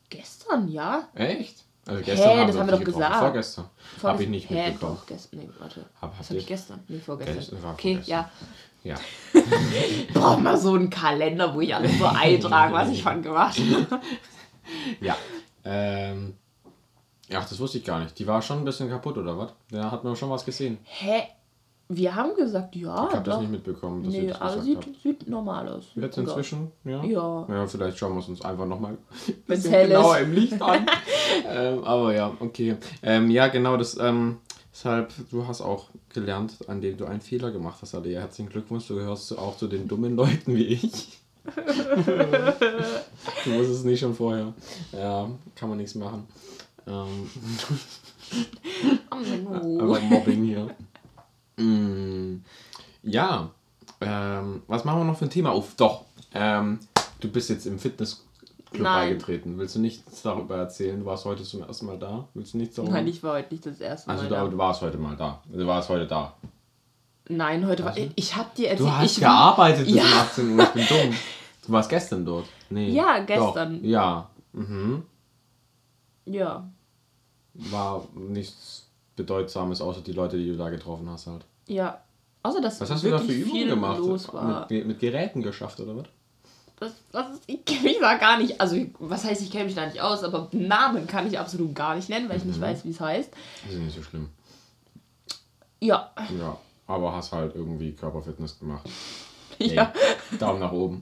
Gestern, 0.09 0.67
ja? 0.67 1.07
Echt? 1.15 1.63
Also 1.85 1.99
Hä, 1.99 2.05
gestern 2.05 2.39
haben 2.39 2.47
das 2.47 2.57
haben 2.57 2.67
wir 2.69 2.77
doch 2.77 2.83
gesagt. 2.83 3.15
Vorgestern. 3.15 3.65
Habe 4.03 4.23
ich 4.23 4.29
nicht 4.29 4.49
Hä, 4.49 4.65
mitbekommen. 4.69 4.97
doch, 4.99 5.05
gestern. 5.07 5.39
Nee, 5.39 5.49
warte. 5.59 5.85
Hab- 6.01 6.19
Was 6.19 6.29
habe 6.29 6.39
ich 6.39 6.45
gestern? 6.47 6.79
Nee, 6.87 6.99
vorgestern. 6.99 7.35
Gestern 7.37 7.63
war 7.63 7.73
okay, 7.73 7.93
vorgestern. 7.95 8.19
ja. 8.19 8.31
Ja. 8.83 8.95
Ich 10.07 10.07
brauche 10.13 10.41
mal 10.41 10.57
so 10.57 10.73
einen 10.73 10.89
Kalender, 10.89 11.53
wo 11.53 11.61
ich 11.61 11.73
alles 11.73 11.97
so 11.97 12.05
eintrage, 12.07 12.73
was 12.73 12.89
ich 12.89 13.03
von 13.03 13.21
gemacht 13.21 13.57
habe. 13.59 14.01
Ja. 15.01 15.15
Ähm. 15.63 16.35
Ach, 17.33 17.47
das 17.47 17.59
wusste 17.59 17.77
ich 17.77 17.83
gar 17.85 17.99
nicht. 17.99 18.17
Die 18.19 18.27
war 18.27 18.41
schon 18.41 18.59
ein 18.59 18.65
bisschen 18.65 18.89
kaputt, 18.89 19.17
oder 19.17 19.37
was? 19.37 19.53
Da 19.69 19.89
hat 19.91 20.03
man 20.03 20.15
schon 20.15 20.29
was 20.29 20.43
gesehen. 20.45 20.77
Hä? 20.83 21.23
Wir 21.93 22.15
haben 22.15 22.35
gesagt, 22.35 22.75
ja, 22.75 23.07
Ich 23.09 23.15
habe 23.15 23.29
das 23.29 23.39
nicht 23.41 23.51
mitbekommen, 23.51 24.03
dass 24.03 24.13
ihr 24.13 24.21
Nee, 24.21 24.27
das 24.29 24.41
aber 24.41 24.55
gesagt 24.61 24.83
sieht, 24.85 25.01
sieht 25.01 25.29
normal 25.29 25.67
aus. 25.67 25.85
Sieht 25.93 26.03
Jetzt 26.03 26.17
inzwischen? 26.17 26.71
Ja. 26.83 27.03
Ja. 27.03 27.45
Ja, 27.49 27.67
vielleicht 27.67 27.97
schauen 27.97 28.13
wir 28.13 28.19
es 28.19 28.29
uns 28.29 28.41
einfach 28.41 28.65
nochmal 28.65 28.97
ist. 29.47 29.69
genauer 29.69 30.19
im 30.19 30.33
Licht 30.33 30.61
an. 30.61 30.85
ähm, 31.49 31.83
aber 31.83 32.13
ja, 32.13 32.31
okay. 32.39 32.77
Ähm, 33.03 33.29
ja, 33.29 33.47
genau, 33.47 33.77
das, 33.77 33.97
ähm, 33.99 34.37
deshalb, 34.71 35.11
du 35.31 35.47
hast 35.47 35.61
auch 35.61 35.89
gelernt, 36.09 36.57
an 36.67 36.81
dem 36.81 36.97
du 36.97 37.05
einen 37.05 37.21
Fehler 37.21 37.51
gemacht 37.51 37.79
hast, 37.81 37.95
Alia. 37.95 38.21
Herzlichen 38.21 38.49
Glückwunsch, 38.49 38.87
du 38.87 38.95
gehörst 38.95 39.37
auch 39.37 39.57
zu 39.57 39.67
den 39.67 39.87
dummen 39.87 40.15
Leuten 40.15 40.55
wie 40.55 40.65
ich. 40.65 41.17
du 41.55 43.51
wusstest 43.51 43.79
es 43.79 43.83
nicht 43.83 43.99
schon 43.99 44.13
vorher. 44.13 44.53
Ja, 44.91 45.29
kann 45.55 45.69
man 45.69 45.77
nichts 45.77 45.95
machen. 45.95 46.27
Ähm, 46.87 47.29
aber 49.79 49.99
Mobbing 50.01 50.43
hier. 50.43 50.67
Mm, 51.61 52.43
ja, 53.03 53.49
ähm, 54.01 54.63
was 54.67 54.83
machen 54.85 54.99
wir 54.99 55.05
noch 55.05 55.17
für 55.17 55.25
ein 55.25 55.29
Thema 55.31 55.51
auf? 55.51 55.75
Doch, 55.75 56.05
ähm, 56.33 56.79
Du 57.19 57.29
bist 57.29 57.49
jetzt 57.51 57.67
im 57.67 57.77
Fitnessclub 57.77 58.25
Nein. 58.79 59.09
beigetreten. 59.09 59.55
Willst 59.59 59.75
du 59.75 59.79
nichts 59.79 60.23
darüber 60.23 60.57
erzählen? 60.57 60.99
Du 61.01 61.05
warst 61.05 61.23
heute 61.25 61.43
zum 61.43 61.61
ersten 61.61 61.85
Mal 61.85 61.99
da. 61.99 62.27
Willst 62.33 62.53
du 62.55 62.57
nichts 62.57 62.75
darüber? 62.77 62.93
Nein, 62.93 63.07
ich 63.07 63.21
war 63.21 63.33
heute 63.35 63.53
nicht 63.53 63.63
das 63.65 63.79
erste 63.79 64.07
Mal 64.09 64.17
Also 64.17 64.27
da. 64.27 64.47
du 64.47 64.57
warst 64.57 64.81
heute 64.81 64.97
mal 64.97 65.15
da. 65.15 65.39
Du 65.45 65.67
warst 65.67 65.89
heute 65.89 66.07
da. 66.07 66.33
Nein, 67.29 67.67
heute 67.67 67.85
war. 67.85 67.95
Ich 68.15 68.35
hab 68.35 68.55
dir 68.55 68.69
erzählt. 68.69 68.89
Du 68.89 68.91
hast 68.91 69.11
ich 69.11 69.19
gearbeitet 69.19 69.85
bis 69.85 69.95
Ja. 69.95 70.01
um 70.03 70.09
18 70.17 70.51
Uhr. 70.59 70.63
Ich 70.63 70.69
bin 70.71 70.87
dumm. 70.87 71.15
Du 71.67 71.71
warst 71.73 71.89
gestern 71.91 72.25
dort. 72.25 72.45
Nee. 72.71 72.89
Ja, 72.89 73.19
gestern. 73.19 73.79
Doch. 73.83 73.87
Ja. 73.87 74.29
Mhm. 74.53 75.03
Ja. 76.25 76.67
War 77.53 78.07
nichts 78.15 78.87
Bedeutsames, 79.15 79.79
außer 79.79 80.01
die 80.01 80.13
Leute, 80.13 80.37
die 80.37 80.47
du 80.47 80.57
da 80.57 80.69
getroffen 80.71 81.07
hast 81.07 81.27
halt. 81.27 81.45
Ja. 81.67 82.01
Außer 82.43 82.59
dass 82.61 82.81
Was 82.81 82.89
hast 82.89 83.03
du 83.03 83.09
da 83.11 83.19
für 83.19 83.31
Übungen 83.31 83.67
gemacht? 83.67 83.99
los 83.99 84.33
war. 84.33 84.67
Mit, 84.69 84.87
mit 84.87 84.99
Geräten 84.99 85.41
geschafft, 85.43 85.79
oder 85.79 85.95
was? 85.97 86.05
Das, 86.79 86.93
das 87.11 87.29
ist, 87.35 87.43
ich 87.45 87.63
kenne 87.63 87.83
mich 87.83 87.99
da 87.99 88.15
gar 88.15 88.39
nicht. 88.39 88.59
Also, 88.59 88.75
was 88.97 89.23
heißt, 89.23 89.41
ich 89.43 89.51
kenne 89.51 89.65
mich 89.65 89.75
da 89.75 89.85
nicht 89.85 90.01
aus, 90.01 90.23
aber 90.23 90.47
Namen 90.51 91.05
kann 91.05 91.27
ich 91.27 91.37
absolut 91.37 91.75
gar 91.75 91.93
nicht 91.95 92.09
nennen, 92.09 92.27
weil 92.27 92.37
ich 92.37 92.45
nicht 92.45 92.57
Mhm. 92.57 92.61
weiß, 92.63 92.83
wie 92.85 92.89
es 92.89 92.99
heißt. 92.99 93.29
Das 93.65 93.73
ist 93.75 93.79
nicht 93.79 93.95
so 93.95 94.01
schlimm. 94.01 94.29
Ja. 95.79 96.11
Ja. 96.39 96.57
Aber 96.87 97.13
hast 97.13 97.31
halt 97.31 97.55
irgendwie 97.55 97.91
Körperfitness 97.93 98.57
gemacht. 98.59 98.89
Ja. 99.67 99.93
Ey, 100.31 100.37
Daumen 100.37 100.59
nach 100.59 100.71
oben. 100.71 101.01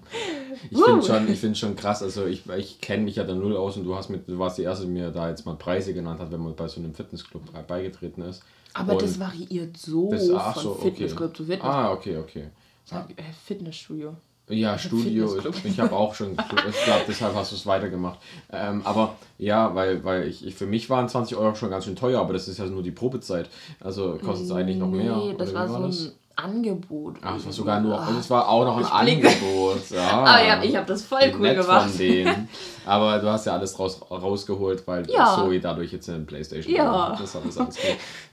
Ich 0.71 0.77
finde 0.77 1.05
schon, 1.05 1.31
ich 1.31 1.39
find 1.39 1.57
schon 1.57 1.75
krass, 1.75 2.03
also 2.03 2.25
ich, 2.25 2.43
ich 2.57 2.81
kenne 2.81 3.03
mich 3.03 3.15
ja 3.15 3.23
da 3.23 3.33
null 3.33 3.55
aus 3.55 3.77
und 3.77 3.85
du 3.85 3.95
hast 3.95 4.09
mit, 4.09 4.27
du 4.27 4.37
warst 4.39 4.57
die 4.57 4.63
erste, 4.63 4.85
die 4.85 4.91
mir 4.91 5.09
da 5.11 5.29
jetzt 5.29 5.45
mal 5.45 5.55
Preise 5.55 5.93
genannt 5.93 6.19
hat, 6.19 6.31
wenn 6.31 6.41
man 6.41 6.55
bei 6.55 6.67
so 6.67 6.79
einem 6.81 6.93
Fitnessclub 6.93 7.41
beigetreten 7.67 8.21
ist. 8.23 8.41
Aber 8.73 8.93
Und 8.93 9.01
das 9.01 9.19
variiert 9.19 9.77
so 9.77 10.09
das- 10.11 10.29
ach 10.31 10.53
von 10.55 10.63
so, 10.63 10.71
okay. 10.71 10.81
Fitnessclub 10.91 11.35
zu 11.37 11.43
Fitness. 11.45 11.63
Ah, 11.69 11.91
okay, 11.93 12.17
okay. 12.17 12.47
Sag, 12.85 13.09
äh, 13.11 13.23
Fitnessstudio. 13.45 14.15
Ja, 14.49 14.77
Studio. 14.79 15.27
Fitnessclub. 15.27 15.65
Ich 15.65 15.79
habe 15.79 15.95
auch 15.95 16.13
schon, 16.15 16.31
ich 16.69 16.83
glaube, 16.83 17.03
deshalb 17.07 17.35
hast 17.35 17.51
du 17.51 17.55
es 17.55 17.65
weitergemacht. 17.65 18.19
Ähm, 18.51 18.81
aber 18.83 19.15
ja, 19.37 19.73
weil, 19.75 20.03
weil 20.03 20.27
ich, 20.27 20.45
ich, 20.45 20.55
für 20.55 20.65
mich 20.65 20.89
waren 20.89 21.07
20 21.07 21.37
Euro 21.37 21.55
schon 21.55 21.69
ganz 21.69 21.85
schön 21.85 21.95
teuer, 21.95 22.19
aber 22.19 22.33
das 22.33 22.47
ist 22.47 22.57
ja 22.57 22.65
nur 22.65 22.81
die 22.83 22.91
Probezeit. 22.91 23.47
Also 23.79 24.17
kostet 24.23 24.47
es 24.47 24.51
eigentlich 24.51 24.77
noch 24.77 24.89
mehr. 24.89 25.15
Nee, 25.17 25.35
das 25.37 25.53
war 25.53 25.87
wie 25.87 25.91
so 25.93 26.05
ein 26.07 26.11
Angebot. 26.43 27.17
Ach, 27.21 27.35
das 27.35 27.45
war 27.45 27.51
sogar 27.53 27.79
nur, 27.81 27.99
also 28.01 28.19
es 28.19 28.29
war 28.29 28.47
auch 28.47 28.65
noch 28.65 28.77
ein 28.77 28.85
Angebot. 28.85 29.77
Ja. 29.91 30.09
Aber 30.09 30.43
ja, 30.45 30.63
ich 30.63 30.75
habe 30.75 30.85
das 30.85 31.03
voll 31.03 31.19
cool 31.33 31.39
Nett 31.41 31.59
gemacht. 31.61 31.89
von 31.89 31.97
denen. 31.97 32.49
Aber 32.85 33.19
du 33.19 33.29
hast 33.29 33.45
ja 33.45 33.53
alles 33.53 33.77
raus, 33.77 34.01
rausgeholt, 34.09 34.87
weil 34.87 35.09
Ja. 35.09 35.35
Zoe 35.35 35.59
dadurch 35.59 35.91
jetzt 35.91 36.09
eine 36.09 36.19
Playstation 36.25 36.73
Ja. 36.75 37.09
hat. 37.11 37.19
Das, 37.19 37.35
hat 37.35 37.45
das, 37.45 37.57
alles 37.57 37.75
gut. 37.75 37.85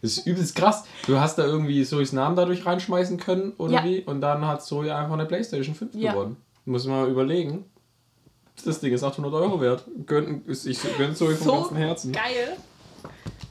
das 0.02 0.10
ist 0.18 0.26
übelst 0.26 0.54
krass. 0.56 0.84
Du 1.06 1.18
hast 1.18 1.36
da 1.38 1.44
irgendwie 1.44 1.84
Zoes 1.84 2.12
Namen 2.12 2.36
dadurch 2.36 2.64
reinschmeißen 2.64 3.18
können, 3.18 3.52
oder 3.58 3.72
Ja. 3.74 3.84
wie? 3.84 4.00
Und 4.00 4.20
dann 4.20 4.46
hat 4.46 4.62
Zoe 4.64 4.94
einfach 4.94 5.14
eine 5.14 5.26
Playstation 5.26 5.74
5 5.74 5.94
Ja. 5.94 6.12
gewonnen. 6.12 6.36
Muss 6.64 6.86
man 6.86 7.02
mal 7.02 7.10
überlegen. 7.10 7.64
Das 8.64 8.80
Ding 8.80 8.92
ist 8.92 9.04
800 9.04 9.32
Euro 9.34 9.60
wert. 9.60 9.84
Gönn, 10.06 10.42
ich 10.48 10.78
gönne 10.96 11.14
Zoe 11.14 11.34
vom 11.36 11.46
So 11.46 11.52
ganzen 11.54 11.76
Herzen. 11.76 12.12
Geil. 12.12 12.56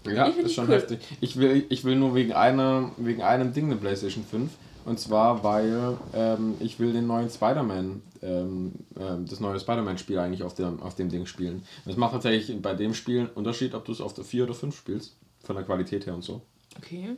Ja, 0.06 0.32
find 0.32 0.46
ist 0.46 0.54
schon 0.54 0.68
cool. 0.68 0.76
heftig. 0.76 1.00
Ich 1.22 1.38
will, 1.38 1.66
ich 1.70 1.84
will 1.84 1.96
nur 1.96 2.16
wegen, 2.16 2.34
einer, 2.34 2.92
wegen 2.98 3.22
einem 3.22 3.54
Ding 3.54 3.66
eine 3.66 3.76
PlayStation 3.76 4.24
5. 4.24 4.52
Und 4.86 5.00
zwar, 5.00 5.44
weil 5.44 5.98
ähm, 6.14 6.56
ich 6.60 6.80
will 6.80 6.94
den 6.94 7.08
neuen 7.08 7.30
Spider-Man, 7.30 8.04
ähm, 8.22 8.74
ähm, 9.00 9.26
das 9.28 9.40
neue 9.40 9.60
Spider-Man-Spiel 9.60 10.20
eigentlich 10.20 10.44
auf 10.44 10.54
dem, 10.54 10.80
auf 10.82 10.94
dem 10.94 11.10
Ding 11.10 11.26
spielen. 11.26 11.64
Das 11.86 11.98
macht 11.98 12.14
tatsächlich 12.14 12.62
bei 12.62 12.76
dem 12.76 12.94
Spiel 12.94 13.22
einen 13.22 13.30
Unterschied, 13.30 13.74
ob 13.74 13.86
du 13.86 13.92
es 13.92 14.00
auf 14.02 14.14
der 14.14 14.24
4 14.24 14.44
oder 14.44 14.54
5 14.54 14.76
spielst. 14.78 15.16
Von 15.44 15.56
der 15.56 15.66
Qualität 15.66 16.06
her 16.06 16.14
und 16.14 16.24
so. 16.24 16.42
Okay. 16.78 17.16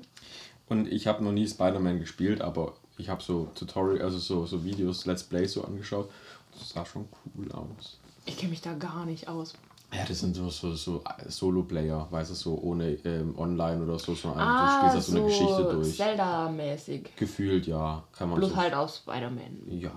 Und 0.69 0.91
ich 0.91 1.07
habe 1.07 1.23
noch 1.23 1.31
nie 1.31 1.47
Spider-Man 1.47 1.99
gespielt, 1.99 2.41
aber 2.41 2.75
ich 2.97 3.09
habe 3.09 3.23
so 3.23 3.49
Tutorial, 3.55 4.01
also 4.01 4.17
so, 4.17 4.45
so 4.45 4.63
Videos, 4.63 5.05
Let's 5.05 5.23
Play 5.23 5.45
so 5.45 5.63
angeschaut. 5.63 6.09
Das 6.57 6.69
sah 6.69 6.85
schon 6.85 7.07
cool 7.35 7.51
aus. 7.51 7.99
Ich 8.25 8.37
kenne 8.37 8.51
mich 8.51 8.61
da 8.61 8.73
gar 8.73 9.05
nicht 9.05 9.27
aus. 9.27 9.53
Ja, 9.93 10.03
das 10.05 10.19
sind 10.19 10.35
so, 10.35 10.49
so, 10.49 10.73
so 10.75 11.01
Solo-Player, 11.27 12.07
weißt 12.11 12.31
du, 12.31 12.35
so 12.35 12.59
ohne 12.61 12.89
ähm, 13.05 13.33
online 13.39 13.81
oder 13.81 13.97
so, 13.97 14.13
sondern 14.15 14.41
Ah, 14.41 14.81
du 14.81 14.89
spielst 14.89 14.95
da 14.97 15.11
so 15.13 15.17
eine 15.17 15.27
Geschichte 15.27 15.63
durch. 15.71 15.95
Zelda-mäßig. 15.95 17.09
Gefühlt, 17.15 17.67
ja, 17.67 18.03
kann 18.11 18.29
man 18.29 18.39
Bloß 18.39 18.49
so. 18.49 18.55
halt 18.57 18.73
aus 18.73 18.97
Spider-Man. 18.97 19.61
ja, 19.69 19.91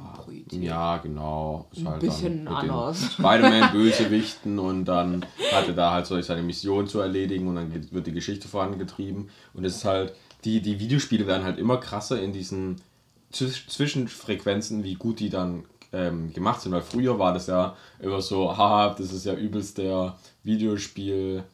ja, 0.53 0.97
genau. 0.99 1.67
Ist 1.73 1.81
Ein 1.81 1.89
halt 1.89 2.01
bisschen 2.03 2.47
anders. 2.47 3.13
Spider-Man-Bösewichten 3.15 4.59
und 4.61 4.85
dann 4.85 5.25
hat 5.53 5.67
er 5.67 5.75
da 5.75 5.93
halt 5.93 6.07
so 6.07 6.21
seine 6.23 6.43
Mission 6.43 6.87
zu 6.87 7.01
erledigen 7.01 7.49
und 7.49 7.57
dann 7.57 7.91
wird 7.91 8.07
die 8.07 8.13
Geschichte 8.13 8.47
vorangetrieben. 8.49 9.29
Und 9.55 9.65
es 9.65 9.77
ist 9.77 9.85
halt, 9.85 10.15
die, 10.45 10.61
die 10.63 10.79
Videospiele 10.79 11.27
werden 11.27 11.43
halt 11.45 11.59
immer 11.59 11.79
krasser 11.79 12.21
in 12.23 12.33
diesen 12.33 12.77
Zwisch- 13.33 13.67
Zwischenfrequenzen, 13.69 14.85
wie 14.85 14.95
gut 14.95 15.21
die 15.21 15.31
dann 15.31 15.65
ähm, 15.93 16.33
gemacht 16.33 16.61
sind. 16.61 16.73
Weil 16.73 16.83
früher 16.83 17.19
war 17.19 17.35
das 17.35 17.47
ja 17.47 17.77
immer 18.01 18.21
so, 18.21 18.57
haha, 18.57 18.95
das 18.95 19.13
ist 19.13 19.27
ja 19.27 19.35
übelst 19.35 19.79
der 19.79 20.17
Videospiel, 20.43 21.45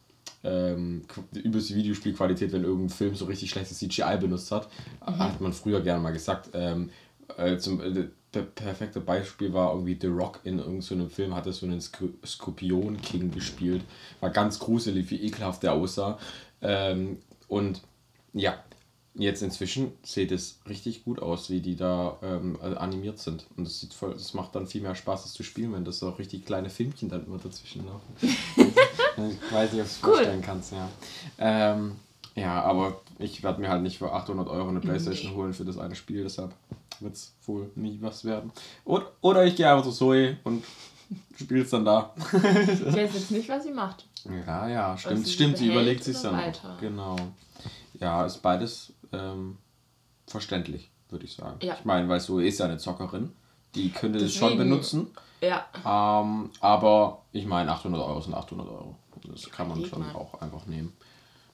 ähm, 0.44 1.02
übelste 1.34 1.74
Videospielqualität, 1.74 2.52
wenn 2.52 2.64
irgendein 2.64 2.90
Film 2.90 3.14
so 3.14 3.24
richtig 3.24 3.50
schlechtes 3.50 3.78
CGI 3.78 4.18
benutzt 4.20 4.52
hat. 4.52 4.68
Hat 5.00 5.40
man 5.40 5.52
früher 5.52 5.80
gerne 5.80 6.00
mal 6.00 6.12
gesagt. 6.12 6.50
Ähm, 6.54 6.90
äh, 7.36 7.56
zum, 7.58 7.80
äh, 7.80 8.08
der 8.34 8.42
perfekte 8.42 9.00
Beispiel 9.00 9.52
war 9.52 9.72
irgendwie 9.72 9.96
The 10.00 10.08
Rock 10.08 10.40
in 10.44 10.58
irgendeinem 10.58 11.10
Film, 11.10 11.34
hatte 11.34 11.52
so 11.52 11.66
einen 11.66 11.80
Sk 11.80 12.04
Skorpion 12.24 13.00
King 13.00 13.30
gespielt. 13.30 13.82
War 14.20 14.30
ganz 14.30 14.58
gruselig, 14.58 15.10
wie 15.10 15.22
ekelhaft 15.22 15.62
der 15.62 15.72
aussah. 15.72 16.18
Ähm, 16.60 17.18
und 17.48 17.82
ja, 18.32 18.58
jetzt 19.18 19.42
inzwischen 19.42 19.92
sieht 20.02 20.32
es 20.32 20.58
richtig 20.68 21.04
gut 21.04 21.20
aus, 21.20 21.50
wie 21.50 21.60
die 21.60 21.76
da 21.76 22.16
ähm, 22.22 22.58
äh, 22.62 22.74
animiert 22.76 23.18
sind. 23.18 23.46
Und 23.56 23.66
das 23.66 23.80
sieht 23.80 23.94
voll, 23.94 24.12
das 24.12 24.34
macht 24.34 24.54
dann 24.54 24.66
viel 24.66 24.82
mehr 24.82 24.94
Spaß, 24.94 25.22
das 25.22 25.32
zu 25.32 25.42
spielen, 25.42 25.72
wenn 25.72 25.84
das 25.84 25.98
so 25.98 26.10
richtig 26.10 26.44
kleine 26.44 26.70
Filmchen 26.70 27.08
dann 27.08 27.26
immer 27.26 27.38
dazwischen 27.38 27.86
laufen. 27.86 28.14
ich 28.20 29.52
weiß 29.52 29.72
nicht, 29.72 29.82
ob 29.82 29.86
du 29.86 29.92
es 29.92 29.98
Cool. 30.02 30.14
vorstellen 30.14 30.42
kannst, 30.42 30.72
ja. 30.72 30.88
Ähm, 31.38 31.96
ja, 32.34 32.62
aber 32.62 33.00
ich 33.18 33.42
werde 33.42 33.60
mir 33.60 33.70
halt 33.70 33.82
nicht 33.82 33.98
für 33.98 34.12
800 34.12 34.48
Euro 34.48 34.68
eine 34.68 34.80
Playstation 34.80 35.34
holen 35.34 35.54
für 35.54 35.64
das 35.64 35.78
eine 35.78 35.94
Spiel, 35.94 36.22
deshalb 36.22 36.52
wird 37.00 37.14
es 37.14 37.32
wohl 37.46 37.70
nie 37.74 37.98
was 38.00 38.24
werden. 38.24 38.52
Oder, 38.84 39.10
oder 39.22 39.44
ich 39.44 39.56
gehe 39.56 39.70
einfach 39.70 39.84
zu 39.84 39.92
Zoe 39.92 40.36
und 40.44 40.62
spiele 41.38 41.62
es 41.62 41.70
dann 41.70 41.84
da. 41.84 42.12
Ich 42.32 42.94
weiß 42.94 43.14
jetzt 43.14 43.30
nicht, 43.30 43.48
was 43.48 43.62
sie 43.64 43.70
macht. 43.70 44.06
Ja, 44.46 44.68
ja, 44.68 44.98
stimmt, 44.98 45.26
sie 45.26 45.32
stimmt, 45.32 45.56
sie 45.58 45.68
überlegt 45.68 46.04
sich 46.04 46.16
dann. 46.20 46.36
weiter? 46.36 46.76
Genau. 46.80 47.16
Ja, 48.00 48.26
ist 48.26 48.42
beides 48.42 48.92
ähm, 49.12 49.58
verständlich, 50.26 50.90
würde 51.08 51.24
ich 51.24 51.34
sagen. 51.34 51.58
Ja. 51.62 51.74
Ich 51.78 51.84
meine, 51.84 52.08
weil 52.08 52.20
Zoe 52.20 52.46
ist 52.46 52.58
ja 52.58 52.66
eine 52.66 52.78
Zockerin, 52.78 53.32
die 53.74 53.90
könnte 53.90 54.18
das 54.18 54.32
schon 54.34 54.50
Deswegen- 54.50 54.70
benutzen, 54.70 55.06
Ja. 55.40 55.66
ähm, 55.84 56.50
aber 56.60 57.22
ich 57.32 57.46
meine, 57.46 57.70
800 57.70 58.00
Euro 58.02 58.20
sind 58.20 58.34
800 58.34 58.68
Euro. 58.68 58.96
Das 59.28 59.50
kann 59.50 59.68
man 59.68 59.84
schon 59.84 60.00
mal. 60.00 60.14
auch 60.14 60.40
einfach 60.40 60.66
nehmen. 60.66 60.92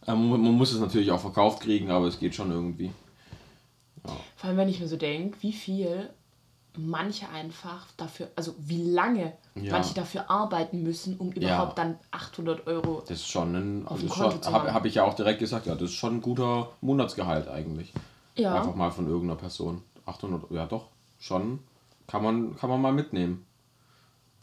Ähm, 0.06 0.28
man 0.30 0.42
man 0.42 0.52
muss 0.52 0.72
es 0.72 0.80
natürlich 0.80 1.10
auch 1.12 1.20
verkauft 1.20 1.60
kriegen, 1.62 1.90
aber 1.90 2.06
es 2.06 2.18
geht 2.18 2.34
schon 2.34 2.50
irgendwie. 2.50 2.90
Vor 4.36 4.48
allem, 4.48 4.56
wenn 4.56 4.68
ich 4.68 4.80
mir 4.80 4.88
so 4.88 4.96
denke, 4.96 5.40
wie 5.42 5.52
viel 5.52 6.10
manche 6.76 7.28
einfach 7.28 7.86
dafür, 7.96 8.28
also 8.36 8.54
wie 8.58 8.82
lange 8.82 9.32
Ja. 9.54 9.72
manche 9.72 9.94
dafür 9.94 10.30
arbeiten 10.30 10.82
müssen, 10.82 11.16
um 11.18 11.30
überhaupt 11.32 11.76
dann 11.78 11.98
800 12.10 12.66
Euro. 12.66 13.00
Das 13.06 13.18
ist 13.18 13.28
schon 13.28 13.54
ein. 13.54 13.86
Auf 13.86 13.92
Das 13.92 14.00
dem 14.00 14.06
ist 14.08 14.14
Konto 14.14 14.30
schon, 14.32 14.42
zu 14.42 14.52
habe 14.52 14.72
hab 14.72 14.84
ich 14.86 14.94
ja 14.94 15.04
auch 15.04 15.14
direkt 15.14 15.38
gesagt, 15.40 15.66
ja, 15.66 15.74
das 15.74 15.90
ist 15.90 15.94
schon 15.94 16.16
ein 16.16 16.22
guter 16.22 16.70
Monatsgehalt 16.80 17.48
eigentlich. 17.48 17.92
Ja. 18.36 18.54
Einfach 18.54 18.74
mal 18.74 18.90
von 18.90 19.06
irgendeiner 19.06 19.38
Person. 19.38 19.82
800, 20.06 20.50
ja 20.50 20.66
doch, 20.66 20.86
schon. 21.20 21.58
Kann 22.06 22.22
man, 22.22 22.56
kann 22.56 22.68
man 22.70 22.80
mal 22.80 22.92
mitnehmen. 22.92 23.44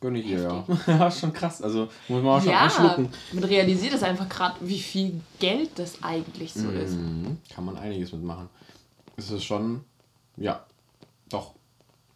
Gönne 0.02 0.20
ich 0.20 0.28
dir, 0.28 0.42
ja. 0.42 0.64
ja, 0.88 1.08
ist 1.08 1.20
schon 1.20 1.34
krass. 1.34 1.62
Also 1.62 1.90
muss 2.08 2.24
man 2.24 2.38
auch 2.38 2.42
schon 2.42 2.52
Ja, 2.52 2.60
anschlucken. 2.62 3.10
man 3.34 3.44
realisiert 3.44 3.94
es 3.94 4.02
einfach 4.04 4.30
gerade, 4.30 4.56
wie 4.62 4.80
viel 4.80 5.20
Geld 5.40 5.72
das 5.78 6.02
eigentlich 6.04 6.54
so 6.54 6.70
ist. 6.70 6.94
Mhm, 6.94 7.38
kann 7.54 7.66
man 7.66 7.76
einiges 7.76 8.14
mitmachen. 8.14 8.48
Es 9.18 9.30
ist 9.32 9.44
schon, 9.44 9.84
ja, 10.38 10.64
doch. 11.30 11.52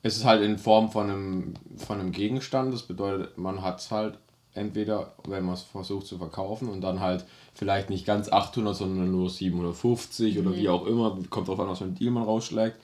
Es 0.04 0.18
ist 0.18 0.26
halt 0.26 0.44
in 0.44 0.58
Form 0.58 0.92
von 0.92 1.10
einem, 1.10 1.54
von 1.78 2.00
einem 2.00 2.12
Gegenstand. 2.12 2.74
Das 2.74 2.84
bedeutet, 2.84 3.38
man 3.38 3.62
hat 3.62 3.80
es 3.80 3.90
halt 3.90 4.20
entweder, 4.54 5.14
wenn 5.28 5.46
man 5.46 5.56
es 5.56 5.62
versucht 5.62 6.06
zu 6.06 6.18
verkaufen 6.18 6.70
und 6.70 6.82
dann 6.82 7.00
halt 7.00 7.26
vielleicht 7.54 7.90
nicht 7.90 8.06
ganz 8.06 8.30
800, 8.32 8.76
sondern 8.76 9.12
nur 9.12 9.30
750 9.30 10.40
oder 10.40 10.56
wie 10.56 10.70
auch 10.70 10.86
immer. 10.86 11.18
Kommt 11.30 11.48
drauf 11.48 11.60
an, 11.60 11.70
was 11.70 11.80
für 11.80 11.86
ein 11.86 11.96
Deal 11.96 12.12
man 12.12 12.24
rausschlägt. 12.24 12.78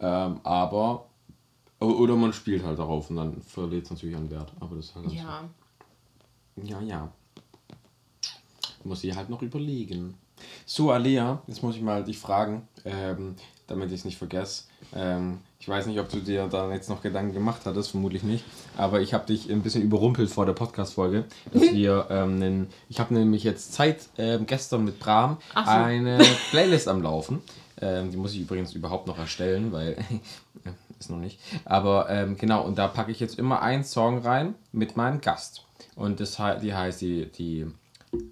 Ähm, 0.00 0.40
aber, 0.42 1.06
oder 1.80 2.14
man 2.16 2.32
spielt 2.32 2.64
halt 2.64 2.78
darauf 2.78 3.10
und 3.10 3.16
dann 3.16 3.40
verliert 3.42 3.84
es 3.84 3.90
natürlich 3.90 4.16
an 4.16 4.30
Wert. 4.30 4.52
Aber 4.60 4.76
das 4.76 4.86
ist 4.86 4.94
halt 4.94 5.12
Ja. 5.12 5.48
ja, 6.62 6.80
ja. 6.80 7.12
Muss 8.84 9.02
ich 9.02 9.16
halt 9.16 9.30
noch 9.30 9.40
überlegen. 9.40 10.14
So, 10.66 10.90
Alea, 10.90 11.42
jetzt 11.46 11.62
muss 11.62 11.76
ich 11.76 11.82
mal 11.82 12.04
dich 12.04 12.18
fragen, 12.18 12.68
ähm, 12.84 13.34
damit 13.66 13.88
ich 13.88 14.00
es 14.00 14.04
nicht 14.04 14.18
vergesse. 14.18 14.64
Ähm, 14.94 15.38
ich 15.64 15.68
weiß 15.70 15.86
nicht, 15.86 15.98
ob 15.98 16.10
du 16.10 16.18
dir 16.20 16.46
da 16.46 16.70
jetzt 16.74 16.90
noch 16.90 17.00
Gedanken 17.00 17.32
gemacht 17.32 17.62
hattest, 17.64 17.92
vermutlich 17.92 18.22
nicht. 18.22 18.44
Aber 18.76 19.00
ich 19.00 19.14
habe 19.14 19.24
dich 19.24 19.50
ein 19.50 19.62
bisschen 19.62 19.80
überrumpelt 19.80 20.28
vor 20.28 20.44
der 20.44 20.52
Podcast-Folge, 20.52 21.24
dass 21.54 21.62
wir 21.72 22.06
ähm, 22.10 22.38
nen, 22.38 22.66
ich 22.90 23.00
habe 23.00 23.14
nämlich 23.14 23.44
jetzt 23.44 23.72
Zeit 23.72 24.10
ähm, 24.18 24.44
gestern 24.44 24.84
mit 24.84 24.98
Bram 24.98 25.38
Ach 25.54 25.64
so. 25.64 25.70
eine 25.70 26.18
Playlist 26.50 26.86
am 26.86 27.00
Laufen. 27.00 27.40
Ähm, 27.80 28.10
die 28.10 28.18
muss 28.18 28.34
ich 28.34 28.42
übrigens 28.42 28.74
überhaupt 28.74 29.06
noch 29.06 29.16
erstellen, 29.16 29.72
weil 29.72 29.96
ist 30.98 31.08
noch 31.08 31.16
nicht. 31.16 31.40
Aber 31.64 32.10
ähm, 32.10 32.36
genau, 32.36 32.62
und 32.62 32.76
da 32.76 32.86
packe 32.86 33.10
ich 33.10 33.18
jetzt 33.18 33.38
immer 33.38 33.62
einen 33.62 33.84
Song 33.84 34.18
rein 34.18 34.54
mit 34.70 34.98
meinem 34.98 35.22
Gast. 35.22 35.64
Und 35.96 36.20
das, 36.20 36.36
die 36.60 36.74
heißt 36.74 37.00
die, 37.00 37.24
die 37.32 37.66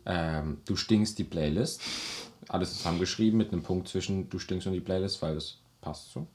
ähm, 0.05 0.59
Du 0.66 0.76
stinkst 0.76 1.18
die 1.18 1.24
Playlist. 1.24 1.80
Alles 2.49 2.76
zusammengeschrieben 2.76 3.39
mit 3.39 3.55
einem 3.55 3.62
Punkt 3.62 3.89
zwischen 3.89 4.28
Du 4.28 4.39
stinkst 4.39 4.66
und 4.66 4.74
die 4.74 4.80
Playlist, 4.80 5.22
weil 5.22 5.37
das 5.37 5.57
passt 5.80 6.12
so. 6.12 6.26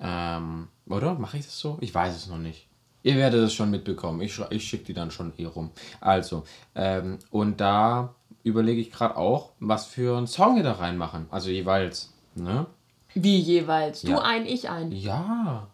Ähm, 0.00 0.68
oder? 0.88 1.14
Mache 1.14 1.38
ich 1.38 1.44
das 1.46 1.58
so? 1.58 1.78
Ich 1.80 1.94
weiß 1.94 2.14
es 2.14 2.26
noch 2.28 2.38
nicht. 2.38 2.66
Ihr 3.02 3.16
werdet 3.16 3.40
es 3.44 3.54
schon 3.54 3.70
mitbekommen. 3.70 4.20
Ich, 4.20 4.38
ich 4.50 4.64
schicke 4.64 4.84
die 4.86 4.94
dann 4.94 5.10
schon 5.10 5.32
eh 5.38 5.44
rum. 5.46 5.70
Also, 6.00 6.44
ähm, 6.74 7.18
und 7.30 7.60
da 7.60 8.14
überlege 8.42 8.80
ich 8.80 8.90
gerade 8.90 9.16
auch, 9.16 9.52
was 9.60 9.86
für 9.86 10.16
einen 10.16 10.26
Song 10.26 10.56
wir 10.56 10.62
da 10.62 10.72
reinmachen. 10.72 11.26
Also 11.30 11.50
jeweils. 11.50 12.12
Ne? 12.34 12.66
Wie 13.14 13.38
jeweils? 13.38 14.02
Ja. 14.02 14.10
Du 14.16 14.22
ein, 14.22 14.44
ich 14.46 14.68
ein. 14.68 14.92
Ja. 14.92 15.68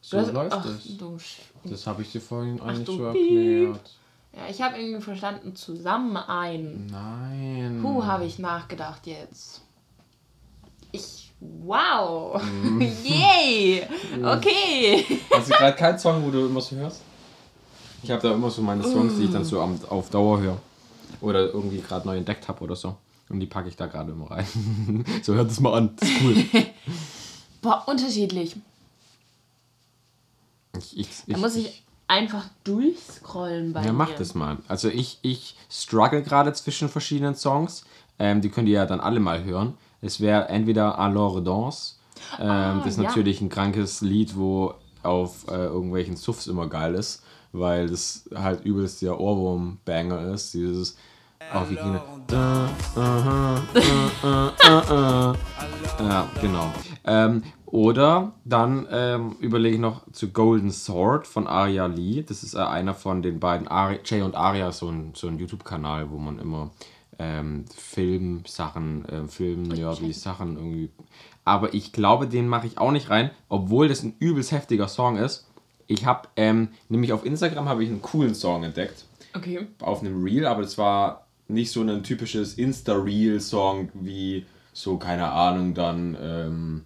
So 0.00 0.18
Das- 0.18 0.32
läuft 0.32 0.52
ach, 0.52 0.64
es. 0.66 0.88
Das 1.64 1.86
habe 1.86 2.02
ich 2.02 2.12
dir 2.12 2.20
vorhin 2.20 2.60
eigentlich 2.60 2.86
du 2.86 2.92
so 2.98 3.12
Piep. 3.12 3.22
erklärt. 3.22 3.90
Ja, 4.34 4.42
ich 4.50 4.60
habe 4.62 4.76
irgendwie 4.78 5.00
verstanden, 5.02 5.56
zusammen 5.56 6.16
ein. 6.16 6.86
Nein. 6.86 7.80
Puh, 7.82 8.04
habe 8.04 8.24
ich 8.26 8.38
nachgedacht 8.38 9.06
jetzt. 9.06 9.62
Ich. 11.40 11.46
Wow! 11.64 12.40
Mm. 12.42 12.80
Yay! 13.04 13.86
Okay! 14.24 15.04
Hast 15.34 15.48
du 15.50 15.54
gerade 15.54 15.76
keinen 15.76 15.98
Song, 15.98 16.24
wo 16.24 16.30
du 16.30 16.46
immer 16.46 16.60
so 16.60 16.76
hörst? 16.76 17.02
Ich 18.02 18.10
habe 18.10 18.22
da 18.22 18.32
immer 18.34 18.50
so 18.50 18.62
meine 18.62 18.82
Songs, 18.82 19.16
die 19.18 19.24
ich 19.24 19.30
dann 19.32 19.44
so 19.44 19.60
auf 19.60 20.10
Dauer 20.10 20.40
höre. 20.40 20.58
Oder 21.20 21.40
irgendwie 21.52 21.80
gerade 21.80 22.06
neu 22.06 22.16
entdeckt 22.16 22.46
habe 22.48 22.62
oder 22.62 22.76
so. 22.76 22.96
Und 23.28 23.40
die 23.40 23.46
packe 23.46 23.68
ich 23.68 23.76
da 23.76 23.86
gerade 23.86 24.12
immer 24.12 24.30
rein. 24.30 24.46
so, 25.22 25.34
hört 25.34 25.50
das 25.50 25.60
mal 25.60 25.74
an. 25.74 25.96
Das 25.98 26.08
ist 26.08 26.22
cool. 26.22 26.44
Boah, 27.62 27.82
unterschiedlich. 27.86 28.56
Ich, 30.78 30.98
ich, 30.98 31.08
Da 31.26 31.38
muss 31.38 31.56
ich 31.56 31.82
einfach 32.06 32.44
durchscrollen 32.64 33.72
bei 33.72 33.80
Ja, 33.80 33.92
mir. 33.92 33.98
mach 33.98 34.12
das 34.12 34.34
mal. 34.34 34.58
Also 34.68 34.88
ich, 34.88 35.18
ich 35.22 35.56
struggle 35.70 36.22
gerade 36.22 36.52
zwischen 36.52 36.88
verschiedenen 36.88 37.34
Songs. 37.34 37.84
Ähm, 38.18 38.40
die 38.40 38.48
könnt 38.50 38.68
ihr 38.68 38.74
ja 38.74 38.86
dann 38.86 39.00
alle 39.00 39.20
mal 39.20 39.42
hören. 39.44 39.74
Es 40.02 40.20
wäre 40.20 40.48
entweder 40.48 40.98
Alors 40.98 41.42
Danse. 41.42 41.94
Ähm, 42.40 42.80
das 42.84 42.94
ist 42.94 42.98
Ah, 42.98 43.02
ja. 43.02 43.08
natürlich 43.08 43.40
ein 43.40 43.48
krankes 43.48 44.00
Lied, 44.00 44.36
wo 44.36 44.74
auf 45.02 45.46
äh, 45.48 45.66
irgendwelchen 45.66 46.16
Suffs 46.16 46.46
immer 46.46 46.66
geil 46.68 46.94
ist, 46.94 47.22
weil 47.52 47.88
das 47.88 48.28
halt 48.34 48.64
übelst 48.64 49.02
der 49.02 49.20
Ohrwurm-Banger 49.20 50.32
ist. 50.32 50.54
Dieses 50.54 50.96
wie 51.68 51.78
ah, 51.78 52.00
ah, 52.32 52.68
ah, 52.96 54.82
ah. 54.90 55.34
Ja, 56.00 56.28
genau. 56.40 56.72
Ähm, 57.04 57.42
oder 57.66 58.32
dann 58.44 58.86
ähm, 58.90 59.36
überlege 59.40 59.74
ich 59.76 59.80
noch 59.80 60.02
zu 60.12 60.30
Golden 60.30 60.70
Sword 60.70 61.26
von 61.26 61.46
Arya 61.46 61.86
Lee. 61.86 62.22
Das 62.22 62.42
ist 62.42 62.54
äh, 62.54 62.58
einer 62.58 62.94
von 62.94 63.22
den 63.22 63.38
beiden, 63.38 63.68
Ari, 63.68 64.00
Jay 64.04 64.22
und 64.22 64.34
Arya, 64.34 64.72
so 64.72 64.88
ein, 64.88 65.12
so 65.14 65.28
ein 65.28 65.38
YouTube-Kanal, 65.38 66.10
wo 66.10 66.18
man 66.18 66.38
immer 66.38 66.70
ähm, 67.18 67.64
Filmsachen, 67.74 69.04
äh, 69.08 69.28
Film-nerdy 69.28 70.12
Sachen 70.12 70.56
irgendwie. 70.56 70.90
Aber 71.44 71.74
ich 71.74 71.92
glaube, 71.92 72.26
den 72.26 72.48
mache 72.48 72.66
ich 72.66 72.78
auch 72.78 72.90
nicht 72.90 73.10
rein, 73.10 73.30
obwohl 73.48 73.88
das 73.88 74.02
ein 74.02 74.14
übelst 74.18 74.52
heftiger 74.52 74.88
Song 74.88 75.16
ist. 75.16 75.46
Ich 75.86 76.04
habe, 76.06 76.28
ähm, 76.36 76.68
nämlich 76.88 77.12
auf 77.12 77.24
Instagram 77.24 77.68
habe 77.68 77.84
ich 77.84 77.90
einen 77.90 78.02
coolen 78.02 78.34
Song 78.34 78.64
entdeckt 78.64 79.04
Okay. 79.34 79.66
auf 79.80 80.00
einem 80.00 80.22
Reel, 80.24 80.46
aber 80.46 80.62
das 80.62 80.76
war 80.78 81.26
nicht 81.48 81.70
so 81.70 81.82
ein 81.82 82.02
typisches 82.02 82.54
Insta-Reel-Song 82.54 83.90
wie 83.94 84.44
so, 84.72 84.96
keine 84.96 85.30
Ahnung, 85.30 85.74
dann, 85.74 86.16
ähm, 86.20 86.84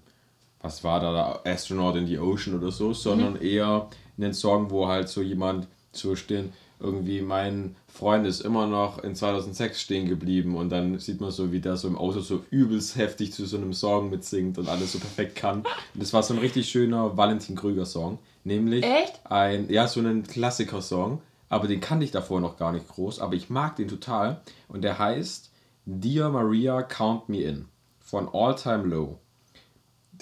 was 0.60 0.84
war 0.84 1.00
da, 1.00 1.40
Astronaut 1.44 1.96
in 1.96 2.06
the 2.06 2.18
Ocean 2.18 2.54
oder 2.56 2.70
so, 2.70 2.92
sondern 2.92 3.40
eher 3.40 3.88
ein 4.18 4.34
Song, 4.34 4.70
wo 4.70 4.86
halt 4.86 5.08
so 5.08 5.22
jemand 5.22 5.66
so 5.92 6.14
stehen, 6.14 6.52
irgendwie 6.80 7.20
mein 7.20 7.76
Freund 7.88 8.26
ist 8.26 8.40
immer 8.40 8.66
noch 8.66 9.02
in 9.02 9.14
2006 9.14 9.80
stehen 9.80 10.08
geblieben 10.08 10.56
und 10.56 10.70
dann 10.70 10.98
sieht 10.98 11.20
man 11.20 11.30
so, 11.30 11.52
wie 11.52 11.60
der 11.60 11.76
so 11.76 11.88
im 11.88 11.98
Auto 11.98 12.20
so 12.20 12.44
übelst 12.50 12.96
heftig 12.96 13.32
zu 13.32 13.46
so 13.46 13.56
einem 13.56 13.72
Song 13.72 14.10
mitsingt 14.10 14.58
und 14.58 14.68
alles 14.68 14.92
so 14.92 14.98
perfekt 14.98 15.36
kann. 15.36 15.58
Und 15.58 16.02
das 16.02 16.12
war 16.12 16.22
so 16.22 16.34
ein 16.34 16.40
richtig 16.40 16.68
schöner 16.68 17.16
Valentin 17.16 17.56
Krüger 17.56 17.86
Song, 17.86 18.18
nämlich 18.44 18.84
Echt? 18.84 19.20
ein, 19.24 19.70
ja, 19.70 19.86
so 19.86 20.00
ein 20.00 20.22
Klassiker-Song, 20.22 21.20
aber 21.48 21.68
den 21.68 21.80
kannte 21.80 22.04
ich 22.04 22.10
davor 22.10 22.40
noch 22.40 22.56
gar 22.56 22.72
nicht 22.72 22.88
groß, 22.88 23.20
aber 23.20 23.34
ich 23.34 23.50
mag 23.50 23.76
den 23.76 23.88
total 23.88 24.40
und 24.68 24.82
der 24.82 24.98
heißt 24.98 25.50
Dear 25.84 26.30
Maria 26.30 26.82
Count 26.82 27.28
Me 27.28 27.42
In 27.42 27.66
von 28.00 28.28
All 28.32 28.54
Time 28.54 28.84
Low. 28.84 29.18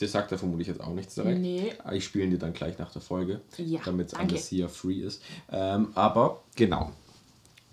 Das 0.01 0.13
sagt 0.13 0.31
er 0.33 0.39
vermutlich 0.39 0.69
jetzt 0.69 0.81
auch 0.81 0.93
nichts 0.95 1.15
direkt. 1.15 1.41
Nee. 1.41 1.73
Ich 1.93 2.05
spiele 2.05 2.25
ihn 2.25 2.31
dir 2.31 2.39
dann 2.39 2.53
gleich 2.53 2.79
nach 2.79 2.93
der 2.93 3.03
Folge, 3.03 3.41
Ja, 3.57 3.81
damit 3.85 4.13
danke. 4.13 4.35
alles 4.35 4.49
hier 4.49 4.69
free 4.69 5.01
ist. 5.01 5.23
Ähm, 5.51 5.89
aber 5.95 6.43
genau, 6.55 6.93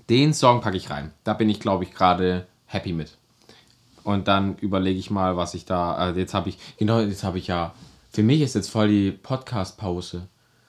den 0.10 0.34
Song 0.34 0.62
packe 0.62 0.78
ich 0.78 0.90
rein. 0.90 1.12
Da 1.24 1.34
bin 1.34 1.50
ich, 1.50 1.60
glaube 1.60 1.84
ich, 1.84 1.94
gerade 1.94 2.48
happy 2.66 2.94
mit. 2.94 3.18
Und 4.04 4.28
dann 4.28 4.56
überlege 4.58 5.00
ich 5.00 5.10
mal, 5.10 5.36
was 5.36 5.54
ich 5.56 5.66
da. 5.66 5.94
Also 5.96 6.20
jetzt 6.20 6.34
habe 6.34 6.50
ich. 6.50 6.58
Genau, 6.78 7.00
jetzt 7.00 7.24
habe 7.24 7.38
ich 7.40 7.48
ja. 7.48 7.74
Für 8.12 8.24
mich 8.24 8.42
ist 8.42 8.54
jetzt 8.56 8.70
voll 8.70 8.88
die 8.88 9.12
Podcast-Pause. 9.12 10.28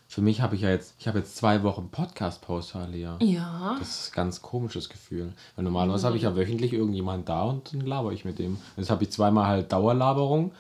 Für 0.09 0.21
mich 0.23 0.41
habe 0.41 0.55
ich 0.57 0.63
ja 0.63 0.71
jetzt. 0.71 0.95
Ich 0.99 1.07
habe 1.07 1.19
jetzt 1.19 1.37
zwei 1.37 1.63
Wochen 1.63 1.91
Podcast-Pause, 1.91 2.79
Alia. 2.79 3.19
Ja. 3.21 3.77
Das 3.79 3.89
ist 4.07 4.13
ein 4.13 4.17
ganz 4.17 4.41
komisches 4.41 4.89
Gefühl. 4.89 5.33
Weil 5.55 5.65
normalerweise 5.65 6.07
habe 6.07 6.17
ich 6.17 6.23
ja 6.23 6.35
wöchentlich 6.35 6.73
irgendjemand 6.73 7.29
da 7.29 7.43
und 7.45 7.73
dann 7.75 7.83
laber 7.83 8.13
ich 8.13 8.25
mit 8.25 8.39
dem. 8.39 8.57
Jetzt 8.77 8.89
habe 8.91 9.05
ich 9.05 9.11
zweimal 9.11 9.47
halt 9.47 9.71
Dauerlaberung 9.73 10.53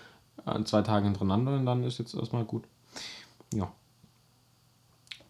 zwei 0.65 0.83
Tagen 0.83 1.07
hintereinander 1.07 1.55
und 1.55 1.67
dann 1.67 1.83
ist 1.85 1.99
jetzt 1.99 2.15
erstmal 2.15 2.45
gut. 2.45 2.65
Ja. 3.53 3.73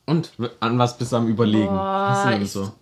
Und 0.04 0.32
an 0.61 0.78
was 0.78 0.98
bist 0.98 1.12
du 1.12 1.16
am 1.16 1.26
überlegen? 1.26 1.66
Boah, 1.68 2.09
Hast 2.11 2.26
du 2.26 2.30
denn 2.30 2.42
ich 2.42 2.52
so? 2.52 2.72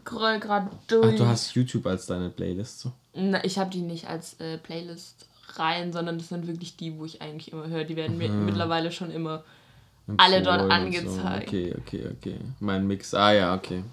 scroll 0.00 0.40
gerade 0.40 0.70
Ach, 0.72 0.86
durch. 0.88 1.16
du 1.16 1.26
hast 1.26 1.54
YouTube 1.54 1.86
als 1.86 2.06
deine 2.06 2.30
Playlist 2.30 2.80
so. 2.80 2.92
Na, 3.14 3.44
ich 3.44 3.58
habe 3.58 3.70
die 3.70 3.82
nicht 3.82 4.08
als 4.08 4.40
äh, 4.40 4.58
Playlist 4.58 5.26
rein, 5.54 5.92
sondern 5.92 6.18
das 6.18 6.28
sind 6.28 6.46
wirklich 6.46 6.76
die, 6.76 6.98
wo 6.98 7.04
ich 7.04 7.20
eigentlich 7.20 7.52
immer 7.52 7.68
höre. 7.68 7.84
Die 7.84 7.96
werden 7.96 8.16
mir 8.18 8.30
mittlerweile 8.30 8.90
schon 8.90 9.10
immer 9.10 9.44
alle 10.16 10.42
dort 10.42 10.62
Empfohlen 10.62 10.70
angezeigt. 10.70 11.48
Okay, 11.48 11.74
okay, 11.78 12.08
okay. 12.10 12.38
Mein 12.58 12.86
Mix. 12.86 13.14
Ah 13.14 13.32
ja, 13.32 13.54
okay. 13.54 13.84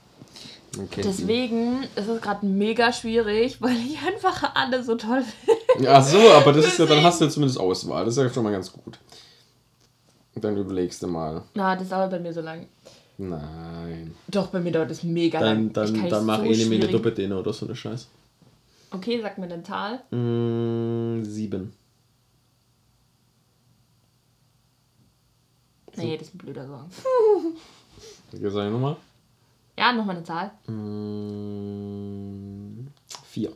Okay. 0.78 1.02
Deswegen 1.04 1.84
ist 1.96 2.08
es 2.08 2.22
gerade 2.22 2.46
mega 2.46 2.92
schwierig, 2.94 3.62
weil 3.62 3.76
ich 3.78 3.98
einfach 4.06 4.56
alle 4.56 4.84
so 4.84 4.96
toll 4.96 5.24
finde. 5.24 5.90
Ach 5.92 6.04
so, 6.04 6.18
aber 6.32 6.54
das 6.54 6.68
ist 6.68 6.80
ja, 6.80 6.86
dann 6.86 7.04
hast 7.04 7.20
du 7.22 7.26
ja 7.26 7.32
zumindest 7.32 7.60
Auswahl. 7.60 8.06
Das 8.06 8.16
ist 8.18 8.24
ja 8.24 8.30
schon 8.30 8.44
mal 8.44 8.52
ganz 8.52 8.72
gut. 8.72 9.00
Dann 10.36 10.56
überlegst 10.56 11.02
du 11.04 11.08
mal. 11.08 11.44
Na, 11.54 11.76
das 11.76 11.90
dauert 11.90 12.12
bei 12.12 12.20
mir 12.20 12.34
so 12.34 12.42
lang. 12.42 12.68
Nein. 13.18 14.16
Doch, 14.28 14.48
bei 14.48 14.60
mir 14.62 14.72
dauert 14.72 14.92
es 14.92 15.04
mega 15.04 15.40
Dann, 15.40 15.74
lang. 15.74 15.74
Dann, 15.74 16.10
dann 16.10 16.26
mach 16.26 16.40
so 16.40 16.46
eh 16.46 16.56
schwierig- 16.56 16.92
Doppeltene 16.92 17.38
oder 17.38 17.52
so 17.52 17.66
eine 17.66 17.76
Scheiß. 17.76 18.08
Okay, 18.92 19.20
sag 19.22 19.38
mir 19.38 19.48
den 19.48 19.64
Zahl. 19.66 20.02
Mm, 20.12 21.24
sieben. 21.24 21.74
Nee, 25.98 26.18
das 26.18 26.30
ist 26.30 26.36
ein 26.36 26.38
blöder 26.38 26.66
Song. 26.66 26.90
Sag 28.32 28.42
ich 28.42 28.72
nochmal. 28.72 28.96
Ja, 29.80 29.94
nochmal 29.94 30.18
eine 30.18 30.26
Zahl. 30.26 30.52
Mm, 30.68 30.88
vier. 33.24 33.54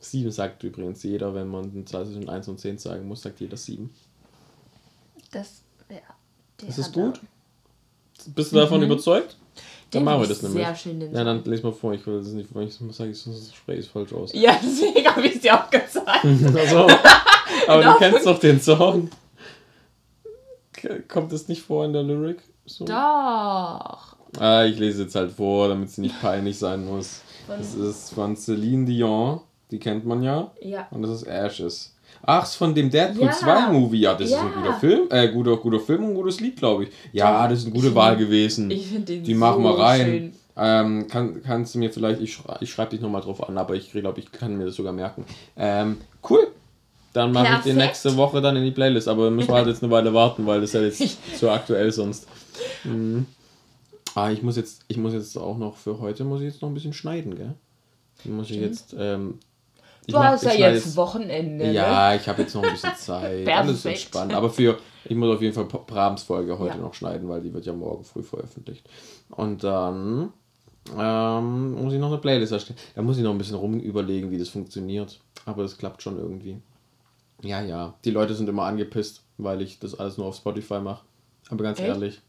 Sieben 0.00 0.32
sagt 0.32 0.64
übrigens 0.64 1.04
jeder, 1.04 1.32
wenn 1.34 1.46
man 1.46 1.70
eine 1.70 1.84
Zahl 1.84 2.04
zwischen 2.04 2.28
1 2.28 2.48
und 2.48 2.58
10 2.58 2.78
sagen 2.78 3.06
muss, 3.06 3.22
sagt 3.22 3.38
jeder 3.38 3.56
sieben. 3.56 3.94
Das 5.30 5.62
wäre. 5.88 6.02
Ist 6.66 6.78
das 6.78 6.90
gut? 6.90 7.20
Bist 8.34 8.50
du 8.50 8.56
davon 8.56 8.82
überzeugt? 8.82 9.36
Dann 9.90 10.00
Den 10.00 10.04
machen 10.04 10.22
wir 10.22 10.26
das 10.28 10.38
ich 10.38 10.42
nämlich. 10.42 10.66
sehr 10.66 10.74
schön, 10.74 10.98
den 10.98 11.14
ja, 11.14 11.22
dann 11.22 11.44
lese 11.44 11.62
mal 11.62 11.72
vor. 11.72 11.92
Ich 11.92 12.04
will 12.04 12.18
das 12.18 12.32
nicht, 12.32 12.52
weil 12.52 12.66
ich 12.66 12.74
sage, 12.74 13.14
sonst 13.14 13.54
spreche 13.54 13.78
ich 13.78 13.86
es 13.86 13.92
falsch 13.92 14.12
aus. 14.12 14.32
Ja, 14.34 14.58
deswegen 14.60 15.06
habe 15.06 15.24
ich 15.28 15.36
es 15.36 15.42
dir 15.42 15.54
auch 15.54 15.70
gezeigt. 15.70 16.24
Also, 16.24 16.78
aber 17.68 17.82
du 17.82 17.88
Doch. 17.90 17.98
kennst 17.98 18.26
doch 18.26 18.40
den 18.40 18.60
Song. 18.60 19.10
Kommt 21.06 21.30
das 21.30 21.46
nicht 21.46 21.62
vor 21.62 21.84
in 21.84 21.92
der 21.92 22.02
Lyric? 22.02 22.42
So? 22.64 22.84
Doch. 22.84 23.95
Ah, 24.38 24.64
ich 24.64 24.78
lese 24.78 25.02
jetzt 25.04 25.14
halt 25.14 25.32
vor, 25.32 25.68
damit 25.68 25.90
sie 25.90 26.00
nicht 26.02 26.20
peinlich 26.20 26.58
sein 26.58 26.84
muss. 26.84 27.20
Das 27.48 27.74
ist 27.74 28.12
von 28.14 28.36
Celine 28.36 28.84
Dion, 28.86 29.40
die 29.70 29.78
kennt 29.78 30.04
man 30.04 30.22
ja. 30.22 30.50
Ja. 30.60 30.86
Und 30.90 31.02
das 31.02 31.10
ist 31.10 31.26
Ashes. 31.26 31.92
Ach, 32.22 32.42
ist 32.44 32.56
von 32.56 32.74
dem 32.74 32.90
Deadpool 32.90 33.26
Ja. 33.26 33.32
2 33.32 33.72
Movie. 33.72 34.00
Ja, 34.00 34.14
das 34.14 34.26
ist 34.28 34.32
Ja. 34.32 34.40
ein 34.42 34.52
guter 34.52 34.74
Film. 34.80 35.02
Äh, 35.10 35.28
guter, 35.28 35.56
guter 35.58 35.78
Film 35.80 36.04
und 36.04 36.10
ein 36.10 36.14
gutes 36.14 36.40
Lied, 36.40 36.56
glaube 36.56 36.84
ich. 36.84 36.90
Ja, 37.12 37.46
das 37.46 37.60
ist 37.60 37.66
eine 37.66 37.74
gute 37.74 37.88
Ich- 37.88 37.94
Wahl 37.94 38.16
gewesen. 38.16 38.70
Ich 38.70 38.86
finde 38.88 39.04
den 39.12 39.22
Die 39.24 39.34
so 39.34 39.38
machen 39.38 39.62
wir 39.62 39.78
rein. 39.78 40.00
schön. 40.06 40.32
Ähm, 40.58 41.06
kann, 41.08 41.42
kannst 41.42 41.74
du 41.74 41.78
mir 41.78 41.92
vielleicht, 41.92 42.20
ich, 42.20 42.32
schrei, 42.32 42.56
ich 42.60 42.70
schreibe 42.72 42.92
dich 42.92 43.00
nochmal 43.02 43.20
drauf 43.20 43.46
an, 43.46 43.58
aber 43.58 43.74
ich 43.74 43.92
glaube, 43.92 44.20
ich 44.20 44.32
kann 44.32 44.56
mir 44.56 44.64
das 44.64 44.74
sogar 44.76 44.92
merken. 44.94 45.24
Ähm, 45.56 45.98
cool. 46.30 46.46
Dann 47.12 47.32
mache 47.32 47.56
ich 47.58 47.60
den 47.60 47.76
nächste 47.76 48.16
Woche 48.16 48.40
dann 48.40 48.56
in 48.56 48.64
die 48.64 48.70
Playlist, 48.70 49.06
aber 49.08 49.30
müssen 49.30 49.48
wir 49.50 49.54
halt 49.56 49.66
jetzt 49.68 49.82
eine 49.82 49.92
Weile 49.92 50.12
warten, 50.14 50.46
weil 50.46 50.60
das 50.62 50.70
ist 50.70 50.74
ja 50.74 50.80
jetzt 50.82 51.18
so 51.38 51.50
aktuell 51.50 51.92
sonst. 51.92 52.26
Mhm. 52.84 53.26
Ah, 54.16 54.30
ich 54.30 54.42
muss 54.42 54.56
jetzt, 54.56 54.82
ich 54.88 54.96
muss 54.96 55.12
jetzt 55.12 55.36
auch 55.36 55.58
noch 55.58 55.76
für 55.76 55.98
heute 56.00 56.24
muss 56.24 56.40
ich 56.40 56.46
jetzt 56.46 56.62
noch 56.62 56.68
ein 56.70 56.74
bisschen 56.74 56.92
schneiden, 56.94 57.34
gell? 57.36 57.54
Muss 58.24 58.50
ich 58.50 58.56
jetzt, 58.56 58.94
ähm, 58.98 59.38
Ich 60.06 60.12
Du 60.14 60.18
mach- 60.18 60.24
hast 60.28 60.44
ja 60.44 60.52
jetzt 60.52 60.96
Wochenende. 60.96 61.66
Ne? 61.66 61.72
Ja, 61.72 62.14
ich 62.14 62.26
habe 62.28 62.42
jetzt 62.42 62.54
noch 62.54 62.62
ein 62.62 62.72
bisschen 62.72 62.94
Zeit. 62.98 63.46
Alles 63.48 63.84
entspannt. 63.84 64.32
Aber 64.32 64.48
für, 64.48 64.78
ich 65.04 65.14
muss 65.16 65.34
auf 65.34 65.42
jeden 65.42 65.52
Fall 65.54 65.64
Brahms 65.66 66.22
Folge 66.22 66.58
heute 66.58 66.76
Ja. 66.76 66.80
noch 66.82 66.94
schneiden, 66.94 67.28
weil 67.28 67.42
die 67.42 67.52
wird 67.52 67.66
ja 67.66 67.72
morgen 67.74 68.04
früh 68.04 68.22
veröffentlicht. 68.22 68.88
Und 69.30 69.62
dann 69.64 70.32
ähm, 70.96 71.72
muss 71.82 71.92
ich 71.92 71.98
noch 72.00 72.08
eine 72.08 72.18
Playlist 72.18 72.52
erstellen. 72.52 72.78
Da 72.94 73.02
muss 73.02 73.18
ich 73.18 73.22
noch 73.24 73.32
ein 73.32 73.38
bisschen 73.38 73.56
rum 73.56 73.80
überlegen, 73.80 74.30
wie 74.30 74.38
das 74.38 74.48
funktioniert. 74.48 75.20
Aber 75.44 75.62
das 75.62 75.76
klappt 75.76 76.02
schon 76.02 76.18
irgendwie. 76.18 76.56
Ja, 77.42 77.60
ja. 77.62 77.94
Die 78.04 78.10
Leute 78.12 78.34
sind 78.34 78.48
immer 78.48 78.62
angepisst, 78.64 79.22
weil 79.36 79.60
ich 79.60 79.78
das 79.78 79.98
alles 79.98 80.16
nur 80.16 80.26
auf 80.28 80.36
Spotify 80.36 80.80
mache. 80.80 81.04
Aber 81.50 81.62
ganz 81.64 81.78
Echt? 81.80 81.88
ehrlich, 81.88 82.20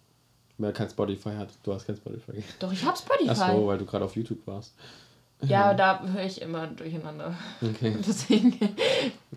wer 0.58 0.74
kein 0.74 0.90
Spotify 0.90 1.32
hat, 1.32 1.50
du 1.64 1.74
hast 1.74 1.86
kein 1.86 1.98
Spotify. 1.98 2.44
Doch, 2.60 2.72
ich 2.72 2.84
hab 2.84 2.98
Spotify. 2.98 3.30
Ach 3.30 3.52
so, 3.52 3.68
weil 3.68 3.78
du 3.78 3.86
gerade 3.86 4.06
auf 4.06 4.16
YouTube 4.16 4.46
warst. 4.46 4.74
Ja, 5.42 5.74
da 5.76 6.04
höre 6.04 6.26
ich 6.26 6.42
immer 6.42 6.68
durcheinander. 6.68 7.36
Okay. 7.62 7.96
Deswegen 8.08 8.58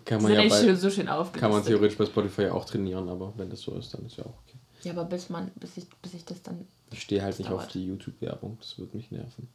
Kann 0.05 0.21
man 0.21 0.33
ja 0.33 0.41
bei, 0.47 0.75
so 0.75 0.89
schön 0.89 1.07
aufgelistet. 1.07 1.41
kann 1.41 1.51
man 1.51 1.63
theoretisch 1.63 1.97
bei 1.97 2.05
Spotify 2.05 2.47
auch 2.47 2.65
trainieren, 2.65 3.07
aber 3.09 3.33
wenn 3.37 3.49
das 3.49 3.61
so 3.61 3.75
ist, 3.75 3.93
dann 3.93 4.05
ist 4.05 4.17
ja 4.17 4.25
auch 4.25 4.33
okay. 4.47 4.57
Ja, 4.83 4.93
aber 4.93 5.05
bis 5.05 5.29
man, 5.29 5.51
bis 5.55 5.77
ich, 5.77 5.87
bis 6.01 6.15
ich 6.15 6.25
das 6.25 6.41
dann. 6.41 6.65
Ich 6.91 7.03
stehe 7.03 7.21
halt 7.21 7.37
nicht 7.37 7.51
auf 7.51 7.61
dauert. 7.61 7.73
die 7.75 7.85
YouTube-Werbung, 7.85 8.57
das 8.59 8.79
wird 8.79 8.95
mich 8.95 9.11
nerven. 9.11 9.47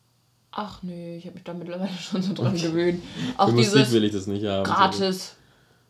Ach 0.52 0.82
nö, 0.82 1.16
ich 1.16 1.24
habe 1.26 1.34
mich 1.34 1.44
da 1.44 1.52
mittlerweile 1.52 1.90
schon 2.00 2.22
so 2.22 2.32
dran 2.32 2.56
gewöhnt. 2.56 3.02
Auch 3.36 3.48
Für 3.48 3.54
Musik 3.54 3.72
dieses 3.74 3.92
will 3.92 4.04
ich 4.04 4.12
das 4.12 4.26
nicht 4.26 4.46
haben. 4.46 4.64
gratis. 4.64 5.34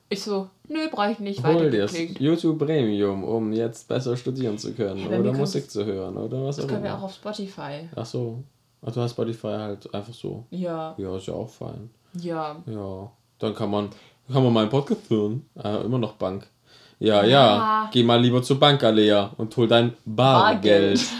Ich 0.09 0.23
so, 0.23 0.49
nö, 0.69 0.79
brauche 0.91 1.11
ich 1.13 1.19
nicht. 1.19 1.45
Hol 1.45 1.71
dir. 1.71 1.87
YouTube 2.21 2.59
Premium, 2.59 3.25
um 3.25 3.53
jetzt 3.53 3.89
besser 3.89 4.17
studieren 4.17 4.57
zu 4.57 4.73
können 4.73 5.11
Ja, 5.11 5.19
oder 5.19 5.33
Musik 5.33 5.69
zu 5.71 5.85
hören 5.85 6.17
oder 6.17 6.45
was 6.45 6.57
Das 6.57 6.65
auch 6.65 6.69
können 6.69 6.85
wir 6.85 6.91
immer. 6.91 6.99
auch 7.01 7.05
auf 7.05 7.15
Spotify. 7.15 7.89
Ach 7.97 8.07
so. 8.07 8.43
Ach, 8.85 8.93
du 8.93 9.01
hast 9.01 9.13
Spotify 9.13 9.49
halt 9.49 9.93
einfach 9.93 10.15
so. 10.15 10.45
Ja, 10.51 10.95
Ja, 10.97 11.17
ist 11.17 11.27
ja 11.27 11.35
auch 11.35 11.49
fein. 11.51 11.91
ja. 12.15 12.57
Ja. 12.67 13.11
Dann 13.39 13.55
kann 13.55 13.71
man, 13.71 13.91
kann 14.33 14.43
man 14.45 14.53
mal 14.53 14.61
einen 14.63 14.71
Podcast 14.71 15.11
hören. 15.11 15.45
Ah, 15.57 15.79
immer 15.85 15.99
noch 15.99 16.13
Bank. 16.13 16.47
Ja, 17.01 17.23
ja, 17.25 17.29
Ja. 17.29 17.91
Geh 17.93 18.03
mal 18.03 18.21
lieber 18.21 18.43
zur 18.43 18.59
Bank, 18.61 18.83
Alea, 18.85 19.31
und 19.37 19.55
hol 19.57 19.67
dein 19.69 19.93
Bargeld. 20.05 21.01
Bargeld. 21.01 21.05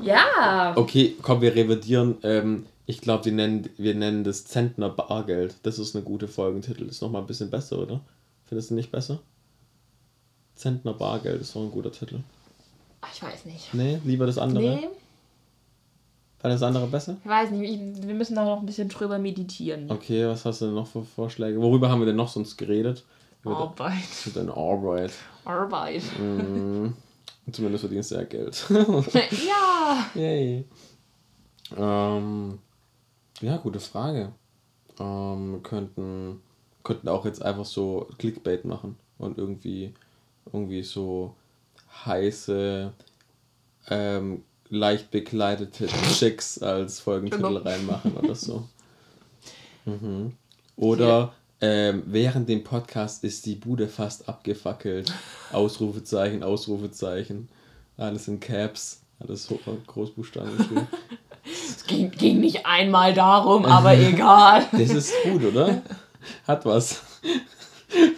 Ja. 0.00 0.72
Okay, 0.74 1.14
komm, 1.22 1.40
wir 1.40 1.54
revidieren. 1.54 2.16
Ähm, 2.24 2.66
ich 2.92 3.00
glaube, 3.00 3.24
wir 3.24 3.32
nennen, 3.32 3.70
wir 3.78 3.94
nennen 3.94 4.22
das 4.22 4.44
Zentner 4.44 4.90
Bargeld. 4.90 5.56
Das 5.62 5.78
ist 5.78 5.96
eine 5.96 6.04
gute 6.04 6.28
Folgentitel. 6.28 6.84
Ist 6.84 7.00
nochmal 7.00 7.22
ein 7.22 7.26
bisschen 7.26 7.50
besser, 7.50 7.78
oder? 7.78 8.00
Findest 8.44 8.70
du 8.70 8.74
nicht 8.74 8.92
besser? 8.92 9.20
Zentner 10.54 10.92
Bargeld 10.92 11.40
ist 11.40 11.56
doch 11.56 11.62
ein 11.62 11.70
guter 11.70 11.90
Titel. 11.90 12.20
Ich 13.10 13.22
weiß 13.22 13.46
nicht. 13.46 13.72
Nee, 13.72 13.98
lieber 14.04 14.26
das 14.26 14.36
andere? 14.36 14.62
Nee, 14.76 14.88
War 16.42 16.50
das 16.50 16.62
andere 16.62 16.86
besser? 16.86 17.16
ich 17.24 17.30
weiß 17.30 17.50
nicht. 17.52 17.70
Ich, 17.72 18.06
wir 18.06 18.14
müssen 18.14 18.34
da 18.36 18.44
noch 18.44 18.60
ein 18.60 18.66
bisschen 18.66 18.90
drüber 18.90 19.18
meditieren. 19.18 19.90
Okay, 19.90 20.26
was 20.26 20.44
hast 20.44 20.60
du 20.60 20.66
denn 20.66 20.74
noch 20.74 20.86
für 20.86 21.02
Vorschläge? 21.02 21.60
Worüber 21.62 21.88
haben 21.88 22.00
wir 22.00 22.06
denn 22.06 22.16
noch 22.16 22.28
sonst 22.28 22.58
geredet? 22.58 23.04
Über 23.42 23.56
Arbeit. 23.56 23.94
über 24.26 24.40
deine 24.40 24.54
Arbeit. 24.54 25.12
Arbeit. 25.46 26.02
Mhm. 26.20 26.94
Zumindest 27.50 27.80
verdienst 27.82 28.10
du 28.10 28.16
ja 28.16 28.24
Geld. 28.24 28.66
ja. 28.70 30.06
Yay. 30.14 30.64
Ähm, 31.76 32.58
ja, 33.42 33.56
gute 33.58 33.80
Frage. 33.80 34.32
Ähm, 34.98 35.52
wir 35.52 35.60
könnten, 35.60 36.40
könnten 36.84 37.08
auch 37.08 37.24
jetzt 37.24 37.42
einfach 37.42 37.64
so 37.64 38.08
Clickbait 38.18 38.64
machen 38.64 38.96
und 39.18 39.38
irgendwie, 39.38 39.92
irgendwie 40.52 40.82
so 40.82 41.34
heiße, 42.04 42.92
ähm, 43.88 44.42
leicht 44.68 45.10
bekleidete 45.10 45.86
Chicks 45.86 46.60
als 46.62 47.00
Folgentitel 47.00 47.42
Genau. 47.42 47.60
reinmachen 47.60 48.16
oder 48.16 48.34
so. 48.34 48.68
Mhm. 49.84 50.34
Oder 50.76 51.32
ähm, 51.60 52.04
während 52.06 52.48
dem 52.48 52.62
Podcast 52.62 53.24
ist 53.24 53.46
die 53.46 53.56
Bude 53.56 53.88
fast 53.88 54.28
abgefackelt. 54.28 55.12
Ausrufezeichen, 55.50 56.44
Ausrufezeichen. 56.44 57.48
Alles 57.96 58.28
in 58.28 58.38
Caps. 58.38 59.02
Alles 59.18 59.48
Großbuchstaben 59.88 60.56
geschrieben. 60.56 60.86
Ging, 62.22 62.40
nicht 62.40 62.64
einmal 62.64 63.12
darum, 63.14 63.64
aber 63.78 63.98
egal. 63.98 64.64
Das 64.70 64.90
ist 64.90 65.12
gut, 65.24 65.44
oder? 65.44 65.82
Hat 66.46 66.64
was. 66.64 67.02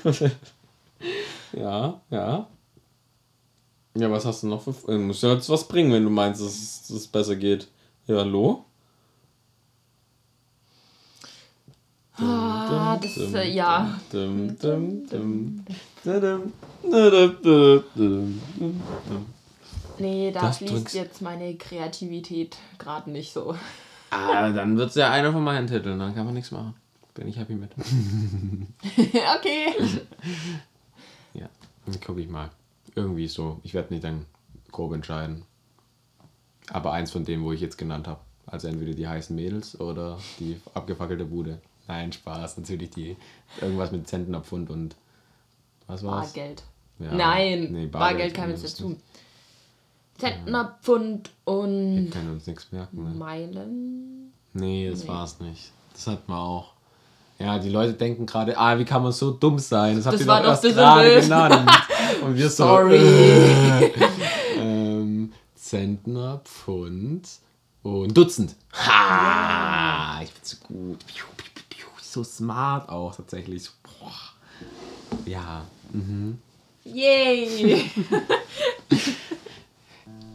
ja, 1.53 2.01
ja. 2.11 2.47
Ja, 3.97 4.11
was 4.11 4.27
hast 4.27 4.43
du 4.43 4.49
noch 4.49 4.61
für. 4.61 4.75
Du 4.87 4.99
musst 4.99 5.23
ja 5.23 5.33
jetzt 5.33 5.49
was 5.49 5.67
bringen, 5.67 5.93
wenn 5.93 6.05
du 6.05 6.11
meinst, 6.11 6.43
dass 6.43 6.91
es, 6.91 7.07
besser 7.07 7.37
geht. 7.37 7.69
Ja, 8.07 8.17
hallo? 8.17 8.65
Ah, 12.17 12.99
das 13.01 13.17
ist, 13.17 13.35
äh, 13.35 13.51
ja. 13.51 13.99
Nee, 19.99 20.33
da 20.33 20.41
Das 20.41 20.59
fließt 20.59 20.95
jetzt 20.95 21.23
meine 21.23 21.55
Kreativität 21.57 22.57
gerade 22.79 23.11
nicht 23.11 23.33
so. 23.33 23.55
Ah, 24.15 24.51
dann 24.51 24.77
wird 24.77 24.91
es 24.91 24.95
ja 24.95 25.11
einer 25.11 25.33
von 25.33 25.43
meinen 25.43 25.67
Titeln, 25.67 25.99
dann 25.99 26.15
kann 26.15 26.25
man 26.25 26.35
nichts 26.35 26.51
machen. 26.51 26.75
Bin 27.15 27.29
ich 27.29 27.37
happy 27.37 27.55
mit. 27.55 27.71
okay. 29.37 29.75
Ja, 31.37 31.49
dann 31.85 32.01
gucke 32.01 32.21
ich 32.21 32.29
mal. 32.29 32.51
Irgendwie 32.95 33.27
so. 33.27 33.59
Ich 33.65 33.75
werde 33.75 33.93
nicht 33.93 34.05
dann 34.05 34.25
grob 34.71 34.93
entscheiden. 34.93 35.43
Aber 36.71 36.93
eins 36.93 37.11
von 37.11 37.25
dem, 37.25 37.43
wo 37.43 37.51
ich 37.51 37.61
jetzt 37.61 37.77
genannt 37.77 38.07
habe. 38.07 38.21
Also 38.47 38.69
entweder 38.69 38.93
die 38.95 39.09
heißen 39.09 39.35
Mädels 39.35 39.81
oder 39.81 40.19
die 40.39 40.61
abgefackelte 40.75 41.25
Bude. 41.25 41.61
Nein, 41.89 42.13
Spaß. 42.13 42.59
Natürlich 42.59 42.91
die. 42.91 43.17
Irgendwas 43.61 43.91
mit 43.91 44.07
Zentner 44.07 44.43
Pfund 44.43 44.71
und. 44.71 44.95
Was 45.89 46.05
war's? 46.05 46.33
Bargeld. 46.33 46.63
Ja, 47.01 47.13
Nein, 47.13 47.73
nee, 47.73 47.87
Bargeld, 47.87 48.33
kam 48.33 48.45
können 48.45 48.57
jetzt 48.57 48.79
dazu. 48.79 48.97
Zentner, 50.19 50.79
Pfund 50.83 51.31
Wir 51.45 51.53
und 51.55 52.11
können 52.13 52.31
uns 52.33 52.47
nichts 52.47 52.71
merken. 52.71 53.03
Ne? 53.05 53.11
Meilen. 53.19 54.33
Nee, 54.53 54.89
das 54.91 55.03
Nee. 55.03 55.09
war's 55.09 55.41
nicht. 55.41 55.73
Das 55.93 56.07
hat 56.07 56.29
man 56.29 56.39
auch. 56.39 56.73
Ja, 57.39 57.59
die 57.59 57.69
Leute 57.71 57.95
denken 57.95 58.27
gerade, 58.27 58.57
ah, 58.57 58.79
wie 58.79 58.85
kann 58.85 59.03
man 59.03 59.11
so 59.13 59.33
dumm 59.33 59.59
sein? 59.59 59.97
Das 59.97 60.07
habt 60.07 60.15
Das 60.15 60.21
ihr 60.23 60.27
war 60.29 60.41
doch 60.43 60.51
erst 60.51 60.63
gerade 60.63 61.21
genannt. 61.21 61.71
Und 62.23 62.37
wir 62.37 62.49
so, 62.49 62.65
Sorry. 62.65 62.97
äh, 62.97 63.93
ähm, 64.59 65.33
Zentner, 65.57 66.41
Pfund 66.45 67.29
und 67.83 68.17
Dutzend. 68.17 68.55
Ha! 68.73 70.21
Ich 70.23 70.31
bin 70.33 70.41
so 70.45 70.57
gut. 70.69 70.99
So 72.01 72.23
smart 72.23 72.89
auch 72.89 73.17
tatsächlich. 73.17 73.65
So, 73.65 73.71
boah. 73.83 74.13
Ja. 75.27 75.65
Mhm. 75.93 76.39
Yay! 76.85 77.91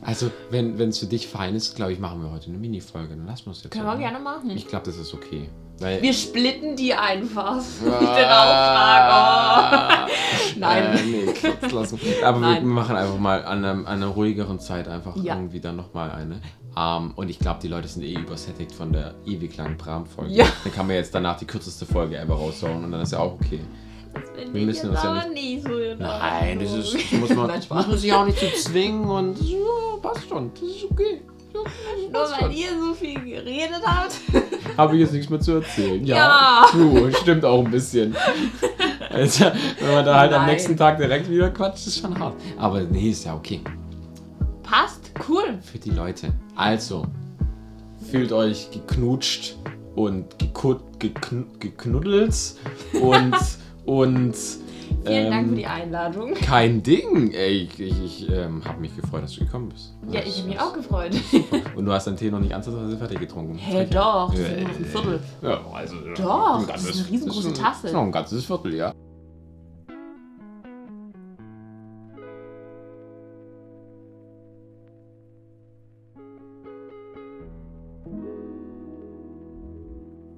Also, 0.10 0.32
wenn 0.50 0.80
es 0.80 0.98
für 0.98 1.06
dich 1.06 1.28
fein 1.28 1.54
ist, 1.54 1.76
glaube 1.76 1.94
ich, 1.94 2.00
machen 2.00 2.24
wir 2.24 2.32
heute 2.32 2.48
eine 2.48 2.58
Mini-Folge. 2.58 3.16
Dann 3.16 3.28
lassen 3.28 3.46
wir 3.46 3.52
es 3.52 3.64
jetzt. 3.64 3.72
Können 3.72 3.86
wir 3.86 3.96
gerne 3.98 4.18
machen. 4.18 4.50
Ich 4.50 4.68
glaube, 4.68 4.86
das 4.86 4.98
ist 4.98 5.14
okay. 5.14 5.48
Weil, 5.78 6.02
Wir 6.02 6.14
splitten 6.14 6.76
die 6.76 6.96
einfach. 6.96 7.62
Den 7.84 7.94
Auftrag. 7.94 10.08
Oh. 10.08 10.12
Nein. 10.60 10.98
Äh, 10.98 11.04
nee, 11.04 11.26
Quatsch, 11.34 11.72
lassen. 11.72 12.00
Aber 12.26 12.40
wir 12.42 12.48
Nein. 12.48 12.66
machen 12.66 12.96
einfach 12.96 13.20
mal 13.20 13.46
an 13.46 13.64
einer, 13.64 13.72
an 13.72 13.86
einer 13.86 14.08
ruhigeren 14.08 14.60
Zeit 14.60 14.88
einfach 14.88 15.16
Ja. 15.18 15.36
irgendwie 15.36 15.60
dann 15.60 15.76
nochmal 15.76 16.10
eine. 16.10 16.42
Ähm, 16.76 17.14
und 17.16 17.30
ich 17.30 17.38
glaube, 17.38 17.60
die 17.62 17.68
Leute 17.68 17.88
sind 17.88 18.02
eh 18.02 18.16
übersättigt 18.16 18.72
von 18.72 18.92
der 18.92 19.14
ewig 19.28 19.56
langen 19.58 19.78
Bram-Folge. 19.78 20.34
Ja. 20.34 20.46
Dann 20.64 20.74
kann 20.74 20.88
man 20.88 20.96
jetzt 20.96 21.14
danach 21.14 21.38
die 21.38 21.46
kürzeste 21.46 21.86
Folge 21.86 22.20
einfach 22.20 22.40
raushauen 22.40 22.84
und 22.84 22.92
dann 22.92 23.02
ist 23.02 23.12
ja 23.12 23.20
auch 23.20 23.34
okay. 23.34 23.60
Wir 24.52 24.62
ich 24.62 24.66
müssen 24.66 24.90
uns 24.90 25.04
ja 25.04 25.12
aber 25.12 25.30
nicht 25.30 25.64
so 25.64 25.78
in 25.78 26.00
Nein, 26.00 26.60
das, 26.60 26.74
ist, 26.74 26.94
das 26.94 27.20
muss, 27.20 27.30
man, 27.30 27.48
Nein, 27.48 27.62
muss 27.70 27.88
man 27.88 27.98
sich 27.98 28.14
auch 28.14 28.26
nicht 28.26 28.40
zu 28.40 28.52
zwingen 28.54 29.04
und 29.06 29.38
so, 29.38 30.00
passt 30.02 30.28
schon. 30.28 30.52
Das 30.54 30.64
ist 30.64 30.86
okay. 30.90 31.22
Ja, 31.54 31.62
das 32.12 32.30
Nur 32.30 32.40
weil 32.40 32.40
schon. 32.40 32.52
ihr 32.52 32.80
so 32.80 32.94
viel 32.94 33.20
geredet 33.20 33.82
habt. 33.84 34.16
Habe 34.78 34.96
ich 34.96 35.02
jetzt 35.02 35.14
nichts 35.14 35.30
mehr 35.30 35.40
zu 35.40 35.54
erzählen. 35.54 36.06
Ja. 36.06 36.66
Du, 36.72 37.12
stimmt 37.12 37.44
auch 37.44 37.66
ein 37.66 37.72
bisschen. 37.72 38.16
Also, 39.10 39.46
wenn 39.80 39.94
man 39.94 40.06
da 40.06 40.20
halt 40.20 40.32
am 40.34 40.44
Nein. 40.44 40.52
nächsten 40.52 40.78
Tag 40.78 40.98
direkt 40.98 41.30
wieder 41.30 41.50
quatscht, 41.50 41.88
ist 41.88 42.00
schon 42.00 42.18
hart. 42.18 42.36
Aber 42.58 42.82
nee, 42.82 43.10
ist 43.10 43.26
ja 43.26 43.36
okay. 43.36 43.62
Passt, 44.62 45.12
cool. 45.28 45.58
Für 45.62 45.80
die 45.80 45.90
Leute. 45.90 46.32
Also, 46.56 47.06
fühlt 48.12 48.32
euch 48.32 48.70
geknutscht 48.72 49.56
und 49.96 50.36
geknuddelt 51.60 52.36
und, 53.02 53.36
und 53.86 54.36
Vielen 55.06 55.30
Dank 55.32 55.46
für 55.48 55.52
ähm, 55.52 55.56
die 55.56 55.66
Einladung. 55.68 56.34
kein 56.34 56.82
Ding. 56.84 57.32
Ey, 57.32 57.70
ich, 57.78 57.80
ich, 57.80 58.30
ähm, 58.30 58.64
habe 58.66 58.82
mich 58.82 58.96
gefreut, 58.96 59.24
dass 59.24 59.34
du 59.34 59.42
gekommen 59.42 59.70
bist. 59.70 59.94
Ja, 60.12 60.20
ich 60.26 60.40
habe 60.40 60.50
mich 60.50 60.60
auch 60.60 60.74
gefreut. 60.74 61.12
Und 61.76 61.86
du 61.86 61.92
hast 61.94 62.08
deinen 62.08 62.18
Tee 62.18 62.30
noch 62.32 62.40
nicht 62.40 62.54
ansatzweise 62.54 62.98
fertig 62.98 63.20
getrunken. 63.20 63.56
Hä, 63.56 63.86
doch, 63.90 64.32
das 64.32 64.40
Ja, 64.42 64.48
ist 64.48 64.62
noch 64.64 64.76
ein 64.76 64.86
Viertel. 64.86 65.20
Ja, 65.42 65.62
also, 65.74 65.96
Doch, 66.18 66.60
ein 66.60 66.68
das 66.68 66.82
ist 66.82 66.88
ganzes- 66.88 67.02
eine 67.04 67.12
riesengroße 67.12 67.50
das 67.50 67.58
ist 67.58 67.62
Tasse. 67.64 67.92
Noch 67.94 68.02
ein 68.02 68.12
ganzes 68.12 68.46
Viertel, 68.46 68.74
ja. 68.76 68.94